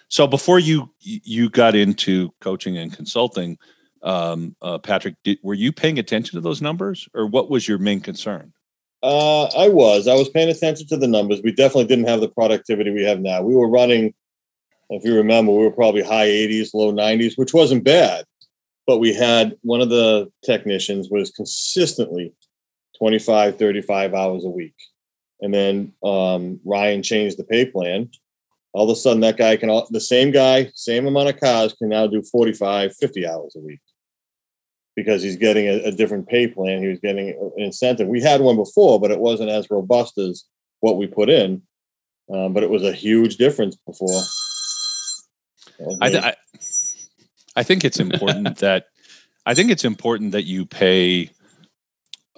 So 0.09 0.27
before 0.27 0.59
you 0.59 0.91
you 1.01 1.51
got 1.51 1.75
into 1.77 2.33
coaching 2.41 2.79
and 2.79 2.93
consulting, 2.93 3.59
um, 4.03 4.57
uh, 4.63 4.79
Patrick, 4.79 5.17
did, 5.23 5.39
were 5.43 5.55
you 5.55 5.73
paying 5.73 5.99
attention 5.99 6.37
to 6.37 6.41
those 6.41 6.63
numbers, 6.63 7.09
or 7.13 7.27
what 7.27 7.51
was 7.51 7.69
your 7.69 7.79
main 7.79 8.01
concern? 8.01 8.53
Uh, 9.03 9.45
I 9.45 9.69
was. 9.69 10.09
I 10.09 10.15
was 10.15 10.29
paying 10.31 10.49
attention 10.49 10.87
to 10.89 10.97
the 10.97 11.09
numbers. 11.09 11.43
We 11.43 11.53
definitely 11.53 11.87
didn't 11.87 12.09
have 12.09 12.21
the 12.21 12.29
productivity 12.29 12.91
we 12.91 13.05
have 13.05 13.21
now. 13.21 13.43
We 13.43 13.55
were 13.55 13.69
running, 13.69 14.15
if 14.91 15.05
you 15.05 15.15
remember, 15.17 15.53
we 15.53 15.65
were 15.65 15.73
probably 15.73 16.03
high 16.03 16.29
80s, 16.29 16.73
low 16.73 16.93
90s, 16.93 17.37
which 17.37 17.53
wasn't 17.53 17.85
bad. 17.85 18.25
But 18.87 18.99
we 18.99 19.13
had 19.13 19.57
one 19.63 19.81
of 19.81 19.91
the 19.91 20.31
technicians 20.45 21.11
was 21.11 21.31
consistently 21.31 22.33
25, 22.99 23.59
35 23.59 24.15
hours 24.15 24.45
a 24.45 24.49
week. 24.49 24.75
And 25.41 25.53
then 25.53 25.93
um, 26.03 26.61
Ryan 26.65 27.03
changed 27.03 27.39
the 27.39 27.45
pay 27.45 27.67
plan. 27.67 28.11
All 28.73 28.91
of 28.91 28.97
a 28.97 28.99
sudden, 28.99 29.21
that 29.21 29.37
guy 29.37 29.57
can, 29.57 29.71
the 29.91 30.01
same 30.01 30.31
guy, 30.31 30.71
same 30.75 31.07
amount 31.07 31.31
of 31.31 31.41
cars, 31.41 31.73
can 31.73 31.89
now 31.89 32.07
do 32.07 32.23
45, 32.23 32.95
50 32.95 33.27
hours 33.27 33.57
a 33.57 33.61
week 33.61 33.81
because 34.95 35.23
he's 35.23 35.37
getting 35.37 35.67
a, 35.67 35.85
a 35.85 35.93
different 35.93 36.29
pay 36.29 36.47
plan. 36.47 36.83
He 36.83 36.89
was 36.89 37.01
getting 37.01 37.31
an 37.31 37.53
incentive. 37.57 38.09
We 38.09 38.23
had 38.23 38.41
one 38.41 38.57
before, 38.57 39.01
but 39.01 39.11
it 39.11 39.19
wasn't 39.19 39.51
as 39.51 39.71
robust 39.71 40.19
as 40.19 40.45
what 40.81 40.97
we 40.97 41.07
put 41.07 41.31
in. 41.31 41.63
Um, 42.33 42.53
but 42.53 42.63
it 42.63 42.71
was 42.71 42.83
a 42.83 42.93
huge 42.93 43.37
difference 43.37 43.77
before. 43.77 44.21
I, 46.01 46.11
th- 46.11 46.25
I 46.25 46.35
I 47.57 47.63
think 47.63 47.85
it's 47.85 47.99
important 47.99 48.59
that 48.59 48.89
I 49.47 49.55
think 49.55 49.71
it's 49.71 49.85
important 49.85 50.33
that 50.33 50.45
you 50.45 50.67
pay. 50.67 51.31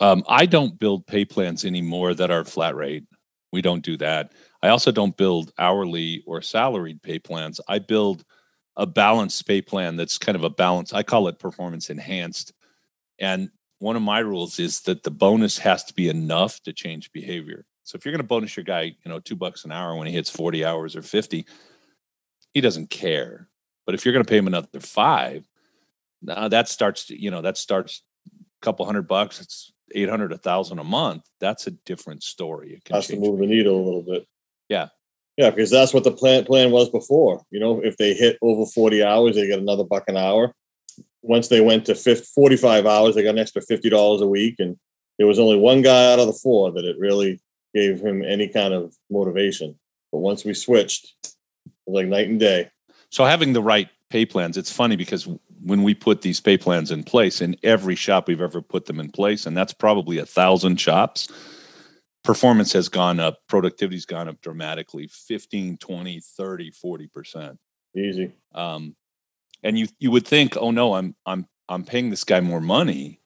Um, 0.00 0.24
I 0.28 0.46
don't 0.46 0.78
build 0.78 1.06
pay 1.06 1.24
plans 1.24 1.64
anymore 1.64 2.14
that 2.14 2.30
are 2.30 2.44
flat 2.44 2.76
rate. 2.76 3.04
We 3.52 3.62
don't 3.62 3.82
do 3.82 3.96
that. 3.98 4.32
I 4.62 4.68
also 4.68 4.92
don't 4.92 5.16
build 5.16 5.52
hourly 5.58 6.22
or 6.26 6.42
salaried 6.42 7.02
pay 7.02 7.18
plans. 7.18 7.60
I 7.68 7.78
build 7.78 8.24
a 8.76 8.86
balanced 8.86 9.46
pay 9.46 9.60
plan 9.60 9.96
that's 9.96 10.18
kind 10.18 10.36
of 10.36 10.44
a 10.44 10.50
balance. 10.50 10.92
I 10.92 11.02
call 11.02 11.28
it 11.28 11.38
performance 11.38 11.90
enhanced. 11.90 12.52
And 13.18 13.50
one 13.78 13.96
of 13.96 14.02
my 14.02 14.20
rules 14.20 14.58
is 14.58 14.80
that 14.82 15.02
the 15.02 15.10
bonus 15.10 15.58
has 15.58 15.84
to 15.84 15.94
be 15.94 16.08
enough 16.08 16.60
to 16.62 16.72
change 16.72 17.12
behavior. 17.12 17.64
So 17.84 17.96
if 17.96 18.04
you're 18.04 18.12
going 18.12 18.22
to 18.22 18.26
bonus 18.26 18.56
your 18.56 18.64
guy, 18.64 18.82
you 18.82 18.96
know, 19.06 19.18
two 19.18 19.36
bucks 19.36 19.64
an 19.64 19.72
hour 19.72 19.96
when 19.96 20.06
he 20.06 20.12
hits 20.12 20.30
40 20.30 20.64
hours 20.64 20.94
or 20.94 21.02
50, 21.02 21.46
he 22.52 22.60
doesn't 22.60 22.90
care. 22.90 23.48
But 23.86 23.94
if 23.94 24.04
you're 24.04 24.12
going 24.12 24.24
to 24.24 24.28
pay 24.28 24.36
him 24.36 24.46
another 24.46 24.80
five, 24.80 25.48
now 26.20 26.48
that 26.48 26.68
starts 26.68 27.06
to, 27.06 27.20
you 27.20 27.30
know, 27.30 27.42
that 27.42 27.56
starts 27.56 28.02
a 28.28 28.64
couple 28.64 28.84
hundred 28.84 29.08
bucks. 29.08 29.40
It's 29.40 29.72
800, 29.94 30.32
a 30.32 30.38
thousand 30.38 30.78
a 30.78 30.84
month. 30.84 31.24
That's 31.40 31.66
a 31.66 31.70
different 31.70 32.22
story. 32.22 32.74
It 32.74 32.84
can 32.84 32.96
has 32.96 33.06
to 33.08 33.16
move 33.16 33.38
the 33.38 33.46
needle 33.46 33.76
a 33.76 33.84
little 33.84 34.02
bit. 34.02 34.26
Yeah. 34.68 34.88
Yeah, 35.36 35.50
because 35.50 35.70
that's 35.70 35.94
what 35.94 36.02
the 36.02 36.10
plan 36.10 36.44
plan 36.44 36.72
was 36.72 36.90
before. 36.90 37.42
You 37.50 37.60
know, 37.60 37.80
if 37.80 37.96
they 37.96 38.12
hit 38.12 38.38
over 38.42 38.66
40 38.66 39.04
hours, 39.04 39.36
they 39.36 39.46
get 39.46 39.60
another 39.60 39.84
buck 39.84 40.04
an 40.08 40.16
hour. 40.16 40.52
Once 41.22 41.48
they 41.48 41.60
went 41.60 41.86
to 41.86 41.94
50, 41.94 42.26
45 42.34 42.86
hours, 42.86 43.14
they 43.14 43.22
got 43.22 43.30
an 43.30 43.38
extra 43.38 43.62
$50 43.62 44.20
a 44.20 44.26
week. 44.26 44.56
And 44.58 44.76
there 45.16 45.28
was 45.28 45.38
only 45.38 45.56
one 45.56 45.82
guy 45.82 46.12
out 46.12 46.18
of 46.18 46.26
the 46.26 46.32
four 46.32 46.72
that 46.72 46.84
it 46.84 46.98
really 46.98 47.40
gave 47.74 48.00
him 48.00 48.24
any 48.24 48.48
kind 48.48 48.74
of 48.74 48.94
motivation. 49.10 49.78
But 50.10 50.18
once 50.18 50.44
we 50.44 50.54
switched, 50.54 51.14
it 51.22 51.34
was 51.86 51.94
like 51.94 52.06
night 52.06 52.28
and 52.28 52.40
day. 52.40 52.70
So 53.10 53.24
having 53.24 53.52
the 53.52 53.62
right 53.62 53.88
pay 54.10 54.26
plans, 54.26 54.56
it's 54.56 54.72
funny 54.72 54.96
because 54.96 55.28
when 55.62 55.82
we 55.82 55.94
put 55.94 56.22
these 56.22 56.40
pay 56.40 56.56
plans 56.58 56.90
in 56.90 57.04
place 57.04 57.40
in 57.40 57.56
every 57.62 57.94
shop 57.94 58.28
we've 58.28 58.40
ever 58.40 58.62
put 58.62 58.86
them 58.86 59.00
in 59.00 59.10
place, 59.10 59.46
and 59.46 59.56
that's 59.56 59.72
probably 59.72 60.18
a 60.18 60.26
thousand 60.26 60.80
shops, 60.80 61.28
performance 62.24 62.72
has 62.72 62.88
gone 62.88 63.20
up, 63.20 63.38
productivity's 63.48 64.06
gone 64.06 64.28
up 64.28 64.40
dramatically 64.40 65.08
15, 65.08 65.78
20, 65.78 66.20
30, 66.20 66.70
40%. 66.72 67.58
Easy. 67.96 68.32
Um, 68.54 68.94
and 69.62 69.78
you 69.78 69.88
you 69.98 70.10
would 70.10 70.26
think, 70.26 70.56
oh 70.56 70.70
no, 70.70 70.94
I'm 70.94 71.14
I'm 71.26 71.46
I'm 71.68 71.84
paying 71.84 72.10
this 72.10 72.24
guy 72.24 72.40
more 72.40 72.60
money, 72.60 73.20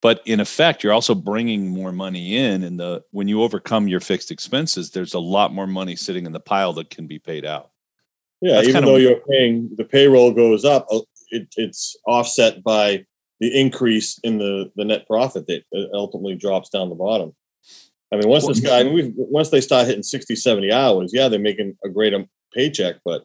but 0.00 0.22
in 0.24 0.40
effect, 0.40 0.82
you're 0.82 0.92
also 0.92 1.14
bringing 1.14 1.68
more 1.68 1.92
money 1.92 2.36
in. 2.36 2.64
And 2.64 2.80
the 2.80 3.02
when 3.10 3.28
you 3.28 3.42
overcome 3.42 3.88
your 3.88 4.00
fixed 4.00 4.30
expenses, 4.30 4.90
there's 4.90 5.14
a 5.14 5.20
lot 5.20 5.52
more 5.52 5.66
money 5.66 5.96
sitting 5.96 6.26
in 6.26 6.32
the 6.32 6.40
pile 6.40 6.72
that 6.74 6.90
can 6.90 7.06
be 7.06 7.18
paid 7.18 7.44
out. 7.44 7.70
Yeah, 8.40 8.54
That's 8.54 8.68
even 8.68 8.82
kinda- 8.82 8.90
though 8.90 8.96
you're 8.96 9.20
paying 9.30 9.70
the 9.76 9.84
payroll 9.84 10.32
goes 10.32 10.64
up, 10.64 10.86
uh, 10.90 11.00
it, 11.30 11.48
it's 11.56 11.96
offset 12.06 12.62
by 12.62 13.04
the 13.40 13.58
increase 13.58 14.18
in 14.22 14.38
the 14.38 14.70
the 14.76 14.84
net 14.84 15.06
profit 15.06 15.46
that 15.46 15.62
uh, 15.74 15.86
ultimately 15.94 16.34
drops 16.34 16.68
down 16.70 16.88
the 16.88 16.94
bottom. 16.94 17.34
I 18.12 18.16
mean, 18.16 18.28
once 18.28 18.46
this 18.46 18.60
guy, 18.60 18.80
I 18.80 18.82
mean, 18.84 18.94
we've, 18.94 19.12
once 19.16 19.50
they 19.50 19.60
start 19.60 19.86
hitting 19.86 20.02
60, 20.02 20.34
70 20.34 20.72
hours, 20.72 21.12
yeah, 21.14 21.28
they're 21.28 21.38
making 21.38 21.76
a 21.84 21.88
great 21.88 22.12
um, 22.12 22.26
paycheck, 22.52 22.96
but 23.04 23.24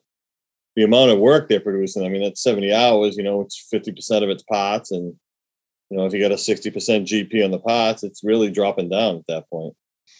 the 0.76 0.84
amount 0.84 1.10
of 1.10 1.18
work 1.18 1.50
they're 1.50 1.60
producing, 1.60 2.06
I 2.06 2.10
mean, 2.10 2.22
that's 2.22 2.44
70 2.44 2.72
hours, 2.72 3.18
you 3.18 3.24
know, 3.24 3.42
it's 3.42 3.68
50% 3.74 4.24
of 4.24 4.30
its 4.30 4.44
parts. 4.44 4.92
And, 4.92 5.16
you 5.90 5.98
know, 5.98 6.06
if 6.06 6.14
you 6.14 6.20
got 6.22 6.32
a 6.32 6.36
60% 6.36 6.72
GP 7.06 7.44
on 7.44 7.50
the 7.50 7.58
parts, 7.60 8.04
it's 8.04 8.24
really 8.24 8.52
dropping 8.52 8.90
down 8.90 9.16
at 9.16 9.28
that 9.28 9.50
point. 9.50 9.74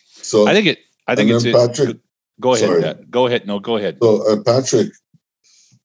So, 0.08 0.48
I 0.48 0.54
think 0.54 0.68
it. 0.68 0.80
I 1.08 1.16
think 1.16 1.30
it's. 1.30 1.44
then 1.44 1.54
it- 1.54 1.68
Patrick- 1.68 1.98
go 2.40 2.54
ahead. 2.54 2.68
sorry. 2.68 2.82
Pat. 2.82 3.10
Go 3.12 3.28
ahead. 3.28 3.46
No, 3.48 3.60
go 3.60 3.78
ahead. 3.78 3.98
so 4.02 4.32
uh, 4.32 4.38
Patrick, 4.44 4.90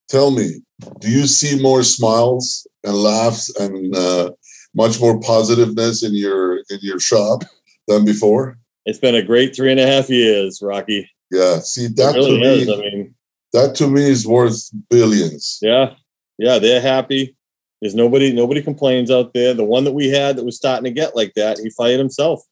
tell 0.09 0.31
me, 0.31 0.61
do 1.01 1.11
you 1.11 1.27
see 1.27 1.61
more 1.61 1.83
smiles 1.83 2.67
and 2.85 2.95
laughs 2.95 3.55
and 3.59 3.95
uh, 3.95 4.31
much 4.75 5.01
more 5.01 5.21
positiveness 5.21 6.03
in 6.03 6.15
your 6.15 6.59
in 6.71 6.79
your 6.83 7.01
shop 7.01 7.43
than 7.89 8.05
before? 8.05 8.59
It's 8.87 8.99
been 8.99 9.15
a 9.15 9.23
great 9.23 9.55
three 9.55 9.71
and 9.71 9.81
a 9.81 9.87
half 9.87 10.09
years, 10.09 10.61
Rocky. 10.63 11.09
Yeah. 11.31 11.59
See 11.61 11.85
It 11.85 11.97
that 11.97 12.15
really 12.15 12.41
to 12.41 12.45
is. 12.47 12.67
me, 12.67 12.75
I 12.75 12.77
mean, 12.79 13.15
that 13.53 13.75
to 13.77 13.87
me 13.89 14.03
is 14.09 14.27
worth 14.27 14.71
billions. 14.89 15.59
Yeah, 15.63 15.95
yeah, 16.39 16.59
they're 16.59 16.81
happy. 16.81 17.37
There's 17.81 17.95
nobody, 17.95 18.33
nobody 18.33 18.61
complains 18.63 19.11
out 19.11 19.33
there. 19.33 19.55
The 19.55 19.65
one 19.65 19.85
that 19.85 19.93
we 19.93 20.09
had 20.09 20.37
that 20.37 20.45
was 20.45 20.57
starting 20.57 20.85
to 20.85 20.91
get 20.91 21.17
like 21.17 21.33
that, 21.35 21.59
he 21.59 21.71
fired 21.71 21.99
himself. 21.99 22.43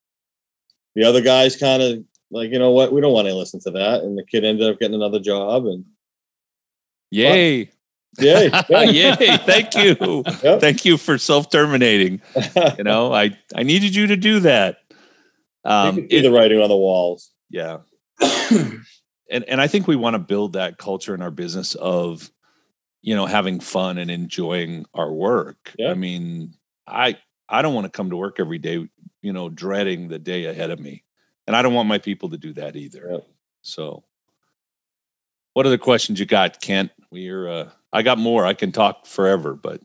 The 0.94 1.04
other 1.04 1.20
guys 1.20 1.54
kind 1.54 1.82
of 1.82 1.98
like, 2.30 2.50
you 2.50 2.58
know 2.58 2.70
what, 2.72 2.92
we 2.92 3.00
don't 3.00 3.12
want 3.12 3.26
to 3.28 3.34
listen 3.34 3.60
to 3.60 3.70
that, 3.72 4.02
and 4.02 4.16
the 4.18 4.24
kid 4.24 4.44
ended 4.44 4.68
up 4.68 4.78
getting 4.78 4.94
another 4.94 5.20
job. 5.20 5.66
And 5.66 5.84
Yay! 7.10 7.70
yay, 8.18 8.50
Yay! 8.70 9.36
Thank 9.38 9.74
you. 9.76 10.24
Yep. 10.42 10.60
Thank 10.60 10.84
you 10.84 10.96
for 10.98 11.18
self-terminating. 11.18 12.20
You 12.76 12.84
know, 12.84 13.12
I 13.12 13.36
I 13.54 13.62
needed 13.62 13.94
you 13.94 14.06
to 14.08 14.16
do 14.16 14.40
that. 14.40 14.78
Um, 15.64 16.06
it- 16.10 16.22
the 16.22 16.30
writing 16.30 16.60
on 16.60 16.68
the 16.68 16.76
walls. 16.76 17.30
yeah 17.50 17.78
and 18.20 19.44
and 19.48 19.60
i 19.60 19.66
think 19.66 19.86
we 19.86 19.96
want 19.96 20.14
to 20.14 20.18
build 20.18 20.54
that 20.54 20.76
culture 20.78 21.14
in 21.14 21.22
our 21.22 21.30
business 21.30 21.74
of 21.76 22.30
you 23.02 23.14
know 23.14 23.26
having 23.26 23.60
fun 23.60 23.96
and 23.98 24.10
enjoying 24.10 24.84
our 24.94 25.12
work 25.12 25.72
Yeah. 25.78 25.90
i 25.90 25.94
mean 25.94 26.54
i 26.86 27.16
i 27.48 27.62
don't 27.62 27.74
want 27.74 27.84
to 27.84 27.90
come 27.96 28.10
to 28.10 28.16
work 28.16 28.40
every 28.40 28.58
day 28.58 28.88
you 29.22 29.32
know 29.32 29.48
dreading 29.48 30.08
the 30.08 30.18
day 30.18 30.46
ahead 30.46 30.70
of 30.70 30.80
me 30.80 31.04
and 31.48 31.56
i 31.56 31.62
don't 31.62 31.74
want 31.74 31.88
my 31.88 31.98
people 31.98 32.28
to 32.30 32.36
do 32.38 32.52
that 32.52 32.76
either 32.76 33.08
Yep. 33.10 33.26
so 33.62 34.04
what 35.54 35.66
other 35.66 35.78
questions 35.78 36.20
you 36.20 36.26
got 36.26 36.60
kent 36.60 36.92
we're 37.10 37.48
uh 37.48 37.68
i 37.92 38.02
got 38.02 38.18
more 38.18 38.46
i 38.46 38.54
can 38.54 38.70
talk 38.70 39.06
forever 39.06 39.54
but 39.54 39.80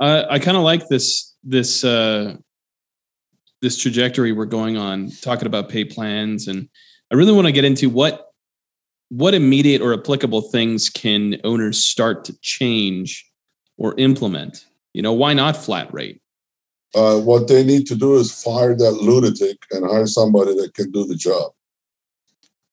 Uh, 0.00 0.24
I 0.28 0.40
kind 0.40 0.56
of 0.56 0.64
like 0.64 0.88
this 0.88 1.36
this 1.44 1.84
uh, 1.84 2.34
this 3.62 3.78
trajectory 3.80 4.32
we're 4.32 4.44
going 4.58 4.76
on, 4.76 5.10
talking 5.22 5.46
about 5.46 5.68
pay 5.68 5.84
plans, 5.84 6.48
and 6.48 6.68
I 7.12 7.14
really 7.14 7.30
want 7.32 7.46
to 7.46 7.52
get 7.52 7.64
into 7.64 7.88
what 7.88 8.32
what 9.08 9.34
immediate 9.34 9.80
or 9.80 9.94
applicable 9.94 10.42
things 10.50 10.90
can 10.90 11.36
owners 11.44 11.78
start 11.78 12.24
to 12.24 12.32
change 12.42 13.24
or 13.78 13.94
implement. 13.98 14.66
You 14.94 15.02
know, 15.02 15.12
why 15.12 15.32
not 15.32 15.56
flat 15.56 15.94
rate? 15.94 16.20
Uh, 16.94 17.18
what 17.18 17.48
they 17.48 17.64
need 17.64 17.86
to 17.86 17.96
do 17.96 18.14
is 18.16 18.30
fire 18.42 18.74
that 18.76 18.92
lunatic 18.92 19.58
and 19.72 19.84
hire 19.90 20.06
somebody 20.06 20.54
that 20.54 20.74
can 20.74 20.90
do 20.92 21.04
the 21.04 21.16
job. 21.16 21.52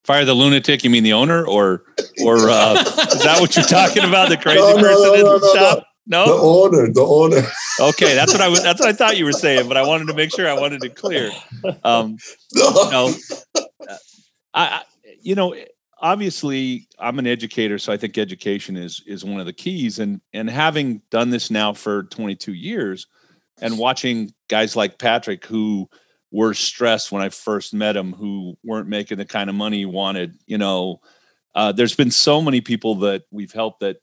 Fire 0.03 0.25
the 0.25 0.33
lunatic? 0.33 0.83
You 0.83 0.89
mean 0.89 1.03
the 1.03 1.13
owner, 1.13 1.45
or 1.45 1.83
or 2.23 2.49
uh, 2.49 2.73
is 2.81 3.23
that 3.23 3.37
what 3.39 3.55
you're 3.55 3.65
talking 3.65 4.03
about? 4.03 4.29
The 4.29 4.37
crazy 4.37 4.59
No, 4.59 4.75
no, 4.75 4.81
person 4.81 5.03
no, 5.03 5.35
in 5.35 5.41
the 5.41 5.53
shop? 5.55 5.87
No. 6.07 6.25
The 6.25 6.33
owner, 6.33 6.91
the 6.91 7.01
owner. 7.01 7.41
Okay, 7.79 8.13
that's 8.13 8.31
what 8.31 8.41
I 8.41 8.47
was. 8.47 8.61
That's 8.61 8.79
what 8.79 8.89
I 8.89 8.93
thought 8.93 9.17
you 9.17 9.25
were 9.25 9.31
saying, 9.31 9.67
but 9.67 9.75
I 9.75 9.87
wanted 9.87 10.05
to 10.07 10.13
make 10.13 10.29
sure 10.29 10.47
I 10.47 10.53
wanted 10.53 10.83
it 10.83 10.95
clear. 10.95 11.31
Um, 11.83 12.17
no, 12.53 13.11
I, 14.53 14.67
I, 14.67 14.81
you 15.19 15.33
know, 15.33 15.55
obviously, 15.99 16.87
I'm 16.99 17.17
an 17.17 17.25
educator, 17.25 17.79
so 17.79 17.91
I 17.91 17.97
think 17.97 18.17
education 18.19 18.75
is 18.77 19.01
is 19.07 19.23
one 19.23 19.39
of 19.39 19.47
the 19.47 19.53
keys. 19.53 19.97
And 19.97 20.21
and 20.33 20.47
having 20.49 21.01
done 21.09 21.29
this 21.29 21.49
now 21.49 21.73
for 21.73 22.03
22 22.03 22.53
years, 22.53 23.07
and 23.59 23.77
watching 23.77 24.33
guys 24.49 24.75
like 24.75 24.97
Patrick 24.97 25.45
who 25.45 25.89
were 26.31 26.53
stressed 26.53 27.11
when 27.11 27.21
I 27.21 27.29
first 27.29 27.73
met 27.73 27.97
him, 27.97 28.13
who 28.13 28.57
weren't 28.63 28.87
making 28.87 29.17
the 29.17 29.25
kind 29.25 29.49
of 29.49 29.55
money 29.55 29.79
he 29.79 29.85
wanted, 29.85 30.37
you 30.45 30.57
know, 30.57 31.01
uh, 31.53 31.71
there's 31.71 31.95
been 31.95 32.11
so 32.11 32.41
many 32.41 32.61
people 32.61 32.95
that 32.95 33.23
we've 33.31 33.51
helped 33.51 33.81
that 33.81 33.97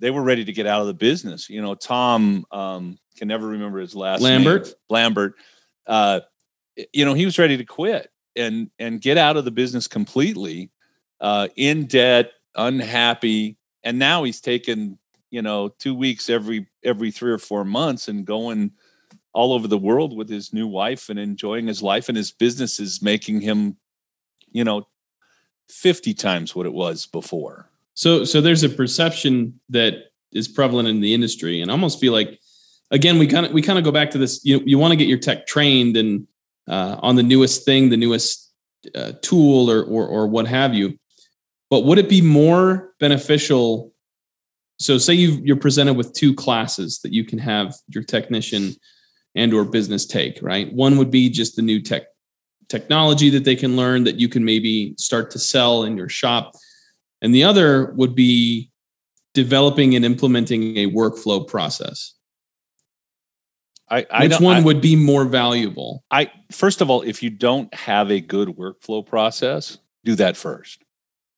they 0.00 0.10
were 0.10 0.22
ready 0.22 0.44
to 0.44 0.52
get 0.52 0.66
out 0.66 0.80
of 0.80 0.88
the 0.88 0.94
business. 0.94 1.48
You 1.48 1.62
know, 1.62 1.76
Tom 1.76 2.44
um, 2.50 2.98
can 3.16 3.28
never 3.28 3.46
remember 3.46 3.78
his 3.78 3.94
last 3.94 4.20
Lambert? 4.20 4.64
name. 4.64 4.74
Lambert. 4.90 5.34
Uh, 5.86 6.20
you 6.92 7.04
know, 7.04 7.14
he 7.14 7.24
was 7.24 7.38
ready 7.38 7.56
to 7.56 7.64
quit 7.64 8.10
and 8.34 8.70
and 8.78 9.00
get 9.00 9.16
out 9.16 9.36
of 9.36 9.44
the 9.44 9.50
business 9.50 9.86
completely, 9.86 10.70
uh, 11.20 11.48
in 11.56 11.86
debt, 11.86 12.32
unhappy, 12.56 13.58
and 13.84 13.98
now 13.98 14.24
he's 14.24 14.40
taken 14.40 14.98
you 15.32 15.42
know 15.42 15.68
two 15.80 15.94
weeks 15.94 16.30
every 16.30 16.68
every 16.84 17.10
three 17.10 17.32
or 17.32 17.38
four 17.38 17.64
months 17.64 18.06
and 18.06 18.24
going 18.24 18.70
all 19.32 19.52
over 19.52 19.66
the 19.66 19.78
world 19.78 20.16
with 20.16 20.28
his 20.28 20.52
new 20.52 20.68
wife 20.68 21.08
and 21.08 21.18
enjoying 21.18 21.66
his 21.66 21.82
life 21.82 22.08
and 22.08 22.16
his 22.16 22.30
business 22.30 22.78
is 22.78 23.02
making 23.02 23.40
him 23.40 23.76
you 24.52 24.62
know 24.62 24.86
50 25.68 26.14
times 26.14 26.54
what 26.54 26.66
it 26.66 26.72
was 26.72 27.06
before 27.06 27.72
So 27.94 28.24
so 28.24 28.40
there's 28.40 28.62
a 28.62 28.68
perception 28.68 29.60
that 29.68 29.94
is 30.32 30.48
prevalent 30.48 30.88
in 30.88 31.00
the 31.00 31.14
industry, 31.14 31.60
and 31.60 31.70
I 31.70 31.74
almost 31.74 32.00
feel 32.00 32.12
like 32.12 32.40
again 32.90 33.18
we 33.18 33.26
kind 33.26 33.46
of 33.46 33.52
we 33.52 33.62
kind 33.62 33.78
of 33.78 33.84
go 33.84 33.92
back 33.92 34.10
to 34.12 34.18
this. 34.18 34.44
You 34.44 34.62
you 34.64 34.78
want 34.78 34.92
to 34.92 34.96
get 34.96 35.08
your 35.08 35.18
tech 35.18 35.46
trained 35.46 35.96
and 35.96 36.26
uh, 36.68 36.96
on 37.00 37.16
the 37.16 37.22
newest 37.22 37.64
thing, 37.64 37.90
the 37.90 37.96
newest 37.96 38.52
uh, 38.94 39.12
tool 39.22 39.70
or, 39.70 39.82
or 39.84 40.06
or 40.06 40.26
what 40.26 40.46
have 40.46 40.74
you. 40.74 40.98
But 41.70 41.84
would 41.84 41.98
it 41.98 42.08
be 42.08 42.22
more 42.22 42.92
beneficial? 42.98 43.91
So 44.82 44.98
say 44.98 45.14
you 45.14 45.40
you're 45.44 45.56
presented 45.56 45.94
with 45.94 46.12
two 46.12 46.34
classes 46.34 47.00
that 47.02 47.12
you 47.12 47.24
can 47.24 47.38
have 47.38 47.74
your 47.88 48.02
technician 48.04 48.74
and 49.34 49.54
or 49.54 49.64
business 49.64 50.06
take. 50.06 50.38
Right, 50.42 50.72
one 50.72 50.98
would 50.98 51.10
be 51.10 51.30
just 51.30 51.56
the 51.56 51.62
new 51.62 51.80
tech 51.80 52.02
technology 52.68 53.30
that 53.30 53.44
they 53.44 53.56
can 53.56 53.76
learn 53.76 54.04
that 54.04 54.18
you 54.18 54.28
can 54.28 54.44
maybe 54.44 54.94
start 54.98 55.30
to 55.30 55.38
sell 55.38 55.84
in 55.84 55.96
your 55.96 56.08
shop 56.08 56.52
and 57.20 57.34
the 57.34 57.44
other 57.44 57.92
would 57.96 58.14
be 58.14 58.70
developing 59.34 59.94
and 59.94 60.04
implementing 60.04 60.76
a 60.76 60.90
workflow 60.90 61.46
process. 61.46 62.14
i 63.88 64.06
i 64.10 64.26
Which 64.26 64.40
one 64.40 64.56
I- 64.56 64.60
would 64.60 64.80
be 64.80 64.96
more 64.96 65.24
valuable? 65.24 66.02
I 66.10 66.30
first 66.50 66.80
of 66.80 66.90
all, 66.90 67.02
if 67.02 67.22
you 67.22 67.30
don't 67.30 67.72
have 67.74 68.10
a 68.10 68.20
good 68.20 68.48
workflow 68.48 69.06
process, 69.06 69.78
do 70.04 70.14
that 70.16 70.36
first. 70.36 70.82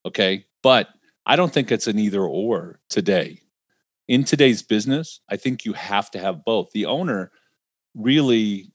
Okay. 0.06 0.46
But 0.62 0.88
I 1.26 1.36
don't 1.36 1.52
think 1.52 1.72
it's 1.72 1.86
an 1.86 1.98
either 1.98 2.22
or 2.22 2.80
today. 2.88 3.40
In 4.08 4.24
today's 4.24 4.62
business, 4.62 5.20
I 5.30 5.36
think 5.36 5.64
you 5.64 5.72
have 5.72 6.10
to 6.12 6.18
have 6.18 6.44
both. 6.44 6.70
The 6.72 6.86
owner 6.86 7.32
really, 7.94 8.70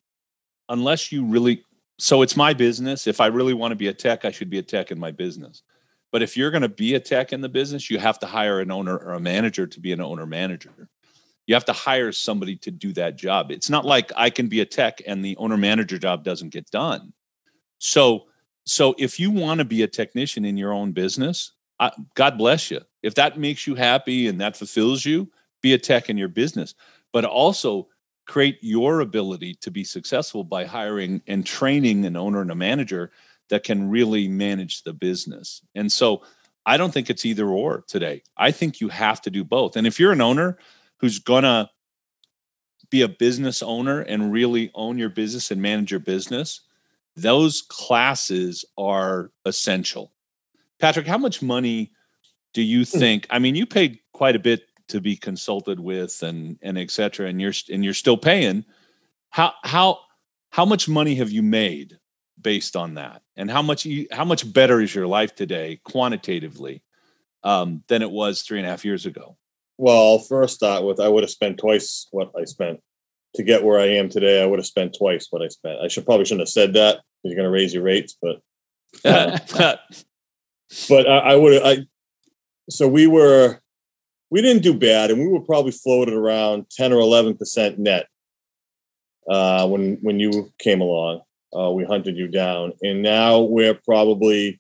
unless 0.70 1.12
you 1.12 1.26
really, 1.26 1.64
so 2.00 2.22
it's 2.22 2.36
my 2.36 2.54
business. 2.54 3.06
If 3.06 3.22
I 3.22 3.28
really 3.28 3.54
want 3.54 3.72
to 3.72 3.76
be 3.76 3.88
a 3.88 3.94
tech, 3.94 4.26
I 4.26 4.32
should 4.32 4.50
be 4.50 4.58
a 4.58 4.64
tech 4.64 4.92
in 4.92 5.00
my 5.00 5.12
business. 5.12 5.62
But 6.12 6.24
if 6.24 6.36
you're 6.36 6.50
going 6.50 6.64
to 6.64 6.70
be 6.70 6.96
a 6.96 7.00
tech 7.00 7.34
in 7.34 7.42
the 7.42 7.50
business, 7.50 7.92
you 7.92 8.00
have 8.00 8.18
to 8.20 8.26
hire 8.26 8.60
an 8.60 8.72
owner 8.72 8.98
or 8.98 9.14
a 9.14 9.20
manager 9.20 9.68
to 9.68 9.80
be 9.80 9.92
an 9.92 10.02
owner 10.02 10.26
manager 10.26 10.90
you 11.50 11.56
have 11.56 11.66
to 11.66 11.74
hire 11.74 12.12
somebody 12.12 12.56
to 12.56 12.70
do 12.70 12.94
that 12.94 13.16
job. 13.16 13.50
It's 13.50 13.72
not 13.72 13.84
like 13.84 14.12
I 14.16 14.30
can 14.30 14.50
be 14.50 14.60
a 14.60 14.68
tech 14.68 15.02
and 15.08 15.26
the 15.26 15.36
owner 15.38 15.58
manager 15.58 15.98
job 15.98 16.24
doesn't 16.24 16.50
get 16.50 16.70
done. 16.70 17.12
So, 17.80 18.26
so 18.68 18.94
if 19.00 19.20
you 19.20 19.32
want 19.32 19.58
to 19.58 19.66
be 19.66 19.82
a 19.82 19.88
technician 19.88 20.46
in 20.46 20.58
your 20.58 20.72
own 20.72 20.92
business, 20.92 21.54
I, 21.80 21.92
God 22.16 22.38
bless 22.38 22.72
you. 22.72 22.82
If 23.04 23.16
that 23.16 23.40
makes 23.40 23.66
you 23.66 23.76
happy 23.76 24.28
and 24.28 24.42
that 24.42 24.58
fulfills 24.58 25.06
you, 25.06 25.32
be 25.62 25.74
a 25.74 25.78
tech 25.78 26.10
in 26.10 26.18
your 26.18 26.28
business. 26.28 26.76
But 27.12 27.26
also 27.26 27.88
create 28.28 28.60
your 28.62 29.00
ability 29.00 29.56
to 29.56 29.72
be 29.72 29.84
successful 29.84 30.44
by 30.44 30.64
hiring 30.64 31.22
and 31.26 31.46
training 31.46 32.06
an 32.06 32.16
owner 32.16 32.42
and 32.42 32.52
a 32.52 32.56
manager 32.56 33.12
that 33.50 33.64
can 33.64 33.90
really 33.90 34.28
manage 34.28 34.84
the 34.84 34.94
business. 34.94 35.62
And 35.74 35.92
so 35.92 36.22
I 36.66 36.78
don't 36.78 36.94
think 36.94 37.10
it's 37.10 37.26
either 37.26 37.48
or 37.48 37.84
today. 37.88 38.22
I 38.38 38.52
think 38.52 38.80
you 38.80 38.90
have 38.90 39.22
to 39.24 39.32
do 39.32 39.44
both. 39.44 39.76
And 39.76 39.88
if 39.88 40.00
you're 40.00 40.12
an 40.12 40.22
owner 40.22 40.60
who's 40.98 41.18
gonna 41.18 41.72
be 42.92 43.02
a 43.02 43.08
business 43.08 43.64
owner 43.64 44.02
and 44.02 44.32
really 44.32 44.70
own 44.76 45.00
your 45.00 45.10
business 45.10 45.50
and 45.50 45.62
manage 45.62 45.90
your 45.90 46.00
business, 46.00 46.62
those 47.16 47.64
classes 47.64 48.66
are 48.78 49.32
essential. 49.46 50.12
Patrick, 50.80 51.08
how 51.08 51.18
much 51.18 51.42
money 51.42 51.92
do 52.54 52.62
you 52.62 52.86
think? 52.86 53.28
I 53.30 53.40
mean, 53.40 53.56
you 53.56 53.66
paid 53.66 54.00
quite 54.14 54.36
a 54.36 54.40
bit 54.40 54.64
to 54.88 55.00
be 55.00 55.16
consulted 55.16 55.80
with 55.80 56.22
and 56.24 56.58
and 56.62 56.78
et 56.78 56.92
cetera, 56.92 57.28
and 57.28 57.40
you're 57.42 57.54
and 57.72 57.84
you're 57.84 57.94
still 57.94 58.18
paying. 58.18 58.66
How 59.30 59.54
how 59.64 60.00
how 60.52 60.66
much 60.66 60.88
money 60.88 61.16
have 61.16 61.32
you 61.32 61.44
made 61.44 62.00
based 62.42 62.76
on 62.76 62.96
that? 62.96 63.22
And 63.36 63.50
how 63.50 63.62
much 63.62 63.86
you, 63.86 64.08
how 64.12 64.26
much 64.26 64.52
better 64.52 64.82
is 64.82 64.94
your 64.94 65.08
life 65.08 65.36
today 65.36 65.80
quantitatively 65.84 66.82
um, 67.44 67.84
than 67.88 68.02
it 68.02 68.10
was 68.10 68.42
three 68.42 68.58
and 68.58 68.68
a 68.68 68.70
half 68.70 68.86
years 68.86 69.06
ago? 69.06 69.38
Well, 69.78 69.96
I'll 69.96 70.20
first 70.20 70.56
start 70.56 70.84
with 70.84 71.00
I 71.00 71.08
would 71.08 71.24
have 71.24 71.30
spent 71.30 71.58
twice 71.58 72.08
what 72.12 72.32
I 72.38 72.46
spent 72.46 72.82
to 73.36 73.44
get 73.44 73.64
where 73.64 73.80
I 73.80 73.88
am 73.88 74.10
today. 74.10 74.42
I 74.42 74.46
would 74.46 74.60
have 74.60 74.66
spent 74.66 74.96
twice 74.98 75.28
what 75.30 75.42
I 75.42 75.48
spent. 75.50 75.80
I 75.80 75.88
should 75.88 76.06
probably 76.06 76.26
shouldn't 76.26 76.42
have 76.42 76.50
said 76.50 76.74
that 76.74 76.96
because 76.96 77.36
you're 77.36 77.36
going 77.36 77.46
to 77.46 77.52
raise 77.52 77.74
your 77.74 77.84
rates, 77.84 78.18
but 78.22 78.42
but 80.88 81.08
I, 81.08 81.18
I 81.18 81.36
would 81.36 81.62
I. 81.64 81.78
So 82.70 82.88
we 82.88 83.08
were, 83.08 83.60
we 84.30 84.42
didn't 84.42 84.64
do 84.64 84.78
bad, 84.78 85.12
and 85.12 85.20
we 85.20 85.28
were 85.28 85.42
probably 85.42 85.72
floated 85.72 86.14
around 86.14 86.66
ten 86.70 86.94
or 86.94 87.00
eleven 87.00 87.36
percent 87.36 87.80
net 87.80 88.08
uh, 89.30 89.68
when 89.68 89.98
when 90.02 90.20
you 90.20 90.52
came 90.60 90.82
along. 90.82 91.22
Uh, 91.56 91.72
we 91.72 91.84
hunted 91.84 92.16
you 92.16 92.28
down, 92.28 92.74
and 92.84 93.02
now 93.02 93.42
we're 93.42 93.74
probably 93.74 94.60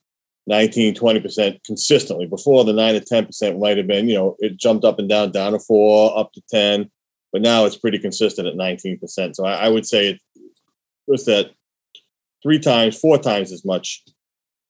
19, 0.49 0.95
20% 0.95 1.64
consistently. 1.64 2.26
Before 2.26 2.66
the 2.66 2.74
9 2.74 2.95
to 2.95 3.01
10% 3.01 3.60
might 3.60 3.78
have 3.78 3.86
been, 3.86 4.10
you 4.10 4.16
know, 4.16 4.36
it 4.39 4.57
jumped 4.57 4.84
up 4.84 4.97
and 4.97 5.07
down, 5.07 5.32
down 5.32 5.51
to 5.51 5.60
4, 5.60 6.18
up 6.18 6.34
to 6.34 6.41
10, 6.49 6.89
but 7.32 7.43
now 7.43 7.66
it's 7.66 7.78
pretty 7.78 7.99
consistent 7.99 8.47
at 8.47 8.55
19%. 8.55 9.36
So 9.36 9.45
I, 9.45 9.66
I 9.66 9.70
would 9.70 9.86
say 9.86 10.10
it 10.10 10.22
was 11.05 11.26
that 11.26 11.51
three 12.41 12.57
times, 12.57 12.99
four 12.99 13.20
times 13.20 13.51
as 13.51 13.64
much. 13.64 14.03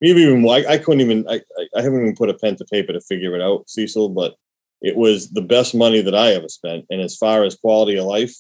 Maybe 0.02 0.22
even. 0.22 0.48
I, 0.48 0.66
I 0.66 0.78
couldn't 0.78 1.02
even, 1.02 1.28
I, 1.30 1.42
I, 1.76 1.82
haven't 1.82 2.02
even 2.02 2.16
put 2.16 2.30
a 2.30 2.34
pen 2.34 2.56
to 2.58 2.66
paper 2.66 2.94
to 2.94 3.02
figure 3.02 3.36
it 3.36 3.42
out, 3.42 3.70
Cecil, 3.70 4.10
but 4.10 4.36
it 4.82 4.96
was 4.96 5.30
the 5.32 5.42
best 5.42 5.76
money 5.76 6.02
that 6.02 6.16
I 6.16 6.34
ever 6.34 6.48
spent. 6.48 6.86
And 6.90 7.02
as 7.02 7.18
far 7.18 7.44
as 7.44 7.56
quality 7.56 7.98
of 7.98 8.06
life, 8.06 8.36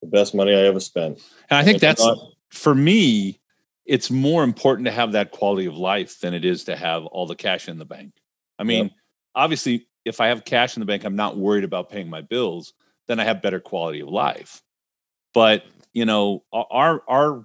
the 0.00 0.08
best 0.08 0.34
money 0.34 0.54
I 0.54 0.60
ever 0.60 0.80
spent. 0.80 1.20
And 1.50 1.58
I 1.58 1.64
think 1.64 1.76
It's 1.76 1.82
that's 1.82 2.04
not- 2.04 2.18
for 2.50 2.74
me, 2.74 3.40
it's 3.84 4.10
more 4.10 4.42
important 4.44 4.86
to 4.86 4.92
have 4.92 5.12
that 5.12 5.30
quality 5.32 5.66
of 5.66 5.76
life 5.76 6.20
than 6.20 6.34
it 6.34 6.44
is 6.44 6.64
to 6.64 6.76
have 6.76 7.04
all 7.06 7.26
the 7.26 7.34
cash 7.34 7.68
in 7.68 7.78
the 7.78 7.84
bank. 7.84 8.12
I 8.58 8.64
mean, 8.64 8.90
obviously, 9.34 9.86
if 10.04 10.20
I 10.20 10.28
have 10.28 10.44
cash 10.44 10.76
in 10.76 10.80
the 10.80 10.86
bank, 10.86 11.04
I'm 11.04 11.16
not 11.16 11.36
worried 11.36 11.64
about 11.64 11.90
paying 11.90 12.08
my 12.08 12.22
bills, 12.22 12.72
then 13.06 13.20
I 13.20 13.24
have 13.24 13.42
better 13.42 13.60
quality 13.60 14.00
of 14.00 14.08
life. 14.08 14.62
But, 15.32 15.64
you 15.92 16.04
know, 16.04 16.42
our 16.52 17.02
our 17.08 17.44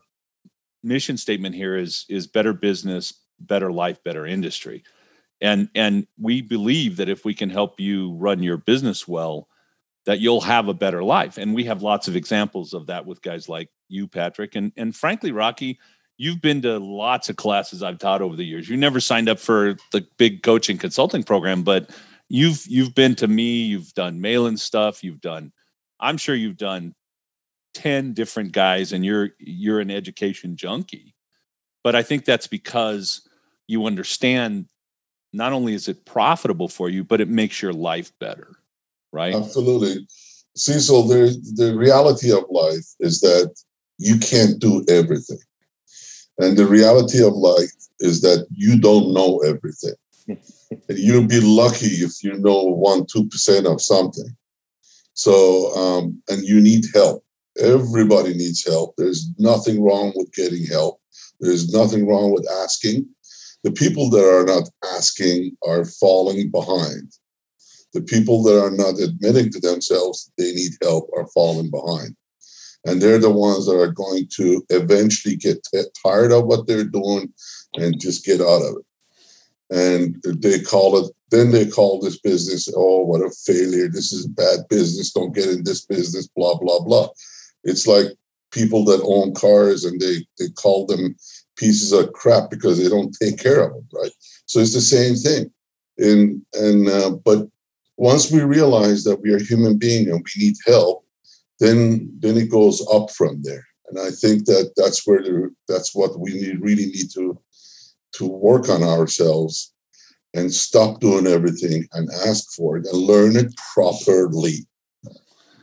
mission 0.83 1.17
statement 1.17 1.55
here 1.55 1.77
is 1.77 2.05
is 2.09 2.27
better 2.27 2.53
business, 2.53 3.13
better 3.39 3.71
life, 3.71 4.03
better 4.03 4.25
industry. 4.25 4.83
And 5.41 5.69
and 5.75 6.07
we 6.19 6.41
believe 6.41 6.97
that 6.97 7.09
if 7.09 7.25
we 7.25 7.33
can 7.33 7.49
help 7.49 7.79
you 7.79 8.13
run 8.13 8.43
your 8.43 8.57
business 8.57 9.07
well, 9.07 9.47
that 10.05 10.19
you'll 10.19 10.41
have 10.41 10.67
a 10.67 10.73
better 10.73 11.03
life. 11.03 11.37
And 11.37 11.55
we 11.55 11.63
have 11.65 11.81
lots 11.81 12.07
of 12.07 12.15
examples 12.15 12.73
of 12.73 12.87
that 12.87 13.05
with 13.05 13.21
guys 13.21 13.49
like 13.49 13.69
you, 13.89 14.07
Patrick. 14.07 14.55
And 14.55 14.71
and 14.77 14.95
frankly, 14.95 15.31
Rocky, 15.31 15.79
you've 16.17 16.41
been 16.41 16.61
to 16.61 16.79
lots 16.79 17.29
of 17.29 17.35
classes 17.35 17.83
I've 17.83 17.99
taught 17.99 18.21
over 18.21 18.35
the 18.35 18.45
years. 18.45 18.69
You 18.69 18.77
never 18.77 18.99
signed 18.99 19.29
up 19.29 19.39
for 19.39 19.75
the 19.91 20.05
big 20.17 20.43
coaching 20.43 20.77
consulting 20.77 21.23
program, 21.23 21.63
but 21.63 21.89
you've 22.29 22.65
you've 22.67 22.95
been 22.95 23.15
to 23.15 23.27
me, 23.27 23.63
you've 23.63 23.93
done 23.93 24.21
mail-in 24.21 24.57
stuff, 24.57 25.03
you've 25.03 25.21
done, 25.21 25.51
I'm 25.99 26.17
sure 26.17 26.35
you've 26.35 26.57
done 26.57 26.95
10 27.73 28.13
different 28.13 28.51
guys 28.51 28.93
and 28.93 29.05
you're 29.05 29.31
you're 29.39 29.79
an 29.79 29.91
education 29.91 30.55
junkie. 30.55 31.15
But 31.83 31.95
I 31.95 32.03
think 32.03 32.25
that's 32.25 32.47
because 32.47 33.27
you 33.67 33.85
understand 33.85 34.67
not 35.33 35.51
only 35.51 35.73
is 35.73 35.87
it 35.87 36.05
profitable 36.05 36.67
for 36.67 36.89
you, 36.89 37.03
but 37.03 37.19
it 37.19 37.27
makes 37.27 37.61
your 37.61 37.73
life 37.73 38.11
better. 38.19 38.55
Right. 39.11 39.35
Absolutely. 39.35 40.07
Cecil, 40.55 41.07
there, 41.07 41.27
the 41.27 41.73
reality 41.75 42.31
of 42.31 42.43
life 42.49 42.85
is 42.99 43.21
that 43.21 43.53
you 43.97 44.17
can't 44.19 44.59
do 44.59 44.85
everything. 44.87 45.39
And 46.37 46.57
the 46.57 46.65
reality 46.65 47.23
of 47.23 47.33
life 47.33 47.71
is 47.99 48.21
that 48.21 48.47
you 48.51 48.79
don't 48.79 49.13
know 49.13 49.39
everything. 49.39 49.93
and 50.27 50.97
you'll 50.97 51.27
be 51.27 51.41
lucky 51.41 51.87
if 51.87 52.23
you 52.23 52.37
know 52.37 52.63
one, 52.63 53.05
two 53.05 53.27
percent 53.27 53.67
of 53.67 53.81
something. 53.81 54.35
So, 55.13 55.75
um, 55.75 56.21
and 56.29 56.43
you 56.43 56.59
need 56.59 56.85
help. 56.93 57.22
Everybody 57.59 58.33
needs 58.33 58.65
help. 58.65 58.95
There's 58.97 59.29
nothing 59.37 59.83
wrong 59.83 60.11
with 60.15 60.33
getting 60.33 60.65
help. 60.65 60.99
There's 61.39 61.71
nothing 61.73 62.07
wrong 62.07 62.31
with 62.31 62.49
asking. 62.63 63.07
The 63.63 63.71
people 63.71 64.09
that 64.09 64.25
are 64.25 64.45
not 64.45 64.69
asking 64.95 65.55
are 65.65 65.85
falling 65.85 66.51
behind. 66.51 67.13
The 67.93 68.01
people 68.01 68.41
that 68.43 68.59
are 68.59 68.71
not 68.71 68.99
admitting 68.99 69.51
to 69.51 69.59
themselves 69.59 70.31
they 70.37 70.51
need 70.51 70.71
help 70.81 71.09
are 71.15 71.27
falling 71.27 71.69
behind. 71.69 72.15
And 72.85 73.01
they're 73.01 73.19
the 73.19 73.29
ones 73.29 73.65
that 73.67 73.79
are 73.79 73.91
going 73.91 74.27
to 74.35 74.65
eventually 74.69 75.35
get 75.35 75.63
t- 75.63 75.83
tired 76.05 76.31
of 76.31 76.45
what 76.45 76.67
they're 76.67 76.83
doing 76.83 77.31
and 77.75 77.99
just 77.99 78.25
get 78.25 78.41
out 78.41 78.61
of 78.61 78.77
it. 78.77 78.85
And 79.69 80.21
they 80.41 80.59
call 80.59 80.97
it, 80.97 81.11
then 81.31 81.51
they 81.51 81.65
call 81.65 81.99
this 81.99 82.19
business, 82.19 82.67
oh, 82.75 83.05
what 83.05 83.21
a 83.21 83.31
failure. 83.45 83.87
This 83.87 84.11
is 84.11 84.27
bad 84.27 84.59
business. 84.69 85.13
Don't 85.13 85.33
get 85.33 85.49
in 85.49 85.63
this 85.63 85.85
business, 85.85 86.27
blah, 86.27 86.57
blah, 86.57 86.81
blah. 86.81 87.07
It's 87.63 87.87
like 87.87 88.07
people 88.51 88.83
that 88.85 89.01
own 89.03 89.33
cars 89.33 89.83
and 89.83 89.99
they, 89.99 90.25
they 90.39 90.49
call 90.49 90.85
them 90.85 91.15
pieces 91.55 91.91
of 91.91 92.13
crap 92.13 92.49
because 92.49 92.81
they 92.81 92.89
don't 92.89 93.15
take 93.21 93.39
care 93.39 93.63
of 93.63 93.73
them, 93.73 93.87
right? 93.93 94.11
So 94.45 94.59
it's 94.59 94.73
the 94.73 94.81
same 94.81 95.15
thing. 95.15 95.51
And, 95.97 96.41
and 96.53 96.89
uh, 96.89 97.11
but 97.11 97.47
once 97.97 98.31
we 98.31 98.41
realize 98.41 99.03
that 99.03 99.21
we 99.21 99.31
are 99.31 99.39
human 99.39 99.77
being 99.77 100.09
and 100.09 100.25
we 100.25 100.45
need 100.45 100.55
help, 100.65 101.05
then 101.59 102.11
then 102.19 102.37
it 102.37 102.49
goes 102.49 102.85
up 102.91 103.11
from 103.11 103.41
there. 103.43 103.65
And 103.87 103.99
I 103.99 104.09
think 104.09 104.45
that 104.45 104.73
that's 104.75 105.05
where 105.05 105.21
the, 105.21 105.53
that's 105.67 105.93
what 105.93 106.19
we 106.19 106.33
need 106.33 106.61
really 106.61 106.87
need 106.87 107.11
to 107.13 107.39
to 108.13 108.27
work 108.27 108.69
on 108.69 108.83
ourselves 108.83 109.73
and 110.33 110.51
stop 110.51 110.99
doing 110.99 111.27
everything 111.27 111.87
and 111.93 112.09
ask 112.25 112.51
for 112.55 112.77
it 112.77 112.85
and 112.87 112.97
learn 112.97 113.35
it 113.35 113.53
properly. 113.73 114.65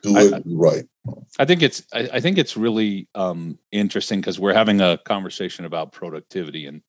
Do 0.03 0.17
it 0.17 0.35
I, 0.35 0.43
right. 0.47 0.85
I 1.39 1.45
think 1.45 1.63
it's 1.63 1.83
I, 1.93 2.09
I 2.15 2.21
think 2.21 2.39
it's 2.39 2.57
really 2.57 3.09
um, 3.15 3.59
interesting 3.73 4.21
because 4.21 4.39
we're 4.39 4.55
having 4.55 4.81
a 4.81 4.99
conversation 4.99 5.65
about 5.65 5.93
productivity 5.93 6.67
and 6.67 6.83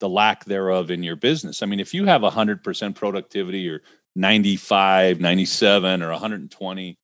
the 0.00 0.08
lack 0.08 0.44
thereof 0.44 0.90
in 0.90 1.02
your 1.02 1.16
business. 1.16 1.62
I 1.62 1.66
mean, 1.66 1.80
if 1.80 1.94
you 1.94 2.04
have 2.04 2.20
100% 2.20 2.94
productivity 2.94 3.68
or 3.68 3.82
95, 4.14 5.20
97, 5.20 6.02
or 6.02 6.10
120, 6.10 6.98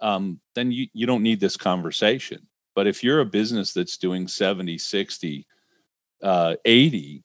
um, 0.00 0.40
then 0.54 0.70
you, 0.70 0.86
you 0.92 1.06
don't 1.06 1.22
need 1.22 1.40
this 1.40 1.56
conversation. 1.56 2.46
But 2.74 2.86
if 2.86 3.02
you're 3.02 3.20
a 3.20 3.26
business 3.26 3.72
that's 3.72 3.96
doing 3.96 4.28
70, 4.28 4.78
60, 4.78 5.46
uh, 6.22 6.54
80, 6.64 7.24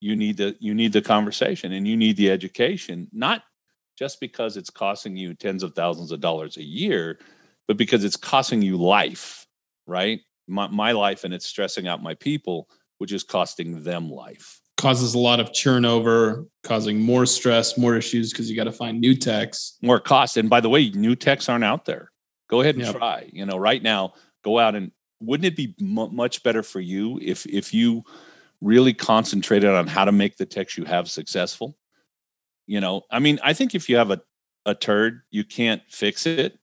you 0.00 0.16
need 0.16 0.36
the 0.36 0.56
you 0.60 0.74
need 0.74 0.92
the 0.92 1.02
conversation 1.02 1.72
and 1.72 1.88
you 1.88 1.96
need 1.96 2.16
the 2.16 2.30
education, 2.30 3.08
not 3.12 3.42
just 3.98 4.20
because 4.20 4.56
it's 4.56 4.70
costing 4.70 5.16
you 5.16 5.34
tens 5.34 5.62
of 5.62 5.74
thousands 5.74 6.12
of 6.12 6.20
dollars 6.20 6.56
a 6.56 6.62
year, 6.62 7.18
but 7.66 7.76
because 7.76 8.04
it's 8.04 8.16
costing 8.16 8.62
you 8.62 8.76
life, 8.76 9.46
right? 9.86 10.20
My, 10.46 10.68
my 10.68 10.92
life 10.92 11.24
and 11.24 11.32
it's 11.32 11.46
stressing 11.46 11.88
out 11.88 12.02
my 12.02 12.14
people, 12.14 12.68
which 12.98 13.12
is 13.12 13.22
costing 13.22 13.82
them 13.82 14.10
life. 14.10 14.60
Causes 14.76 15.14
a 15.14 15.18
lot 15.18 15.40
of 15.40 15.52
churn 15.52 15.84
over, 15.84 16.44
causing 16.62 17.00
more 17.00 17.26
stress, 17.26 17.78
more 17.78 17.96
issues 17.96 18.32
because 18.32 18.50
you 18.50 18.56
got 18.56 18.64
to 18.64 18.72
find 18.72 19.00
new 19.00 19.14
techs. 19.14 19.78
More 19.82 20.00
cost. 20.00 20.36
And 20.36 20.50
by 20.50 20.60
the 20.60 20.68
way, 20.68 20.90
new 20.90 21.14
techs 21.14 21.48
aren't 21.48 21.64
out 21.64 21.84
there. 21.84 22.10
Go 22.50 22.60
ahead 22.60 22.74
and 22.74 22.84
yep. 22.84 22.96
try. 22.96 23.28
You 23.32 23.46
know, 23.46 23.56
right 23.56 23.82
now, 23.82 24.14
go 24.42 24.58
out 24.58 24.74
and 24.74 24.90
wouldn't 25.20 25.46
it 25.46 25.56
be 25.56 25.74
m- 25.80 26.14
much 26.14 26.42
better 26.42 26.62
for 26.62 26.80
you 26.80 27.18
if 27.22 27.46
if 27.46 27.72
you 27.72 28.04
really 28.60 28.94
concentrated 28.94 29.70
on 29.70 29.86
how 29.86 30.04
to 30.04 30.12
make 30.12 30.36
the 30.36 30.46
text 30.46 30.76
you 30.76 30.84
have 30.84 31.08
successful. 31.08 31.76
You 32.66 32.80
know, 32.80 33.02
I 33.10 33.18
mean, 33.18 33.38
I 33.42 33.52
think 33.52 33.74
if 33.74 33.88
you 33.88 33.96
have 33.96 34.10
a, 34.10 34.20
a 34.64 34.74
turd, 34.74 35.22
you 35.30 35.44
can't 35.44 35.82
fix 35.88 36.26
it 36.26 36.58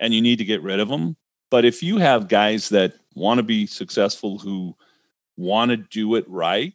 and 0.00 0.12
you 0.12 0.20
need 0.20 0.38
to 0.38 0.44
get 0.44 0.62
rid 0.62 0.80
of 0.80 0.88
them. 0.88 1.16
But 1.50 1.64
if 1.64 1.82
you 1.82 1.98
have 1.98 2.28
guys 2.28 2.68
that 2.70 2.94
want 3.14 3.38
to 3.38 3.42
be 3.42 3.66
successful 3.66 4.38
who 4.38 4.74
want 5.36 5.70
to 5.70 5.76
do 5.76 6.14
it 6.16 6.28
right, 6.28 6.72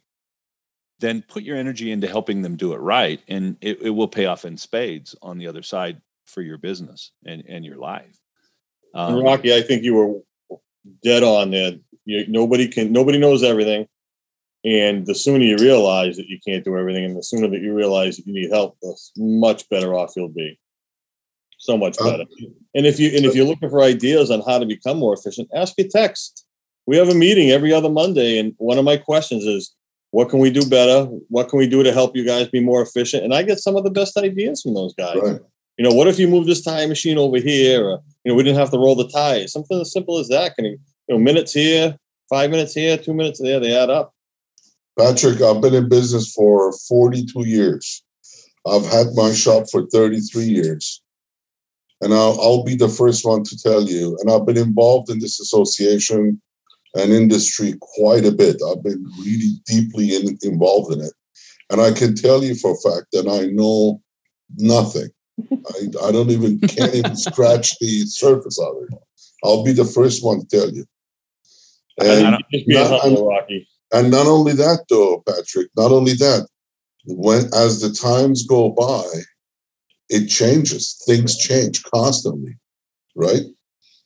then 1.00 1.22
put 1.28 1.42
your 1.42 1.56
energy 1.56 1.90
into 1.90 2.06
helping 2.06 2.40
them 2.40 2.56
do 2.56 2.72
it 2.72 2.78
right. 2.78 3.20
And 3.28 3.56
it, 3.60 3.82
it 3.82 3.90
will 3.90 4.08
pay 4.08 4.26
off 4.26 4.44
in 4.44 4.56
spades 4.56 5.14
on 5.20 5.38
the 5.38 5.46
other 5.46 5.62
side 5.62 6.00
for 6.24 6.40
your 6.40 6.58
business 6.58 7.12
and, 7.24 7.44
and 7.48 7.64
your 7.64 7.76
life. 7.76 8.18
Um, 8.94 9.22
Rocky, 9.22 9.54
I 9.54 9.62
think 9.62 9.82
you 9.82 9.94
were 9.94 10.58
dead 11.02 11.22
on 11.22 11.50
there. 11.50 11.72
You, 12.04 12.26
nobody 12.28 12.68
can, 12.68 12.92
nobody 12.92 13.18
knows 13.18 13.42
everything. 13.42 13.88
And 14.64 15.06
the 15.06 15.14
sooner 15.14 15.44
you 15.44 15.56
realize 15.58 16.16
that 16.16 16.28
you 16.28 16.38
can't 16.44 16.64
do 16.64 16.76
everything, 16.76 17.04
and 17.04 17.16
the 17.16 17.22
sooner 17.22 17.46
that 17.48 17.60
you 17.60 17.72
realize 17.72 18.16
that 18.16 18.26
you 18.26 18.32
need 18.32 18.50
help, 18.50 18.76
the 18.80 18.96
much 19.16 19.68
better 19.68 19.94
off 19.94 20.14
you'll 20.16 20.28
be. 20.28 20.58
So 21.66 21.76
much 21.76 21.96
uh-huh. 21.98 22.10
better. 22.12 22.24
and 22.76 22.86
if 22.86 23.00
you 23.00 23.08
and 23.08 23.24
if 23.24 23.34
you're 23.34 23.46
looking 23.46 23.68
for 23.68 23.82
ideas 23.82 24.30
on 24.30 24.40
how 24.46 24.60
to 24.60 24.66
become 24.66 24.98
more 24.98 25.14
efficient, 25.14 25.48
ask 25.52 25.74
your 25.76 25.88
text. 25.88 26.46
We 26.86 26.96
have 26.96 27.08
a 27.08 27.14
meeting 27.14 27.50
every 27.50 27.72
other 27.72 27.90
Monday, 27.90 28.38
and 28.38 28.54
one 28.58 28.78
of 28.78 28.84
my 28.84 28.96
questions 28.96 29.44
is, 29.44 29.74
"What 30.12 30.28
can 30.28 30.38
we 30.38 30.50
do 30.50 30.64
better? 30.64 31.06
What 31.28 31.48
can 31.48 31.58
we 31.58 31.68
do 31.68 31.82
to 31.82 31.92
help 31.92 32.14
you 32.14 32.24
guys 32.24 32.48
be 32.48 32.60
more 32.60 32.82
efficient?" 32.82 33.24
And 33.24 33.34
I 33.34 33.42
get 33.42 33.58
some 33.58 33.74
of 33.74 33.82
the 33.82 33.90
best 33.90 34.16
ideas 34.16 34.62
from 34.62 34.74
those 34.74 34.94
guys. 34.94 35.18
Right. 35.20 35.40
You 35.76 35.88
know, 35.88 35.92
what 35.92 36.06
if 36.06 36.20
you 36.20 36.28
move 36.28 36.46
this 36.46 36.62
tire 36.62 36.86
machine 36.86 37.18
over 37.18 37.38
here? 37.38 37.84
Or, 37.84 38.00
you 38.24 38.30
know, 38.30 38.34
we 38.36 38.44
didn't 38.44 38.58
have 38.58 38.70
to 38.70 38.78
roll 38.78 38.94
the 38.94 39.08
tires. 39.08 39.52
Something 39.52 39.80
as 39.80 39.92
simple 39.92 40.18
as 40.18 40.28
that. 40.28 40.54
Can 40.54 40.66
you, 40.66 40.78
you 41.08 41.16
know, 41.16 41.18
minutes 41.18 41.52
here, 41.52 41.98
five 42.30 42.50
minutes 42.50 42.74
here, 42.74 42.96
two 42.96 43.12
minutes 43.12 43.40
there, 43.40 43.58
they 43.58 43.76
add 43.76 43.90
up. 43.90 44.14
Patrick, 44.98 45.42
I've 45.42 45.60
been 45.60 45.74
in 45.74 45.88
business 45.88 46.32
for 46.32 46.72
42 46.88 47.46
years. 47.46 48.02
I've 48.66 48.86
had 48.86 49.08
my 49.14 49.32
shop 49.32 49.64
for 49.70 49.86
33 49.86 50.44
years. 50.44 51.02
And 52.00 52.12
I'll, 52.12 52.38
I'll, 52.40 52.64
be 52.64 52.76
the 52.76 52.88
first 52.88 53.24
one 53.24 53.42
to 53.44 53.58
tell 53.58 53.82
you. 53.82 54.18
And 54.20 54.30
I've 54.30 54.46
been 54.46 54.58
involved 54.58 55.10
in 55.10 55.18
this 55.18 55.40
association 55.40 56.40
and 56.94 57.12
industry 57.12 57.74
quite 57.80 58.26
a 58.26 58.32
bit. 58.32 58.60
I've 58.68 58.82
been 58.82 59.02
really 59.20 59.54
deeply 59.66 60.14
in, 60.14 60.38
involved 60.42 60.92
in 60.92 61.00
it. 61.00 61.12
And 61.70 61.80
I 61.80 61.92
can 61.92 62.14
tell 62.14 62.44
you 62.44 62.54
for 62.54 62.72
a 62.72 62.90
fact 62.90 63.08
that 63.12 63.26
I 63.28 63.46
know 63.52 64.02
nothing. 64.56 65.08
I, 65.52 66.08
I 66.08 66.12
don't 66.12 66.30
even, 66.30 66.58
can't 66.60 66.94
even 66.94 67.16
scratch 67.28 67.78
the 67.78 68.04
surface 68.06 68.58
of 68.58 68.74
it. 68.82 68.98
I'll 69.44 69.64
be 69.64 69.72
the 69.72 69.84
first 69.84 70.24
one 70.24 70.40
to 70.40 70.46
tell 70.46 70.70
you. 70.70 70.84
And, 71.98 72.22
not, 72.22 72.42
Rocky. 73.26 73.68
And 73.92 74.10
not 74.10 74.26
only 74.26 74.52
that, 74.52 74.84
though, 74.90 75.22
Patrick, 75.26 75.68
not 75.76 75.92
only 75.92 76.12
that, 76.14 76.46
when 77.06 77.46
as 77.54 77.80
the 77.80 77.90
times 77.90 78.46
go 78.46 78.70
by, 78.70 79.04
it 80.08 80.26
changes. 80.28 81.02
Things 81.06 81.36
change 81.36 81.82
constantly, 81.84 82.56
right? 83.14 83.42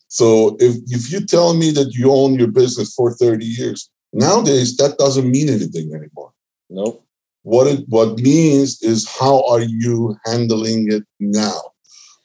So 0.07 0.57
if 0.59 0.75
if 0.87 1.11
you 1.11 1.25
tell 1.25 1.53
me 1.53 1.71
that 1.71 1.93
you 1.93 2.11
own 2.11 2.35
your 2.35 2.49
business 2.49 2.93
for 2.93 3.13
30 3.13 3.45
years, 3.45 3.89
nowadays 4.11 4.75
that 4.77 4.97
doesn't 4.97 5.29
mean 5.29 5.49
anything 5.49 5.93
anymore. 5.93 6.33
Nope. 6.69 7.05
What 7.43 7.67
it 7.67 7.85
what 7.87 8.19
means 8.19 8.81
is 8.81 9.09
how 9.09 9.47
are 9.47 9.61
you 9.61 10.15
handling 10.25 10.91
it 10.91 11.03
now? 11.19 11.61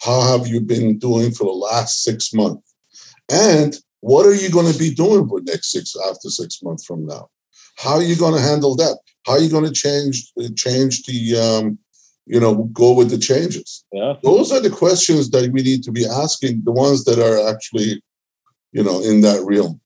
How 0.03 0.21
have 0.21 0.47
you 0.47 0.61
been 0.61 0.99
doing 0.99 1.31
for 1.31 1.45
the 1.45 1.53
last 1.53 2.03
six 2.03 2.35
months? 2.35 2.75
And 3.31 3.77
what 4.01 4.27
are 4.27 4.35
you 4.35 4.51
going 4.51 4.71
to 4.71 4.79
be 4.79 4.95
doing 4.95 5.29
for 5.29 5.41
next 5.43 5.73
six 5.73 5.97
after 6.09 6.29
six 6.29 6.63
months 6.63 6.85
from 6.85 7.07
now? 7.07 7.29
How 7.77 7.95
are 7.95 8.03
you 8.03 8.17
going 8.17 8.35
to 8.35 8.41
handle 8.41 8.77
that? 8.77 8.99
How 9.27 9.35
are 9.35 9.41
you 9.41 9.51
going 9.51 9.65
to 9.65 9.73
change 9.73 10.33
change 10.57 11.05
the 11.05 11.37
um, 11.37 11.79
you 12.27 12.41
know 12.41 12.65
go 12.73 12.93
with 12.93 13.11
the 13.11 13.19
changes? 13.19 13.85
Yeah. 13.93 14.15
Those 14.23 14.53
are 14.53 14.61
the 14.61 14.71
questions 14.71 15.31
that 15.31 15.51
we 15.53 15.63
need 15.63 15.83
to 15.85 15.93
be 15.93 16.07
asking. 16.07 16.63
The 16.65 16.73
ones 16.73 17.05
that 17.05 17.19
are 17.19 17.49
actually 17.49 18.03
you 18.73 18.83
know 18.83 19.01
in 19.03 19.21
that 19.23 19.43
realm. 19.45 19.81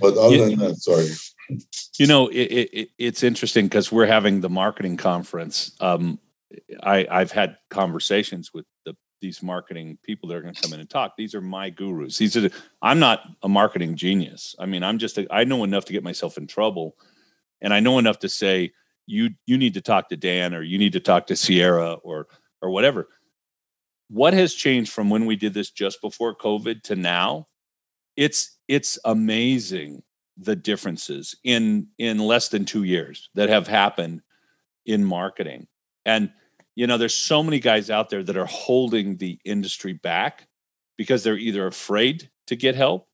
But 0.00 0.16
other 0.16 0.36
yeah. 0.36 0.44
than 0.46 0.58
that, 0.60 0.76
sorry. 0.76 1.08
You 1.98 2.06
know, 2.06 2.28
it, 2.28 2.44
it, 2.72 2.90
it's 2.96 3.22
interesting 3.22 3.66
because 3.66 3.90
we're 3.90 4.06
having 4.06 4.40
the 4.40 4.48
marketing 4.48 4.96
conference. 4.96 5.72
Um, 5.80 6.18
I, 6.82 7.06
I've 7.10 7.32
had 7.32 7.58
conversations 7.68 8.54
with 8.54 8.64
the 8.86 8.96
these 9.20 9.42
marketing 9.42 9.98
people 10.02 10.28
that 10.28 10.36
are 10.36 10.40
going 10.40 10.54
to 10.54 10.62
come 10.62 10.72
in 10.72 10.80
and 10.80 10.88
talk. 10.88 11.14
These 11.16 11.34
are 11.34 11.40
my 11.40 11.70
gurus. 11.70 12.16
These 12.16 12.36
are 12.36 12.40
the, 12.40 12.52
I'm 12.80 12.98
not 12.98 13.28
a 13.42 13.48
marketing 13.48 13.96
genius. 13.96 14.54
I 14.58 14.66
mean, 14.66 14.82
I'm 14.82 14.98
just 14.98 15.18
a, 15.18 15.26
I 15.30 15.44
know 15.44 15.62
enough 15.64 15.84
to 15.86 15.92
get 15.92 16.02
myself 16.02 16.38
in 16.38 16.46
trouble 16.46 16.96
and 17.60 17.74
I 17.74 17.80
know 17.80 17.98
enough 17.98 18.20
to 18.20 18.28
say 18.28 18.72
you 19.06 19.30
you 19.46 19.58
need 19.58 19.74
to 19.74 19.80
talk 19.80 20.08
to 20.08 20.16
Dan 20.16 20.54
or 20.54 20.62
you 20.62 20.78
need 20.78 20.92
to 20.92 21.00
talk 21.00 21.26
to 21.28 21.36
Sierra 21.36 21.94
or 21.94 22.28
or 22.62 22.70
whatever. 22.70 23.08
What 24.08 24.34
has 24.34 24.54
changed 24.54 24.92
from 24.92 25.10
when 25.10 25.26
we 25.26 25.36
did 25.36 25.54
this 25.54 25.70
just 25.70 26.00
before 26.00 26.34
COVID 26.36 26.82
to 26.84 26.96
now? 26.96 27.48
It's 28.16 28.58
it's 28.68 28.98
amazing 29.04 30.02
the 30.36 30.56
differences 30.56 31.34
in 31.44 31.88
in 31.98 32.18
less 32.18 32.48
than 32.48 32.64
2 32.64 32.84
years 32.84 33.30
that 33.34 33.48
have 33.48 33.66
happened 33.66 34.22
in 34.86 35.04
marketing. 35.04 35.66
And 36.04 36.32
you 36.76 36.86
know, 36.86 36.96
there's 36.96 37.14
so 37.14 37.42
many 37.42 37.58
guys 37.58 37.90
out 37.90 38.08
there 38.08 38.22
that 38.22 38.36
are 38.36 38.46
holding 38.46 39.16
the 39.16 39.38
industry 39.44 39.92
back 39.92 40.46
because 40.96 41.22
they're 41.22 41.36
either 41.36 41.66
afraid 41.66 42.30
to 42.46 42.56
get 42.56 42.74
help 42.74 43.08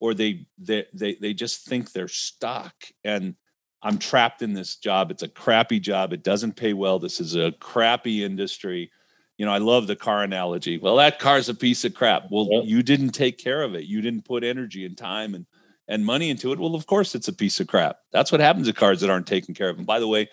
or 0.00 0.14
they 0.14 0.46
they 0.58 0.86
they, 0.92 1.14
they 1.20 1.34
just 1.34 1.66
think 1.66 1.92
they're 1.92 2.08
stuck 2.08 2.74
and 3.04 3.36
i'm 3.82 3.98
trapped 3.98 4.42
in 4.42 4.52
this 4.52 4.76
job. 4.76 5.10
It's 5.10 5.22
a 5.22 5.28
crappy 5.28 5.80
job. 5.80 6.12
It 6.12 6.22
doesn't 6.22 6.56
pay 6.56 6.72
well. 6.72 6.98
This 6.98 7.20
is 7.20 7.34
a 7.34 7.52
crappy 7.52 8.24
industry. 8.24 8.90
You 9.38 9.46
know 9.46 9.52
i 9.52 9.58
love 9.58 9.86
the 9.86 9.96
car 9.96 10.22
analogy. 10.22 10.78
Well 10.78 10.96
that 10.96 11.18
car's 11.18 11.48
a 11.48 11.54
piece 11.54 11.84
of 11.84 11.94
crap. 11.94 12.24
Well 12.30 12.62
you 12.64 12.82
didn't 12.82 13.10
take 13.10 13.38
care 13.38 13.62
of 13.62 13.74
it. 13.74 13.84
You 13.84 14.00
didn't 14.00 14.24
put 14.24 14.44
energy 14.44 14.86
and 14.86 14.96
time 14.96 15.34
and 15.34 15.46
and 15.88 16.06
money 16.06 16.30
into 16.30 16.52
it. 16.52 16.58
Well 16.58 16.74
of 16.74 16.86
course 16.86 17.14
it's 17.14 17.28
a 17.28 17.32
piece 17.32 17.60
of 17.60 17.66
crap. 17.66 17.96
That's 18.12 18.32
what 18.32 18.40
happens 18.40 18.66
to 18.68 18.72
cars 18.72 19.00
that 19.00 19.10
aren't 19.10 19.26
taken 19.26 19.54
care 19.54 19.68
of. 19.68 19.78
And 19.78 19.86
by 19.86 20.00
the 20.00 20.08
way 20.08 20.28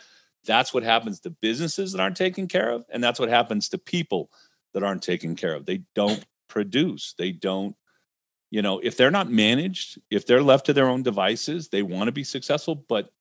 that's 0.45 0.74
what 0.74 0.84
happens 0.84 1.20
to 1.20 1.30
businesses 1.30 1.91
that 1.91 2.02
aren't 2.02 2.18
taken 2.18 2.47
care 2.47 2.70
of 2.70 2.86
and 2.89 3.04
that's 3.04 3.20
what 3.20 3.30
happens 3.30 3.70
to 3.70 3.78
people 3.78 4.32
that 4.74 4.84
aren't 4.84 5.04
taken 5.04 5.36
care 5.36 5.56
of. 5.56 5.66
They 5.66 5.82
don't 5.95 6.24
produce. 6.47 7.14
They 7.18 7.32
don't 7.32 7.76
you 8.52 8.62
know 8.62 8.80
if 8.80 8.97
they're 8.97 9.12
not 9.12 9.30
managed 9.30 10.00
if 10.10 10.26
they're 10.26 10.43
left 10.43 10.66
to 10.66 10.74
their 10.74 10.88
own 10.88 11.04
devices 11.04 11.70
they 11.70 11.84
want 11.84 12.08
to 12.08 12.12
be 12.12 12.24
successful 12.24 12.76
but 12.88 13.12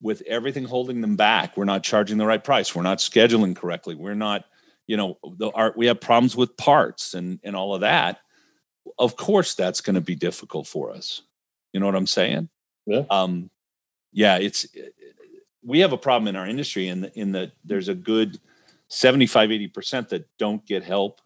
with 0.00 0.22
everything 0.26 0.64
holding 0.64 1.00
them 1.00 1.16
back 1.16 1.56
we're 1.56 1.64
not 1.64 1.82
charging 1.82 2.18
the 2.18 2.26
right 2.26 2.44
price 2.44 2.74
we're 2.74 2.82
not 2.82 2.98
scheduling 2.98 3.56
correctly 3.56 3.94
we're 3.94 4.14
not 4.14 4.44
you 4.86 4.96
know 4.96 5.18
the 5.38 5.50
art 5.50 5.76
we 5.76 5.86
have 5.86 6.00
problems 6.00 6.36
with 6.36 6.56
parts 6.56 7.14
and 7.14 7.40
and 7.42 7.56
all 7.56 7.74
of 7.74 7.80
that. 7.80 8.20
Of 8.98 9.16
course 9.16 9.54
that's 9.54 9.80
going 9.80 9.94
to 9.94 10.00
be 10.00 10.14
difficult 10.14 10.66
for 10.66 10.92
us. 10.92 11.22
You 11.72 11.80
know 11.80 11.86
what 11.86 11.96
i'm 11.96 12.06
saying? 12.06 12.48
Yeah. 12.86 13.02
um 13.10 13.50
yeah 14.12 14.38
it's 14.38 14.66
we 15.64 15.80
have 15.80 15.92
a 15.92 15.98
problem 15.98 16.28
in 16.28 16.36
our 16.36 16.46
industry 16.46 16.88
in 16.88 17.00
the, 17.00 17.18
in 17.18 17.32
that 17.32 17.52
there's 17.64 17.88
a 17.88 17.94
good 17.94 18.38
75 18.88 19.50
80% 19.50 20.08
that 20.10 20.28
don't 20.38 20.64
get 20.64 20.84
help 20.84 21.20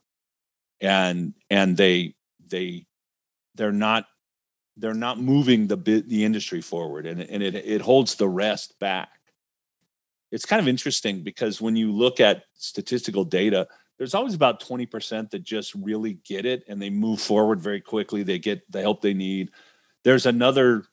and 0.81 1.35
and 1.51 1.77
they 1.77 2.15
they 2.49 2.87
they're 3.55 3.73
not 3.73 4.07
they're 4.77 4.95
not 4.95 5.21
moving 5.21 5.67
the 5.67 5.77
bit 5.77 6.09
the 6.09 6.25
industry 6.25 6.61
forward 6.61 7.07
and, 7.07 7.21
and 7.21 7.43
it 7.43 7.55
it 7.55 7.81
holds 7.81 8.15
the 8.15 8.29
rest 8.29 8.79
back. 8.79 9.09
It's 10.31 10.47
kind 10.47 10.61
of 10.61 10.69
interesting 10.69 11.23
because 11.23 11.61
when 11.61 11.77
you 11.77 11.93
look 11.93 12.21
at 12.21 12.45
statistical 12.55 13.25
data 13.25 13.67
there's 13.99 14.15
always 14.15 14.33
about 14.33 14.63
20% 14.63 15.29
that 15.29 15.43
just 15.43 15.75
really 15.75 16.15
get 16.25 16.47
it 16.47 16.65
and 16.67 16.81
they 16.81 16.89
move 16.89 17.21
forward 17.21 17.61
very 17.61 17.83
quickly. 17.83 18.23
They 18.23 18.39
get 18.39 18.63
the 18.73 18.81
help 18.81 19.03
they 19.03 19.13
need. 19.13 19.51
There's 20.05 20.25
another 20.25 20.85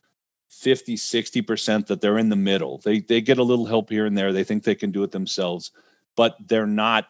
50 0.49 0.95
60% 0.95 1.87
that 1.87 2.01
they're 2.01 2.17
in 2.17 2.27
the 2.27 2.35
middle. 2.35 2.79
They 2.79 2.99
they 2.99 3.21
get 3.21 3.37
a 3.37 3.43
little 3.43 3.65
help 3.65 3.89
here 3.89 4.05
and 4.05 4.17
there. 4.17 4.33
They 4.33 4.43
think 4.43 4.63
they 4.63 4.75
can 4.75 4.91
do 4.91 5.03
it 5.03 5.11
themselves 5.11 5.71
but 6.17 6.35
they're 6.45 6.67
not 6.67 7.07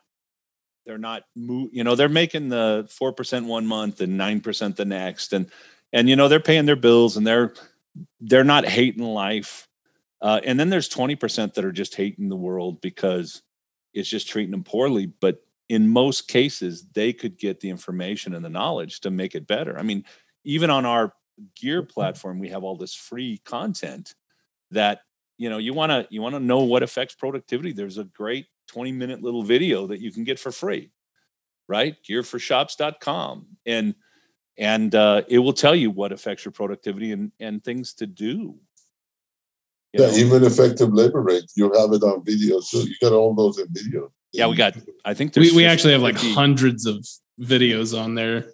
they're 0.85 0.99
not 0.99 1.23
you 1.35 1.83
know 1.83 1.95
they're 1.95 2.09
making 2.09 2.49
the 2.49 2.87
4% 2.89 3.47
one 3.47 3.65
month 3.65 4.01
and 4.01 4.19
9% 4.19 4.75
the 4.75 4.85
next 4.85 5.33
and 5.33 5.49
and 5.93 6.09
you 6.09 6.15
know 6.15 6.27
they're 6.27 6.39
paying 6.39 6.65
their 6.65 6.75
bills 6.75 7.17
and 7.17 7.25
they're 7.25 7.53
they're 8.19 8.43
not 8.43 8.65
hating 8.65 9.03
life. 9.03 9.67
Uh, 10.21 10.39
and 10.43 10.59
then 10.59 10.69
there's 10.71 10.89
20% 10.89 11.53
that 11.53 11.65
are 11.65 11.71
just 11.71 11.95
hating 11.95 12.27
the 12.27 12.35
world 12.35 12.81
because 12.81 13.43
it's 13.93 14.09
just 14.09 14.27
treating 14.27 14.51
them 14.51 14.63
poorly. 14.63 15.05
But 15.05 15.43
in 15.69 15.87
most 15.87 16.27
cases 16.27 16.85
they 16.93 17.13
could 17.13 17.37
get 17.37 17.59
the 17.59 17.69
information 17.69 18.33
and 18.33 18.43
the 18.43 18.49
knowledge 18.49 19.01
to 19.01 19.11
make 19.11 19.35
it 19.35 19.47
better. 19.47 19.77
I 19.77 19.83
mean 19.83 20.05
even 20.43 20.69
on 20.69 20.85
our 20.85 21.13
gear 21.55 21.83
platform 21.83 22.39
we 22.39 22.49
have 22.49 22.63
all 22.63 22.75
this 22.75 22.95
free 22.95 23.39
content 23.45 24.15
that 24.71 25.01
you 25.37 25.49
know 25.49 25.59
you 25.59 25.73
want 25.73 25.91
to 25.91 26.07
you 26.09 26.21
want 26.21 26.33
to 26.33 26.39
know 26.39 26.61
what 26.61 26.81
affects 26.81 27.13
productivity 27.13 27.71
there's 27.71 27.99
a 27.99 28.05
great 28.05 28.47
20 28.69 28.91
minute 28.91 29.21
little 29.21 29.43
video 29.43 29.85
that 29.85 30.01
you 30.01 30.11
can 30.11 30.23
get 30.23 30.39
for 30.39 30.51
free 30.51 30.89
right? 31.67 31.95
Gearforshops.com 32.07 33.45
and 33.65 33.95
and 34.57 34.93
uh, 34.95 35.21
it 35.27 35.39
will 35.39 35.53
tell 35.53 35.75
you 35.75 35.91
what 35.91 36.11
affects 36.11 36.43
your 36.45 36.51
productivity 36.51 37.11
and 37.11 37.31
and 37.39 37.63
things 37.63 37.93
to 37.95 38.05
do 38.07 38.55
You 39.93 40.03
Yeah, 40.03 40.07
know? 40.07 40.17
even 40.17 40.43
effective 40.43 40.91
labor 40.93 41.21
rate, 41.21 41.49
you 41.55 41.65
have 41.79 41.91
it 41.93 42.03
on 42.03 42.23
video. 42.25 42.59
So 42.59 42.79
you 42.79 42.95
got 43.01 43.13
all 43.13 43.33
those 43.35 43.57
in 43.59 43.67
video. 43.71 44.11
yeah 44.33 44.47
we 44.51 44.55
got 44.55 44.73
i 45.05 45.13
think 45.13 45.27
We, 45.35 45.43
there's 45.43 45.55
we 45.55 45.65
actually 45.65 45.93
have 45.93 46.01
like 46.09 46.17
hundreds 46.39 46.85
of 46.85 46.97
videos 47.39 47.89
on 48.03 48.09
there, 48.15 48.39
little 48.39 48.53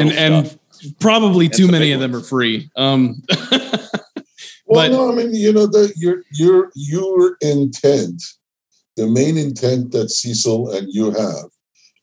and 0.00 0.08
and 0.12 0.58
probably 1.00 1.46
And 1.46 1.54
too 1.60 1.68
many 1.76 1.92
of 1.92 2.00
them 2.00 2.12
ones. 2.12 2.24
are 2.26 2.28
free. 2.28 2.70
Um, 2.76 3.22
Well, 4.66 4.88
But- 4.88 4.92
no, 4.96 5.12
I 5.12 5.14
mean, 5.18 5.34
you 5.34 5.52
know, 5.52 5.66
that 5.76 5.92
your 6.04 6.16
your 6.40 6.70
your 6.74 7.36
intent, 7.42 8.18
the 8.96 9.06
main 9.06 9.36
intent 9.36 9.92
that 9.92 10.08
Cecil 10.10 10.70
and 10.76 10.86
you 10.90 11.10
have, 11.10 11.48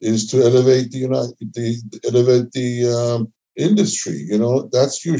is 0.02 0.28
to 0.28 0.42
elevate 0.42 0.92
the 0.92 1.00
United, 1.00 1.36
the 1.54 2.02
elevate 2.08 2.52
the 2.52 2.88
um, 2.88 3.34
industry. 3.56 4.18
You 4.18 4.38
know, 4.38 4.70
that's 4.72 5.06
your 5.06 5.18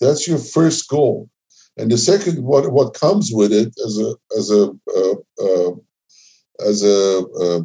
that's 0.00 0.26
your 0.28 0.38
first 0.38 0.88
goal, 0.88 1.28
and 1.76 1.90
the 1.90 1.98
second, 1.98 2.42
what 2.42 2.72
what 2.72 2.94
comes 2.94 3.30
with 3.32 3.52
it 3.52 3.72
as 3.86 3.98
a 3.98 4.14
as 4.36 4.50
a 4.50 4.70
uh, 4.96 5.14
uh, 5.44 5.74
as 6.66 6.82
a 6.82 7.26
uh, 7.40 7.60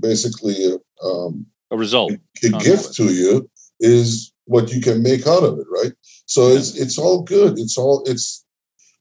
basically 0.00 0.56
a, 0.72 1.06
um, 1.06 1.46
a 1.70 1.76
result 1.76 2.12
a 2.12 2.50
Comes 2.50 2.64
gift 2.64 2.94
to 2.94 3.12
you 3.12 3.50
is 3.80 4.32
what 4.46 4.72
you 4.72 4.80
can 4.80 5.02
make 5.02 5.26
out 5.26 5.44
of 5.44 5.58
it, 5.58 5.66
right? 5.70 5.92
So 6.26 6.48
it's 6.48 6.74
it's 6.76 6.98
all 6.98 7.22
good. 7.22 7.58
It's 7.58 7.76
all 7.76 8.02
it's. 8.06 8.44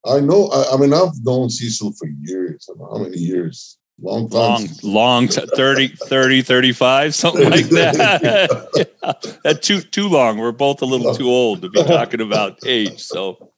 I 0.06 0.20
know. 0.20 0.48
I, 0.50 0.74
I 0.74 0.78
mean, 0.78 0.94
I've 0.94 1.24
known 1.24 1.50
Cecil 1.50 1.94
for 1.98 2.08
years. 2.22 2.70
I 2.70 2.74
don't 2.74 2.80
know 2.80 2.98
how 2.98 3.04
many 3.04 3.18
years? 3.18 3.78
Long 4.02 4.30
time. 4.30 4.39
long 4.39 4.68
long 4.84 5.28
t- 5.30 5.41
30 5.56 5.88
30 5.89 6.41
35 6.41 7.16
something 7.16 7.50
like 7.50 7.66
that 7.70 7.95
yeah. 9.04 9.14
That 9.43 9.62
too 9.62 9.82
too 9.82 10.08
long 10.08 10.38
we're 10.38 10.52
both 10.54 10.82
a 10.82 10.86
little 10.86 11.14
too 11.14 11.30
old 11.30 11.62
to 11.64 11.70
be 11.70 11.84
talking 11.84 12.22
about 12.22 12.60
age 12.66 13.00
so 13.02 13.52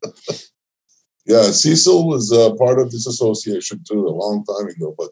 Yeah, 1.25 1.43
Cecil 1.51 2.07
was 2.07 2.31
uh, 2.33 2.53
part 2.55 2.79
of 2.79 2.91
this 2.91 3.05
association 3.07 3.83
too 3.87 4.07
a 4.07 4.09
long 4.09 4.43
time 4.43 4.67
ago, 4.67 4.95
but 4.97 5.09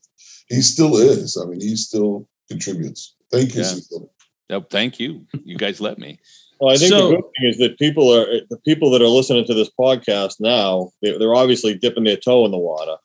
he 0.49 0.61
still 0.61 0.97
is. 0.97 1.37
I 1.41 1.45
mean, 1.47 1.61
he 1.61 1.75
still 1.75 2.27
contributes. 2.49 3.15
Thank 3.31 3.53
you, 3.53 3.61
Yeah. 3.61 3.67
Cecil. 3.67 4.11
yep, 4.49 4.69
thank 4.71 4.99
you 4.99 5.25
you 5.45 5.55
guys 5.57 5.79
let 5.79 5.99
me 5.99 6.17
Well, 6.59 6.73
I 6.73 6.77
think 6.77 6.89
So- 6.89 7.09
the 7.09 7.15
good 7.17 7.25
thing 7.37 7.49
is 7.51 7.57
that 7.59 7.77
people 7.77 8.11
are 8.13 8.25
the 8.49 8.57
people 8.65 8.89
that 8.91 9.01
are 9.03 9.07
listening 9.19 9.45
to 9.45 9.53
this 9.53 9.69
podcast 9.79 10.35
now. 10.39 10.89
They're, 11.01 11.19
they're 11.19 11.35
obviously 11.35 11.75
dipping 11.75 12.05
their 12.05 12.17
toe 12.17 12.43
in 12.45 12.51
the 12.51 12.57
water, 12.57 12.97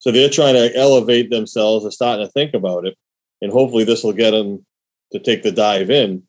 so 0.00 0.10
they're 0.10 0.28
trying 0.28 0.54
to 0.54 0.74
elevate 0.76 1.30
themselves. 1.30 1.84
They're 1.84 1.92
starting 1.92 2.26
to 2.26 2.32
think 2.32 2.54
about 2.54 2.86
it, 2.86 2.96
and 3.40 3.52
hopefully, 3.52 3.84
this 3.84 4.02
will 4.02 4.12
get 4.12 4.32
them 4.32 4.66
to 5.12 5.20
take 5.20 5.42
the 5.42 5.52
dive 5.52 5.90
in. 5.90 6.24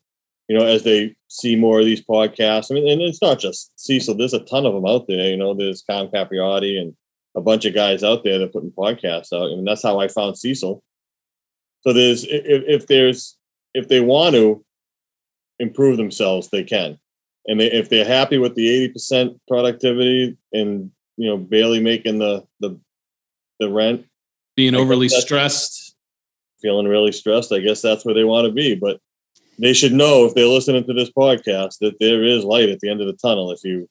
You 0.48 0.58
know, 0.58 0.66
as 0.66 0.84
they 0.84 1.16
see 1.28 1.56
more 1.56 1.80
of 1.80 1.86
these 1.86 2.04
podcasts. 2.04 2.70
I 2.70 2.74
mean, 2.74 2.88
and 2.88 3.00
it's 3.00 3.22
not 3.22 3.38
just 3.38 3.72
Cecil. 3.76 4.14
There's 4.14 4.34
a 4.34 4.44
ton 4.44 4.66
of 4.66 4.74
them 4.74 4.86
out 4.86 5.06
there. 5.08 5.30
You 5.30 5.36
know, 5.36 5.54
there's 5.54 5.82
Carm 5.82 6.08
Capriotti 6.08 6.78
and 6.78 6.94
a 7.34 7.40
bunch 7.40 7.64
of 7.64 7.74
guys 7.74 8.04
out 8.04 8.22
there 8.22 8.38
that 8.38 8.44
are 8.44 8.52
putting 8.52 8.70
podcasts 8.70 9.32
out. 9.32 9.50
I 9.50 9.54
mean, 9.54 9.64
that's 9.64 9.82
how 9.82 9.98
I 9.98 10.08
found 10.08 10.36
Cecil. 10.36 10.82
So 11.80 11.92
there's 11.92 12.24
if, 12.24 12.62
if 12.66 12.86
there's 12.86 13.38
if 13.72 13.88
they 13.88 14.00
want 14.00 14.34
to 14.34 14.64
improve 15.58 15.96
themselves, 15.96 16.50
they 16.50 16.64
can. 16.64 16.98
And 17.46 17.58
they, 17.58 17.72
if 17.72 17.88
they're 17.88 18.04
happy 18.04 18.38
with 18.38 18.54
the 18.54 18.68
eighty 18.68 18.92
percent 18.92 19.40
productivity 19.48 20.36
and 20.52 20.90
you 21.16 21.28
know 21.28 21.38
barely 21.38 21.80
making 21.80 22.18
the 22.18 22.44
the 22.60 22.78
the 23.62 23.72
rent, 23.72 24.04
being 24.56 24.74
overly 24.74 25.08
stressed. 25.08 25.96
feeling 26.60 26.86
really 26.86 27.12
stressed, 27.12 27.52
I 27.52 27.60
guess 27.60 27.80
that's 27.82 28.04
where 28.04 28.14
they 28.14 28.24
want 28.24 28.46
to 28.46 28.52
be. 28.52 28.74
But 28.74 29.00
they 29.58 29.72
should 29.72 29.92
know 29.92 30.24
if 30.24 30.34
they're 30.34 30.46
listening 30.46 30.84
to 30.84 30.92
this 30.92 31.10
podcast 31.10 31.78
that 31.80 31.98
there 32.00 32.22
is 32.24 32.44
light 32.44 32.68
at 32.68 32.80
the 32.80 32.90
end 32.90 33.00
of 33.00 33.06
the 33.06 33.14
tunnel 33.14 33.50
if 33.50 33.62
you 33.64 33.88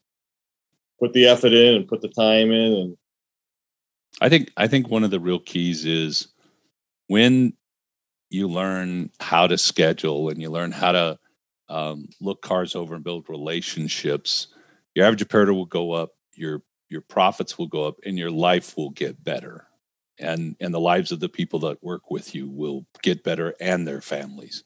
put 1.00 1.14
the 1.14 1.28
effort 1.28 1.54
in 1.54 1.76
and 1.76 1.88
put 1.88 2.02
the 2.02 2.10
time 2.10 2.52
in 2.52 2.74
and 2.74 2.98
I 4.20 4.30
think 4.30 4.52
I 4.58 4.68
think 4.68 4.90
one 4.90 5.04
of 5.04 5.12
the 5.12 5.20
real 5.20 5.40
keys 5.40 5.86
is 5.86 6.28
when 7.08 7.54
you 8.30 8.48
learn 8.48 9.10
how 9.20 9.48
to 9.48 9.58
schedule 9.58 10.30
and 10.30 10.42
you 10.42 10.50
learn 10.50 10.72
how 10.72 10.92
to 10.92 11.20
um, 11.70 12.08
look 12.20 12.42
cars 12.42 12.76
over 12.76 12.96
and 12.96 13.04
build 13.04 13.30
relationships, 13.30 14.48
your 14.96 15.06
average 15.06 15.22
repair 15.22 15.52
will 15.54 15.66
go 15.66 15.92
up, 15.92 16.12
your 16.36 16.62
your 16.92 17.02
profits 17.02 17.58
will 17.58 17.68
go 17.68 17.86
up, 17.86 17.96
and 18.06 18.18
your 18.18 18.32
life 18.32 18.76
will 18.78 18.92
get 18.92 19.24
better, 19.24 19.68
and 20.20 20.56
and 20.60 20.74
the 20.74 20.80
lives 20.80 21.12
of 21.12 21.20
the 21.20 21.30
people 21.30 21.60
that 21.60 21.84
work 21.84 22.12
with 22.12 22.36
you 22.36 22.50
will 22.50 22.86
get 23.02 23.24
better 23.24 23.56
and 23.60 23.88
their 23.88 24.02
families. 24.02 24.64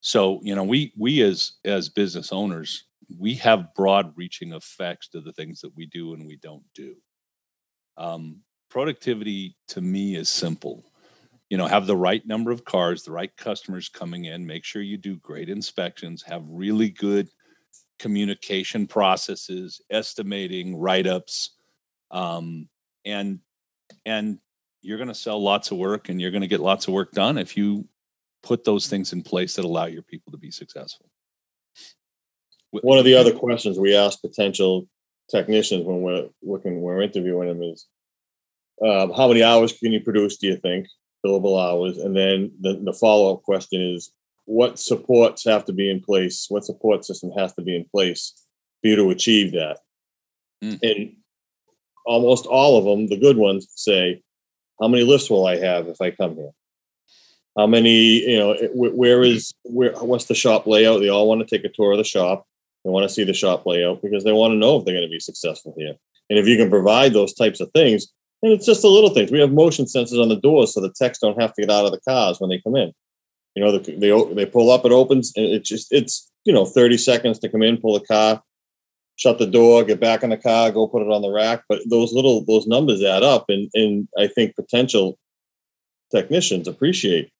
So 0.00 0.40
you 0.42 0.54
know 0.54 0.64
we 0.64 0.92
we 0.98 1.22
as 1.22 1.52
as 1.64 1.88
business 1.88 2.32
owners 2.32 2.84
we 3.18 3.34
have 3.34 3.74
broad 3.74 4.12
reaching 4.16 4.52
effects 4.54 5.08
to 5.08 5.20
the 5.20 5.32
things 5.32 5.60
that 5.60 5.76
we 5.76 5.86
do 5.86 6.14
and 6.14 6.26
we 6.26 6.36
don't 6.36 6.64
do. 6.74 6.96
Um, 7.98 8.40
productivity 8.70 9.54
to 9.68 9.82
me 9.82 10.16
is 10.16 10.30
simple 10.30 10.82
you 11.52 11.58
know 11.58 11.66
have 11.66 11.86
the 11.86 11.94
right 11.94 12.26
number 12.26 12.50
of 12.50 12.64
cars 12.64 13.02
the 13.02 13.12
right 13.12 13.36
customers 13.36 13.90
coming 13.90 14.24
in 14.24 14.46
make 14.46 14.64
sure 14.64 14.80
you 14.80 14.96
do 14.96 15.18
great 15.18 15.50
inspections 15.50 16.22
have 16.22 16.42
really 16.48 16.88
good 16.88 17.28
communication 18.02 18.86
processes 18.86 19.80
estimating 19.90 20.76
write-ups 20.76 21.50
um, 22.10 22.68
and 23.04 23.38
and 24.04 24.38
you're 24.82 24.98
going 24.98 25.08
to 25.08 25.14
sell 25.14 25.40
lots 25.40 25.70
of 25.70 25.78
work 25.78 26.08
and 26.08 26.20
you're 26.20 26.32
going 26.32 26.42
to 26.42 26.48
get 26.48 26.60
lots 26.60 26.88
of 26.88 26.94
work 26.94 27.12
done 27.12 27.38
if 27.38 27.56
you 27.56 27.86
put 28.42 28.64
those 28.64 28.88
things 28.88 29.12
in 29.12 29.22
place 29.22 29.54
that 29.54 29.64
allow 29.64 29.86
your 29.86 30.02
people 30.02 30.32
to 30.32 30.38
be 30.38 30.50
successful 30.50 31.06
one 32.72 32.98
of 32.98 33.04
the 33.04 33.14
other 33.14 33.32
questions 33.32 33.78
we 33.78 33.94
ask 33.94 34.20
potential 34.20 34.88
technicians 35.30 35.84
when 35.84 36.02
we're 36.02 36.28
looking, 36.42 36.80
when 36.82 36.96
we're 36.96 37.02
interviewing 37.02 37.48
them 37.48 37.62
is, 37.62 37.86
um, 38.84 39.12
how 39.12 39.28
many 39.28 39.42
hours 39.42 39.72
can 39.72 39.92
you 39.92 40.00
produce? 40.00 40.38
Do 40.38 40.48
you 40.48 40.56
think 40.56 40.86
billable 41.24 41.60
hours? 41.60 41.98
And 41.98 42.16
then 42.16 42.52
the, 42.60 42.80
the 42.82 42.92
follow 42.92 43.34
up 43.34 43.42
question 43.42 43.80
is, 43.80 44.12
what 44.44 44.78
supports 44.78 45.44
have 45.44 45.64
to 45.66 45.72
be 45.72 45.90
in 45.90 46.00
place? 46.00 46.46
What 46.48 46.64
support 46.64 47.04
system 47.04 47.30
has 47.36 47.52
to 47.54 47.62
be 47.62 47.76
in 47.76 47.84
place 47.84 48.32
for 48.80 48.88
you 48.88 48.96
to 48.96 49.10
achieve 49.10 49.52
that? 49.52 49.78
Mm. 50.62 50.78
And 50.82 51.16
almost 52.04 52.46
all 52.46 52.78
of 52.78 52.84
them, 52.84 53.08
the 53.08 53.16
good 53.16 53.36
ones, 53.36 53.68
say, 53.74 54.22
how 54.80 54.88
many 54.88 55.04
lifts 55.04 55.30
will 55.30 55.46
I 55.46 55.56
have 55.56 55.88
if 55.88 56.00
I 56.00 56.10
come 56.10 56.34
here? 56.36 56.50
How 57.56 57.66
many, 57.66 58.30
you 58.30 58.38
know, 58.38 58.56
where 58.72 59.22
is, 59.22 59.52
where, 59.64 59.92
what's 59.92 60.24
the 60.24 60.34
shop 60.34 60.66
layout? 60.66 61.00
They 61.00 61.10
all 61.10 61.28
want 61.28 61.46
to 61.46 61.56
take 61.56 61.64
a 61.64 61.72
tour 61.72 61.92
of 61.92 61.98
the 61.98 62.04
shop. 62.04 62.46
They 62.84 62.90
want 62.90 63.08
to 63.08 63.14
see 63.14 63.24
the 63.24 63.34
shop 63.34 63.66
layout 63.66 64.02
because 64.02 64.24
they 64.24 64.32
want 64.32 64.52
to 64.52 64.56
know 64.56 64.78
if 64.78 64.84
they're 64.84 64.94
going 64.94 65.06
to 65.06 65.10
be 65.10 65.20
successful 65.20 65.74
here. 65.76 65.94
And 66.30 66.38
if 66.38 66.46
you 66.46 66.56
can 66.56 66.70
provide 66.70 67.12
those 67.12 67.34
types 67.34 67.60
of 67.60 67.70
things, 67.72 68.06
and 68.42 68.52
it's 68.52 68.66
just 68.66 68.82
the 68.82 68.88
little 68.88 69.10
things. 69.10 69.30
We 69.30 69.38
have 69.38 69.52
motion 69.52 69.84
sensors 69.84 70.20
on 70.20 70.28
the 70.28 70.40
doors 70.40 70.74
so 70.74 70.80
the 70.80 70.92
techs 70.92 71.18
don't 71.18 71.40
have 71.40 71.54
to 71.54 71.62
get 71.62 71.70
out 71.70 71.84
of 71.84 71.92
the 71.92 72.00
cars 72.00 72.40
when 72.40 72.50
they 72.50 72.58
come 72.58 72.74
in. 72.74 72.92
You 73.54 73.62
know, 73.62 73.78
the, 73.78 73.96
they 73.96 74.34
they 74.34 74.46
pull 74.46 74.70
up, 74.70 74.84
it 74.84 74.92
opens, 74.92 75.32
and 75.36 75.46
it's 75.46 75.68
just 75.68 75.92
it's 75.92 76.30
you 76.44 76.52
know 76.52 76.64
thirty 76.64 76.96
seconds 76.96 77.38
to 77.40 77.48
come 77.48 77.62
in, 77.62 77.76
pull 77.76 77.98
the 77.98 78.06
car, 78.06 78.42
shut 79.16 79.38
the 79.38 79.46
door, 79.46 79.84
get 79.84 80.00
back 80.00 80.22
in 80.22 80.30
the 80.30 80.36
car, 80.36 80.70
go 80.70 80.88
put 80.88 81.02
it 81.02 81.12
on 81.12 81.22
the 81.22 81.30
rack. 81.30 81.64
But 81.68 81.80
those 81.88 82.12
little 82.12 82.44
those 82.44 82.66
numbers 82.66 83.02
add 83.02 83.22
up, 83.22 83.46
and 83.48 83.70
and 83.74 84.08
I 84.18 84.26
think 84.26 84.56
potential 84.56 85.18
technicians 86.10 86.66
appreciate 86.66 87.30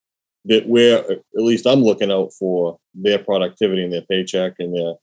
that. 0.47 0.69
Where 0.69 0.99
at 1.11 1.23
least 1.35 1.67
I'm 1.67 1.83
looking 1.83 2.13
out 2.13 2.33
for 2.39 2.79
their 2.95 3.19
productivity 3.19 3.83
and 3.83 3.93
their 3.93 4.03
paycheck 4.03 4.55
and 4.59 4.77
their 4.77 4.95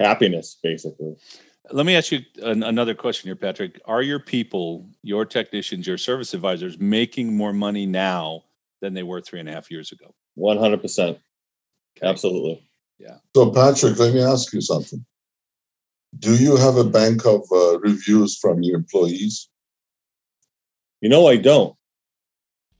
happiness, 0.00 0.58
basically. 0.62 1.16
Let 1.70 1.86
me 1.86 1.96
ask 1.96 2.10
you 2.10 2.20
an, 2.42 2.62
another 2.62 2.94
question 2.94 3.28
here, 3.28 3.36
Patrick. 3.36 3.80
Are 3.84 4.02
your 4.02 4.18
people, 4.18 4.88
your 5.02 5.24
technicians, 5.24 5.86
your 5.86 5.98
service 5.98 6.34
advisors, 6.34 6.78
making 6.78 7.36
more 7.36 7.52
money 7.52 7.86
now 7.86 8.42
than 8.82 8.92
they 8.92 9.02
were 9.02 9.22
three 9.22 9.40
and 9.40 9.48
a 9.48 9.52
half 9.52 9.70
years 9.70 9.92
ago? 9.92 10.14
One 10.34 10.58
hundred 10.58 10.82
percent, 10.82 11.18
Okay. 11.96 12.06
absolutely. 12.06 12.68
Yeah. 12.98 13.16
So, 13.34 13.50
Patrick, 13.50 13.98
let 13.98 14.12
me 14.12 14.20
ask 14.22 14.52
you 14.52 14.60
something. 14.60 15.04
Do 16.18 16.36
you 16.36 16.56
have 16.56 16.76
a 16.76 16.84
bank 16.84 17.24
of 17.24 17.40
uh, 17.50 17.78
reviews 17.80 18.36
from 18.38 18.62
your 18.62 18.76
employees? 18.76 19.48
You 21.00 21.08
know, 21.08 21.26
I 21.26 21.36
don't. 21.36 21.74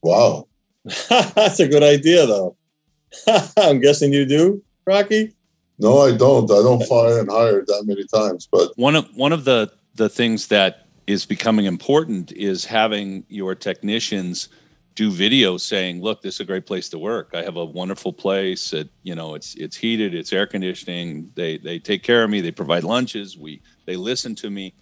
Wow. 0.03 0.49
That's 1.09 1.61
a 1.61 1.69
good 1.69 1.83
idea, 1.83 2.27
though. 2.27 2.57
I'm 3.57 3.81
guessing 3.81 4.13
you 4.13 4.27
do, 4.27 4.63
Rocky. 4.87 5.35
No, 5.79 5.99
I 6.01 6.13
don't. 6.17 6.51
I 6.51 6.63
don't 6.63 6.83
fire 6.85 7.19
and 7.21 7.31
hire 7.31 7.65
that 7.67 7.85
many 7.87 8.05
times, 8.13 8.49
but 8.51 8.73
One 8.77 8.95
of 8.97 9.09
one 9.17 9.33
of 9.33 9.45
the 9.45 9.73
the 9.95 10.09
things 10.09 10.49
that 10.49 10.87
is 11.07 11.27
becoming 11.27 11.65
important 11.67 12.33
is 12.33 12.65
having 12.65 13.25
your 13.29 13.55
technicians 13.55 14.49
do 14.95 15.11
videos 15.11 15.61
saying, 15.61 16.03
"Look, 16.03 16.23
this 16.23 16.35
is 16.35 16.41
a 16.41 16.45
great 16.45 16.67
place 16.67 16.89
to 16.91 16.99
work. 16.99 17.31
I 17.35 17.43
have 17.43 17.57
a 17.57 17.65
wonderful 17.65 18.13
place. 18.13 18.73
It, 18.73 18.89
you 19.03 19.15
know, 19.15 19.35
it's 19.35 19.55
it's 19.55 19.77
heated, 19.77 20.15
it's 20.15 20.33
air 20.33 20.47
conditioning. 20.47 21.31
They 21.35 21.59
they 21.59 21.79
take 21.79 22.03
care 22.03 22.25
of 22.25 22.31
me. 22.31 22.41
They 22.41 22.51
provide 22.51 22.85
lunches. 22.85 23.37
We 23.39 23.61
they 23.87 23.97
listen 23.97 24.35
to 24.37 24.51
me. 24.51 24.75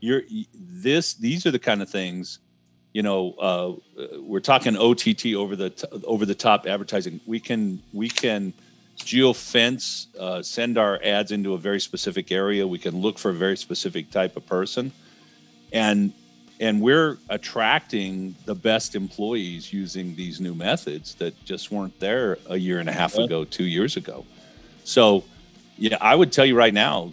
You're 0.00 0.22
this. 0.54 1.14
These 1.14 1.46
are 1.46 1.50
the 1.50 1.58
kind 1.58 1.82
of 1.82 1.88
things." 1.88 2.40
You 2.92 3.02
know, 3.02 3.32
uh, 3.32 3.72
we're 4.20 4.38
talking 4.38 4.76
OTT 4.76 5.34
over 5.34 5.56
the 5.56 5.70
t- 5.70 5.86
over 6.04 6.24
the 6.24 6.34
top 6.34 6.66
advertising. 6.66 7.20
We 7.26 7.40
can 7.40 7.82
we 7.92 8.08
can 8.08 8.52
geofence, 8.98 10.06
uh, 10.16 10.42
send 10.42 10.78
our 10.78 11.00
ads 11.02 11.32
into 11.32 11.54
a 11.54 11.58
very 11.58 11.80
specific 11.80 12.30
area. 12.30 12.66
We 12.66 12.78
can 12.78 13.00
look 13.00 13.18
for 13.18 13.30
a 13.30 13.34
very 13.34 13.56
specific 13.56 14.10
type 14.10 14.36
of 14.36 14.46
person, 14.46 14.92
and 15.72 16.12
and 16.60 16.80
we're 16.80 17.18
attracting 17.28 18.34
the 18.44 18.54
best 18.54 18.94
employees 18.94 19.72
using 19.72 20.14
these 20.14 20.40
new 20.40 20.54
methods 20.54 21.14
that 21.16 21.44
just 21.44 21.70
weren't 21.72 21.98
there 21.98 22.38
a 22.48 22.56
year 22.56 22.78
and 22.78 22.88
a 22.88 22.92
half 22.92 23.16
Yeah. 23.16 23.24
ago, 23.24 23.44
two 23.44 23.64
years 23.64 23.96
ago. 23.96 24.24
So, 24.84 25.24
yeah, 25.76 25.96
I 26.00 26.14
would 26.14 26.30
tell 26.32 26.46
you 26.46 26.56
right 26.56 26.74
now, 26.74 27.12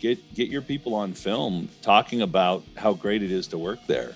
get 0.00 0.34
get 0.34 0.48
your 0.48 0.62
people 0.62 0.94
on 0.94 1.12
film 1.12 1.68
talking 1.82 2.22
about 2.22 2.62
how 2.76 2.94
great 2.94 3.22
it 3.22 3.30
is 3.30 3.46
to 3.48 3.58
work 3.58 3.78
there, 3.86 4.14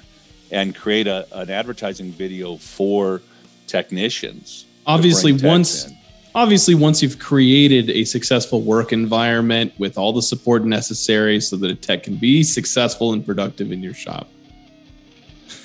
and 0.51 0.75
create 0.75 1.07
a, 1.07 1.27
an 1.33 1.51
advertising 1.51 2.11
video 2.13 2.57
for 2.57 3.21
technicians. 3.67 4.65
Obviously, 4.87 5.33
once 5.33 5.87
in. 5.87 5.97
obviously 6.35 6.75
once 6.75 7.03
you've 7.03 7.19
created 7.19 7.91
a 7.91 8.05
successful 8.05 8.63
work 8.63 8.93
environment 8.93 9.73
with 9.79 9.99
all 9.99 10.13
the 10.13 10.23
support 10.23 10.65
necessary 10.65 11.41
so 11.41 11.57
that 11.57 11.71
a 11.71 11.75
tech 11.75 12.05
can 12.05 12.17
be 12.17 12.43
successful 12.43 13.13
and 13.13 13.27
productive 13.27 13.73
in 13.73 13.83
your 13.83 13.95
shop 13.95 14.29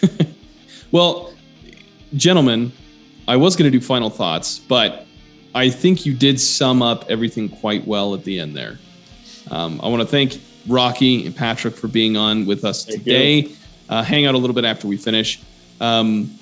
well 0.91 1.33
gentlemen 2.15 2.71
i 3.27 3.35
was 3.35 3.55
going 3.55 3.71
to 3.71 3.77
do 3.77 3.83
final 3.83 4.09
thoughts 4.09 4.59
but 4.59 5.05
i 5.55 5.69
think 5.69 6.05
you 6.05 6.13
did 6.13 6.39
sum 6.39 6.81
up 6.81 7.05
everything 7.09 7.47
quite 7.47 7.85
well 7.87 8.13
at 8.13 8.23
the 8.23 8.39
end 8.39 8.55
there. 8.55 8.77
Um, 9.49 9.79
i 9.81 9.87
want 9.87 10.01
to 10.01 10.07
thank 10.07 10.39
rocky 10.67 11.25
and 11.25 11.35
patrick 11.35 11.75
for 11.75 11.87
being 11.87 12.17
on 12.17 12.45
with 12.45 12.65
us 12.65 12.85
Thank 12.85 13.03
today. 13.03 13.51
Uh, 13.89 14.03
hang 14.03 14.25
out 14.25 14.35
a 14.35 14.37
little 14.37 14.53
bit 14.53 14.65
after 14.65 14.87
we 14.87 14.97
finish. 14.97 15.41
Um, 15.79 16.37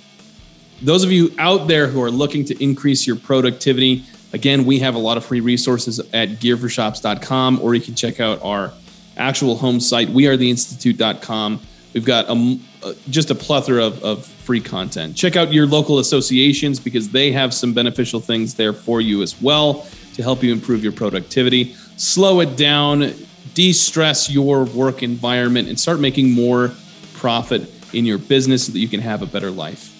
those 0.82 1.04
of 1.04 1.12
you 1.12 1.34
out 1.38 1.68
there 1.68 1.88
who 1.88 2.02
are 2.04 2.12
looking 2.12 2.46
to 2.46 2.64
increase 2.64 3.08
your 3.08 3.16
productivity, 3.16 4.06
again, 4.34 4.66
we 4.66 4.80
have 4.80 4.96
a 4.96 5.00
lot 5.00 5.18
of 5.18 5.26
free 5.26 5.40
resources 5.40 6.00
at 6.14 6.30
gearforshops.com, 6.40 7.60
or 7.62 7.76
you 7.76 7.82
can 7.82 7.96
check 7.96 8.20
out 8.20 8.42
our 8.44 8.72
actual 9.18 9.58
home 9.58 9.80
site, 9.80 10.10
wearetheinstitute.com. 10.10 11.60
We've 11.94 12.06
got 12.06 12.30
a, 12.30 12.60
uh, 12.84 12.94
just 13.10 13.30
a 13.30 13.36
plethora 13.36 13.86
of, 13.86 14.04
of 14.04 14.26
free 14.26 14.62
content. 14.62 15.16
Check 15.16 15.36
out 15.36 15.52
your 15.52 15.68
local 15.68 16.00
associations 16.00 16.80
because 16.80 17.10
they 17.10 17.32
have 17.32 17.54
some 17.54 17.74
beneficial 17.74 18.20
things 18.20 18.56
there 18.56 18.74
for 18.74 19.02
you 19.02 19.22
as 19.22 19.42
well 19.42 19.86
to 20.14 20.24
help 20.24 20.44
you 20.44 20.52
improve 20.52 20.84
your 20.84 20.94
productivity. 20.94 21.76
Slow 21.98 22.40
it 22.40 22.56
down, 22.56 23.14
de 23.54 23.74
stress 23.74 24.30
your 24.30 24.64
work 24.66 25.04
environment, 25.04 25.68
and 25.68 25.80
start 25.80 26.00
making 26.00 26.32
more 26.32 26.72
profit 27.14 27.70
in 27.94 28.06
your 28.06 28.18
business 28.18 28.66
so 28.66 28.72
that 28.72 28.80
you 28.80 28.88
can 28.88 29.02
have 29.02 29.22
a 29.22 29.26
better 29.26 29.52
life. 29.52 29.96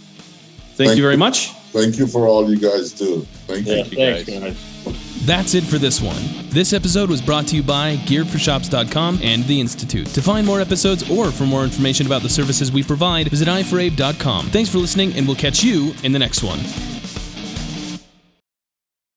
Thank, 0.76 0.90
Thank 0.90 0.98
you 0.98 1.04
very 1.04 1.18
much. 1.18 1.50
thank 1.74 1.98
you 1.98 2.08
for 2.08 2.28
all 2.28 2.50
you 2.50 2.58
guys 2.58 2.94
do. 2.94 3.22
Thank 3.48 3.68
you. 3.68 3.74
Yeah, 3.74 3.84
you, 3.84 4.24
thanks, 4.24 4.30
guys. 4.30 4.40
guys. 4.40 4.79
That's 5.26 5.54
it 5.54 5.64
for 5.64 5.78
this 5.78 6.02
one. 6.02 6.22
This 6.50 6.74
episode 6.74 7.10
was 7.10 7.22
brought 7.22 7.46
to 7.48 7.56
you 7.56 7.62
by 7.62 7.98
gearforshops.com 7.98 9.20
and 9.22 9.44
the 9.46 9.60
Institute. 9.60 10.08
To 10.08 10.22
find 10.22 10.46
more 10.46 10.60
episodes 10.60 11.10
or 11.12 11.32
for 11.32 11.46
more 11.46 11.64
information 11.64 12.06
about 12.06 12.24
the 12.24 12.30
services 12.30 12.72
we 12.72 12.84
provide, 12.84 13.28
visit 13.28 13.48
iforabe.com. 13.48 14.48
Thanks 14.48 14.70
for 14.72 14.80
listening, 14.80 15.14
and 15.14 15.28
we'll 15.28 15.36
catch 15.36 15.64
you 15.64 15.94
in 16.04 16.12
the 16.12 16.20
next 16.20 16.42
one. 16.42 16.60